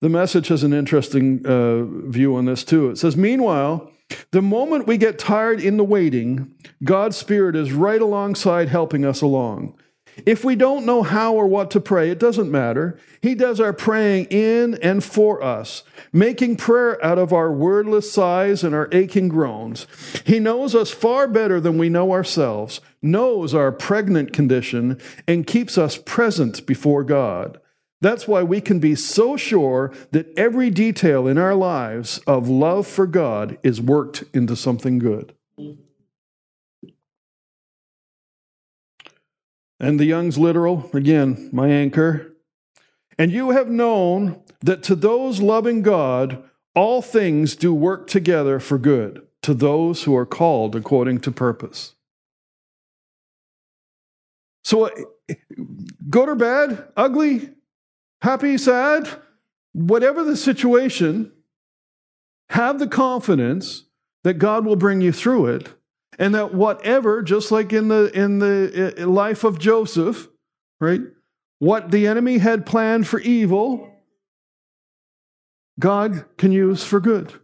The 0.00 0.08
message 0.08 0.48
has 0.48 0.62
an 0.62 0.72
interesting 0.72 1.44
uh, 1.46 1.84
view 2.08 2.34
on 2.36 2.46
this 2.46 2.64
too. 2.64 2.90
It 2.90 2.96
says, 2.96 3.16
Meanwhile, 3.16 3.90
the 4.30 4.42
moment 4.42 4.86
we 4.86 4.96
get 4.96 5.18
tired 5.18 5.60
in 5.60 5.76
the 5.76 5.84
waiting, 5.84 6.54
God's 6.82 7.16
Spirit 7.16 7.54
is 7.54 7.72
right 7.72 8.00
alongside 8.00 8.68
helping 8.68 9.04
us 9.04 9.20
along. 9.20 9.74
If 10.26 10.44
we 10.44 10.56
don't 10.56 10.86
know 10.86 11.02
how 11.02 11.34
or 11.34 11.46
what 11.46 11.70
to 11.72 11.80
pray, 11.80 12.10
it 12.10 12.18
doesn't 12.18 12.50
matter. 12.50 12.98
He 13.22 13.34
does 13.34 13.60
our 13.60 13.72
praying 13.72 14.26
in 14.26 14.74
and 14.82 15.04
for 15.04 15.42
us, 15.42 15.82
making 16.12 16.56
prayer 16.56 17.02
out 17.04 17.18
of 17.18 17.32
our 17.32 17.52
wordless 17.52 18.10
sighs 18.10 18.64
and 18.64 18.74
our 18.74 18.88
aching 18.92 19.28
groans. 19.28 19.86
He 20.24 20.40
knows 20.40 20.74
us 20.74 20.90
far 20.90 21.28
better 21.28 21.60
than 21.60 21.78
we 21.78 21.88
know 21.88 22.12
ourselves, 22.12 22.80
knows 23.02 23.54
our 23.54 23.70
pregnant 23.70 24.32
condition, 24.32 25.00
and 25.28 25.46
keeps 25.46 25.78
us 25.78 25.96
present 25.96 26.66
before 26.66 27.04
God. 27.04 27.60
That's 28.00 28.26
why 28.26 28.42
we 28.42 28.60
can 28.60 28.80
be 28.80 28.94
so 28.94 29.36
sure 29.36 29.92
that 30.12 30.32
every 30.36 30.70
detail 30.70 31.26
in 31.26 31.36
our 31.36 31.54
lives 31.54 32.18
of 32.26 32.48
love 32.48 32.86
for 32.86 33.06
God 33.06 33.58
is 33.62 33.80
worked 33.80 34.24
into 34.32 34.56
something 34.56 34.98
good. 34.98 35.34
And 39.78 39.98
the 39.98 40.06
Young's 40.06 40.38
literal, 40.38 40.90
again, 40.92 41.50
my 41.52 41.68
anchor. 41.68 42.36
And 43.18 43.32
you 43.32 43.50
have 43.50 43.68
known 43.68 44.42
that 44.60 44.82
to 44.84 44.94
those 44.94 45.40
loving 45.40 45.82
God, 45.82 46.42
all 46.74 47.02
things 47.02 47.56
do 47.56 47.74
work 47.74 48.06
together 48.06 48.60
for 48.60 48.78
good, 48.78 49.26
to 49.42 49.54
those 49.54 50.04
who 50.04 50.16
are 50.16 50.26
called 50.26 50.76
according 50.76 51.20
to 51.20 51.30
purpose. 51.30 51.94
So, 54.64 54.86
uh, 54.86 55.34
good 56.10 56.28
or 56.28 56.34
bad, 56.34 56.88
ugly, 56.96 57.50
happy, 58.22 58.58
sad, 58.58 59.08
whatever 59.72 60.24
the 60.24 60.36
situation, 60.36 61.32
have 62.50 62.78
the 62.78 62.88
confidence 62.88 63.84
that 64.24 64.34
God 64.34 64.64
will 64.64 64.76
bring 64.76 65.00
you 65.00 65.12
through 65.12 65.46
it 65.46 65.68
and 66.18 66.34
that 66.34 66.52
whatever 66.52 67.22
just 67.22 67.50
like 67.50 67.72
in 67.72 67.88
the 67.88 68.10
in 68.16 68.38
the 68.38 68.94
eh, 68.98 69.04
life 69.04 69.44
of 69.44 69.58
Joseph 69.58 70.28
right 70.80 71.00
what 71.58 71.90
the 71.90 72.06
enemy 72.06 72.38
had 72.38 72.66
planned 72.66 73.06
for 73.06 73.20
evil 73.20 73.90
God 75.78 76.24
can 76.36 76.52
use 76.52 76.84
for 76.84 77.00
good 77.00 77.39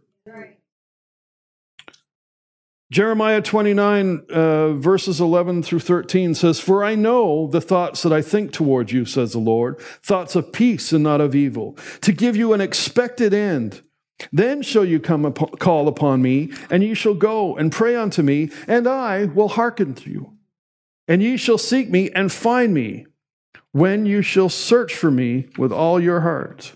Jeremiah 2.89 3.41
29, 3.41 4.21
uh, 4.29 4.73
verses 4.73 5.19
11 5.19 5.61
through 5.63 5.79
13 5.79 6.33
says, 6.33 6.61
For 6.61 6.85
I 6.85 6.95
know 6.95 7.47
the 7.47 7.59
thoughts 7.59 8.01
that 8.03 8.13
I 8.13 8.21
think 8.21 8.53
toward 8.53 8.91
you, 8.91 9.03
says 9.03 9.33
the 9.33 9.39
Lord, 9.39 9.79
thoughts 10.01 10.37
of 10.37 10.53
peace 10.53 10.93
and 10.93 11.03
not 11.03 11.19
of 11.19 11.35
evil, 11.35 11.77
to 12.01 12.13
give 12.13 12.37
you 12.37 12.53
an 12.53 12.61
expected 12.61 13.33
end. 13.33 13.81
Then 14.31 14.61
shall 14.61 14.85
you 14.85 15.01
come 15.01 15.25
upon, 15.25 15.49
call 15.57 15.89
upon 15.89 16.21
me, 16.21 16.51
and 16.69 16.81
ye 16.81 16.93
shall 16.93 17.13
go 17.13 17.57
and 17.57 17.73
pray 17.73 17.95
unto 17.95 18.21
me, 18.21 18.51
and 18.67 18.87
I 18.87 19.25
will 19.25 19.49
hearken 19.49 19.93
to 19.95 20.09
you. 20.09 20.37
And 21.09 21.21
ye 21.21 21.35
shall 21.35 21.57
seek 21.57 21.89
me 21.89 22.09
and 22.11 22.31
find 22.31 22.73
me, 22.73 23.05
when 23.73 24.05
you 24.05 24.21
shall 24.21 24.49
search 24.49 24.95
for 24.95 25.11
me 25.11 25.49
with 25.57 25.73
all 25.73 25.99
your 25.99 26.21
heart. 26.21 26.73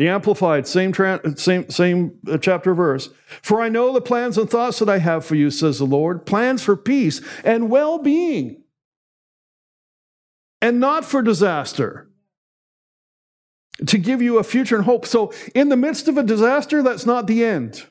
The 0.00 0.08
Amplified, 0.08 0.66
same, 0.66 0.92
tra- 0.92 1.20
same, 1.36 1.68
same 1.68 2.18
uh, 2.26 2.38
chapter 2.38 2.72
verse. 2.72 3.10
For 3.42 3.60
I 3.60 3.68
know 3.68 3.92
the 3.92 4.00
plans 4.00 4.38
and 4.38 4.48
thoughts 4.48 4.78
that 4.78 4.88
I 4.88 4.96
have 4.96 5.26
for 5.26 5.34
you, 5.34 5.50
says 5.50 5.78
the 5.78 5.84
Lord, 5.84 6.24
plans 6.24 6.62
for 6.62 6.74
peace 6.74 7.20
and 7.44 7.68
well 7.68 7.98
being, 7.98 8.62
and 10.62 10.80
not 10.80 11.04
for 11.04 11.20
disaster 11.20 12.08
to 13.84 13.98
give 13.98 14.22
you 14.22 14.38
a 14.38 14.42
future 14.42 14.76
and 14.76 14.86
hope. 14.86 15.04
So, 15.04 15.34
in 15.54 15.68
the 15.68 15.76
midst 15.76 16.08
of 16.08 16.16
a 16.16 16.22
disaster, 16.22 16.82
that's 16.82 17.04
not 17.04 17.26
the 17.26 17.44
end. 17.44 17.84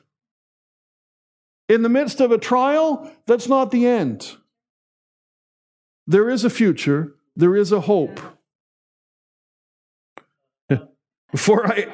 In 1.68 1.82
the 1.82 1.88
midst 1.88 2.20
of 2.20 2.32
a 2.32 2.38
trial, 2.38 3.08
that's 3.26 3.46
not 3.46 3.70
the 3.70 3.86
end. 3.86 4.34
There 6.08 6.28
is 6.28 6.44
a 6.44 6.50
future, 6.50 7.14
there 7.36 7.54
is 7.54 7.70
a 7.70 7.82
hope. 7.82 8.18
Before 11.30 11.66
I, 11.66 11.86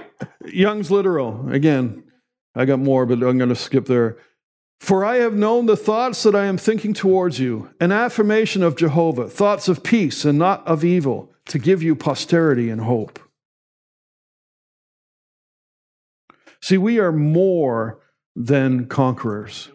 Young's 0.46 0.90
literal, 0.90 1.50
again, 1.50 2.04
I 2.54 2.64
got 2.64 2.78
more, 2.78 3.04
but 3.04 3.22
I'm 3.22 3.38
going 3.38 3.50
to 3.50 3.54
skip 3.54 3.86
there. 3.86 4.16
For 4.80 5.04
I 5.04 5.16
have 5.16 5.34
known 5.34 5.66
the 5.66 5.76
thoughts 5.76 6.22
that 6.22 6.34
I 6.34 6.44
am 6.46 6.58
thinking 6.58 6.94
towards 6.94 7.38
you, 7.38 7.70
an 7.80 7.92
affirmation 7.92 8.62
of 8.62 8.76
Jehovah, 8.76 9.28
thoughts 9.28 9.68
of 9.68 9.82
peace 9.82 10.24
and 10.24 10.38
not 10.38 10.66
of 10.66 10.84
evil, 10.84 11.32
to 11.46 11.58
give 11.58 11.82
you 11.82 11.94
posterity 11.94 12.70
and 12.70 12.82
hope. 12.82 13.18
See, 16.60 16.78
we 16.78 16.98
are 16.98 17.12
more 17.12 18.00
than 18.34 18.86
conquerors. 18.86 19.70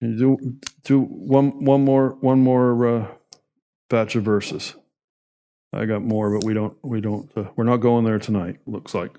Do, 0.00 0.38
do 0.82 1.00
one, 1.00 1.64
one 1.64 1.84
more, 1.84 2.10
one 2.20 2.40
more 2.40 2.86
uh, 2.86 3.06
batch 3.88 4.16
of 4.16 4.24
verses. 4.24 4.74
I 5.74 5.86
got 5.86 6.02
more, 6.02 6.30
but 6.38 6.44
we 6.44 6.54
don't, 6.54 6.76
we 6.82 7.00
don't, 7.00 7.28
uh, 7.36 7.44
we're 7.56 7.64
not 7.64 7.78
going 7.78 8.04
there 8.04 8.20
tonight. 8.20 8.58
Looks 8.66 8.94
like. 8.94 9.10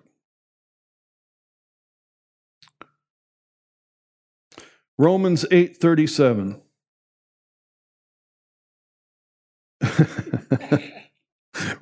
Romans 4.97 5.45
eight 5.51 5.75
thirty 5.75 6.07
seven. 6.07 6.61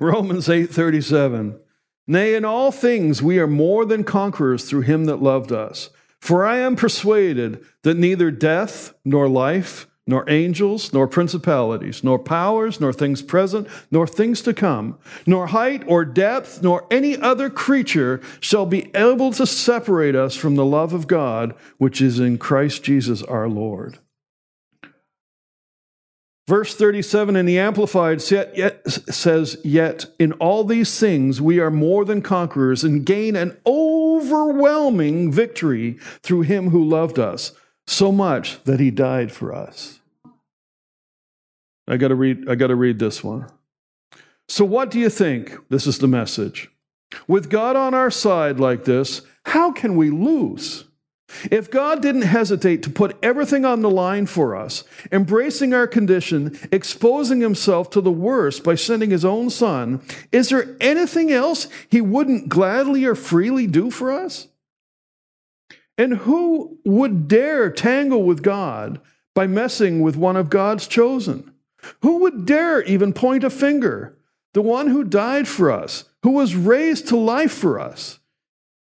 Romans 0.00 0.48
eight 0.48 0.70
thirty 0.70 1.00
seven. 1.00 1.60
Nay, 2.08 2.34
in 2.34 2.44
all 2.44 2.72
things 2.72 3.22
we 3.22 3.38
are 3.38 3.46
more 3.46 3.84
than 3.84 4.02
conquerors 4.02 4.68
through 4.68 4.82
him 4.82 5.04
that 5.04 5.22
loved 5.22 5.52
us. 5.52 5.90
For 6.20 6.44
I 6.44 6.58
am 6.58 6.74
persuaded 6.74 7.64
that 7.82 7.96
neither 7.96 8.30
death, 8.30 8.94
nor 9.04 9.28
life, 9.28 9.86
nor 10.06 10.28
angels, 10.28 10.92
nor 10.92 11.08
principalities, 11.08 12.04
nor 12.04 12.18
powers, 12.18 12.80
nor 12.80 12.92
things 12.92 13.22
present, 13.22 13.66
nor 13.90 14.06
things 14.06 14.42
to 14.42 14.52
come, 14.52 14.98
nor 15.26 15.46
height 15.48 15.82
or 15.86 16.04
depth, 16.04 16.62
nor 16.62 16.86
any 16.90 17.16
other 17.16 17.48
creature 17.48 18.20
shall 18.38 18.66
be 18.66 18.90
able 18.94 19.32
to 19.32 19.46
separate 19.46 20.14
us 20.14 20.36
from 20.36 20.56
the 20.56 20.64
love 20.64 20.92
of 20.92 21.06
God, 21.06 21.54
which 21.78 22.02
is 22.02 22.18
in 22.18 22.36
Christ 22.36 22.82
Jesus 22.82 23.22
our 23.22 23.48
Lord. 23.48 23.98
Verse 26.46 26.76
37 26.76 27.36
in 27.36 27.46
the 27.46 27.58
Amplified 27.58 28.20
says, 28.20 29.56
Yet 29.64 30.04
in 30.18 30.32
all 30.32 30.64
these 30.64 31.00
things 31.00 31.40
we 31.40 31.58
are 31.58 31.70
more 31.70 32.04
than 32.04 32.20
conquerors 32.20 32.84
and 32.84 33.06
gain 33.06 33.34
an 33.34 33.56
overwhelming 33.66 35.32
victory 35.32 35.92
through 36.22 36.42
him 36.42 36.68
who 36.68 36.84
loved 36.84 37.18
us 37.18 37.52
so 37.86 38.10
much 38.12 38.62
that 38.64 38.80
he 38.80 38.90
died 38.90 39.32
for 39.32 39.54
us. 39.54 40.00
I 41.86 41.96
got 41.96 42.08
to 42.08 42.14
read 42.14 42.48
I 42.48 42.54
got 42.54 42.68
to 42.68 42.76
read 42.76 42.98
this 42.98 43.22
one. 43.22 43.46
So 44.48 44.64
what 44.64 44.90
do 44.90 44.98
you 44.98 45.10
think? 45.10 45.56
This 45.68 45.86
is 45.86 45.98
the 45.98 46.08
message. 46.08 46.70
With 47.28 47.50
God 47.50 47.76
on 47.76 47.94
our 47.94 48.10
side 48.10 48.58
like 48.58 48.84
this, 48.84 49.22
how 49.46 49.72
can 49.72 49.96
we 49.96 50.10
lose? 50.10 50.84
If 51.50 51.70
God 51.70 52.02
didn't 52.02 52.22
hesitate 52.22 52.82
to 52.82 52.90
put 52.90 53.16
everything 53.22 53.64
on 53.64 53.80
the 53.80 53.90
line 53.90 54.26
for 54.26 54.54
us, 54.54 54.84
embracing 55.10 55.72
our 55.72 55.86
condition, 55.86 56.58
exposing 56.70 57.40
himself 57.40 57.90
to 57.90 58.00
the 58.00 58.12
worst 58.12 58.62
by 58.62 58.74
sending 58.74 59.10
his 59.10 59.24
own 59.24 59.50
son, 59.50 60.02
is 60.32 60.50
there 60.50 60.76
anything 60.80 61.32
else 61.32 61.66
he 61.88 62.00
wouldn't 62.00 62.48
gladly 62.48 63.04
or 63.04 63.14
freely 63.14 63.66
do 63.66 63.90
for 63.90 64.12
us? 64.12 64.48
And 65.96 66.18
who 66.18 66.78
would 66.84 67.28
dare 67.28 67.70
tangle 67.70 68.24
with 68.24 68.42
God 68.42 69.00
by 69.34 69.46
messing 69.46 70.00
with 70.00 70.16
one 70.16 70.36
of 70.36 70.50
God's 70.50 70.86
chosen? 70.86 71.52
Who 72.02 72.18
would 72.18 72.46
dare 72.46 72.82
even 72.82 73.12
point 73.12 73.44
a 73.44 73.50
finger? 73.50 74.16
The 74.54 74.62
one 74.62 74.88
who 74.88 75.04
died 75.04 75.48
for 75.48 75.70
us, 75.70 76.04
who 76.22 76.30
was 76.30 76.54
raised 76.54 77.08
to 77.08 77.16
life 77.16 77.52
for 77.52 77.78
us 77.78 78.20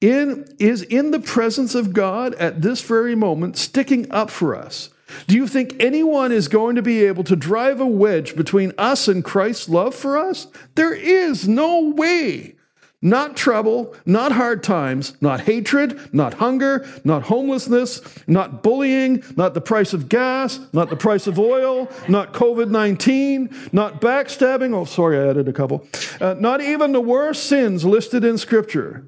in, 0.00 0.46
is 0.58 0.82
in 0.82 1.10
the 1.10 1.20
presence 1.20 1.74
of 1.74 1.92
God 1.92 2.34
at 2.34 2.62
this 2.62 2.80
very 2.80 3.14
moment, 3.14 3.56
sticking 3.56 4.10
up 4.10 4.30
for 4.30 4.54
us. 4.54 4.90
Do 5.26 5.36
you 5.36 5.46
think 5.46 5.76
anyone 5.80 6.32
is 6.32 6.48
going 6.48 6.76
to 6.76 6.82
be 6.82 7.04
able 7.04 7.24
to 7.24 7.36
drive 7.36 7.80
a 7.80 7.86
wedge 7.86 8.36
between 8.36 8.72
us 8.78 9.08
and 9.08 9.24
Christ's 9.24 9.68
love 9.68 9.94
for 9.94 10.16
us? 10.16 10.46
There 10.74 10.94
is 10.94 11.48
no 11.48 11.90
way. 11.90 12.56
Not 13.02 13.36
trouble, 13.36 13.94
not 14.04 14.32
hard 14.32 14.62
times, 14.62 15.14
not 15.20 15.40
hatred, 15.40 15.98
not 16.12 16.34
hunger, 16.34 16.86
not 17.02 17.22
homelessness, 17.22 18.02
not 18.26 18.62
bullying, 18.62 19.22
not 19.36 19.54
the 19.54 19.60
price 19.60 19.94
of 19.94 20.08
gas, 20.08 20.60
not 20.72 20.90
the 20.90 20.96
price 20.96 21.26
of 21.26 21.38
oil, 21.38 21.90
not 22.08 22.34
COVID 22.34 22.70
19, 22.70 23.48
not 23.72 24.00
backstabbing. 24.00 24.74
Oh, 24.74 24.84
sorry, 24.84 25.18
I 25.18 25.30
added 25.30 25.48
a 25.48 25.52
couple. 25.52 25.86
Uh, 26.20 26.34
not 26.38 26.60
even 26.60 26.92
the 26.92 27.00
worst 27.00 27.44
sins 27.44 27.84
listed 27.84 28.24
in 28.24 28.36
Scripture. 28.36 29.06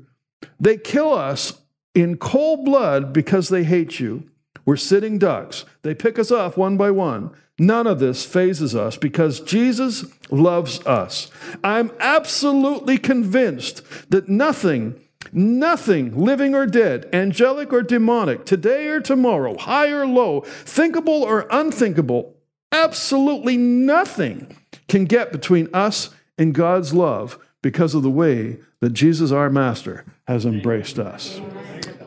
They 0.59 0.79
kill 0.79 1.13
us 1.13 1.61
in 1.95 2.17
cold 2.17 2.65
blood 2.65 3.13
because 3.13 3.49
they 3.49 3.65
hate 3.65 4.01
you. 4.01 4.29
We're 4.65 4.77
sitting 4.77 5.19
ducks. 5.19 5.65
They 5.83 5.95
pick 5.95 6.19
us 6.19 6.31
off 6.31 6.57
one 6.57 6.77
by 6.77 6.91
one. 6.93 7.31
None 7.59 7.87
of 7.87 7.99
this 7.99 8.25
fazes 8.25 8.75
us 8.75 8.97
because 8.97 9.41
Jesus 9.41 10.07
loves 10.31 10.85
us. 10.87 11.31
I'm 11.63 11.93
absolutely 12.01 12.99
convinced 12.99 13.83
that 14.11 14.29
nothing, 14.29 14.99
nothing, 15.33 16.17
living 16.17 16.55
or 16.55 16.67
dead, 16.67 17.09
angelic 17.13 17.73
or 17.73 17.83
demonic, 17.83 18.47
today 18.47 18.89
or 18.89 19.01
tomorrow, 19.01 19.57
high 19.59 19.91
or 19.91 20.07
low, 20.07 20.41
thinkable 20.41 21.23
or 21.23 21.47
unthinkable, 21.51 22.37
absolutely 22.73 23.57
nothing 23.57 24.57
can 24.89 25.05
get 25.05 25.31
between 25.31 25.69
us 25.75 26.11
and 26.39 26.55
God's 26.55 26.95
love 26.95 27.39
because 27.61 27.95
of 27.95 28.03
the 28.03 28.11
way 28.11 28.59
that 28.81 28.95
Jesus, 28.95 29.31
our 29.31 29.51
Master, 29.51 30.05
has 30.27 30.45
embraced 30.45 30.99
us. 30.99 31.41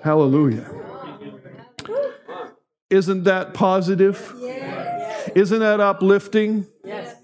Hallelujah. 0.03 0.69
Isn't 2.89 3.23
that 3.23 3.53
positive? 3.53 4.33
Isn't 5.35 5.59
that 5.59 5.79
uplifting? 5.79 6.65
Yes. 6.83 7.15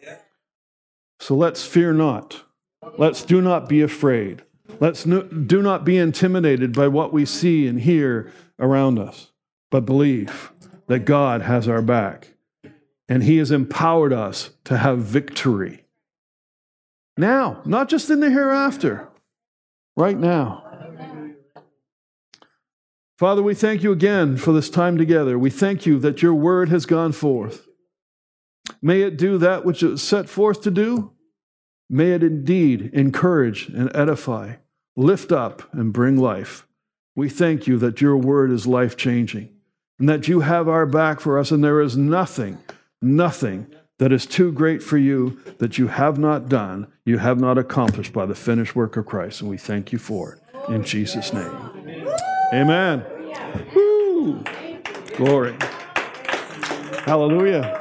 So 1.19 1.35
let's 1.35 1.65
fear 1.65 1.93
not. 1.93 2.43
Let's 2.97 3.23
do 3.23 3.41
not 3.41 3.69
be 3.69 3.81
afraid. 3.81 4.43
Let's 4.79 5.05
no, 5.05 5.23
do 5.23 5.61
not 5.61 5.85
be 5.85 5.97
intimidated 5.97 6.73
by 6.73 6.87
what 6.87 7.13
we 7.13 7.25
see 7.25 7.67
and 7.67 7.79
hear 7.79 8.31
around 8.59 8.99
us, 8.99 9.31
but 9.69 9.85
believe 9.85 10.51
that 10.87 11.05
God 11.05 11.41
has 11.41 11.67
our 11.67 11.81
back 11.81 12.33
and 13.07 13.23
He 13.23 13.37
has 13.37 13.51
empowered 13.51 14.13
us 14.13 14.51
to 14.65 14.77
have 14.77 14.99
victory. 14.99 15.85
Now, 17.17 17.61
not 17.65 17.89
just 17.89 18.09
in 18.09 18.19
the 18.19 18.29
hereafter, 18.29 19.07
right 19.95 20.17
now. 20.17 20.63
Father, 23.17 23.43
we 23.43 23.53
thank 23.53 23.83
you 23.83 23.91
again 23.91 24.37
for 24.37 24.51
this 24.51 24.69
time 24.69 24.97
together. 24.97 25.37
We 25.37 25.51
thank 25.51 25.85
you 25.85 25.99
that 25.99 26.23
your 26.23 26.33
word 26.33 26.69
has 26.69 26.87
gone 26.87 27.11
forth. 27.11 27.67
May 28.81 29.01
it 29.01 29.17
do 29.17 29.37
that 29.37 29.65
which 29.65 29.83
it 29.83 29.97
set 29.97 30.29
forth 30.29 30.61
to 30.61 30.71
do. 30.71 31.11
May 31.89 32.11
it 32.11 32.23
indeed 32.23 32.91
encourage 32.93 33.67
and 33.67 33.93
edify, 33.95 34.55
lift 34.95 35.31
up 35.31 35.73
and 35.73 35.91
bring 35.91 36.17
life. 36.17 36.67
We 37.15 37.27
thank 37.27 37.67
you 37.67 37.77
that 37.79 38.01
your 38.01 38.15
word 38.15 38.51
is 38.51 38.65
life 38.65 38.95
changing 38.95 39.49
and 39.99 40.07
that 40.09 40.27
you 40.27 40.39
have 40.39 40.67
our 40.67 40.85
back 40.85 41.19
for 41.19 41.37
us, 41.37 41.51
and 41.51 41.63
there 41.63 41.79
is 41.79 41.95
nothing, 41.95 42.57
nothing 43.01 43.67
that 43.99 44.11
is 44.11 44.25
too 44.25 44.51
great 44.51 44.81
for 44.81 44.97
you 44.97 45.39
that 45.59 45.77
you 45.77 45.89
have 45.89 46.17
not 46.17 46.49
done, 46.49 46.87
you 47.05 47.19
have 47.19 47.39
not 47.39 47.59
accomplished 47.59 48.11
by 48.11 48.25
the 48.25 48.33
finished 48.33 48.75
work 48.75 48.97
of 48.97 49.05
Christ. 49.05 49.41
And 49.41 49.49
we 49.49 49.57
thank 49.57 49.91
you 49.91 49.99
for 49.99 50.33
it. 50.33 50.71
In 50.71 50.83
Jesus' 50.83 51.31
name. 51.33 51.53
Amen. 52.51 53.05
Woo. 53.75 54.43
Glory. 55.17 55.55
Hallelujah. 57.05 57.80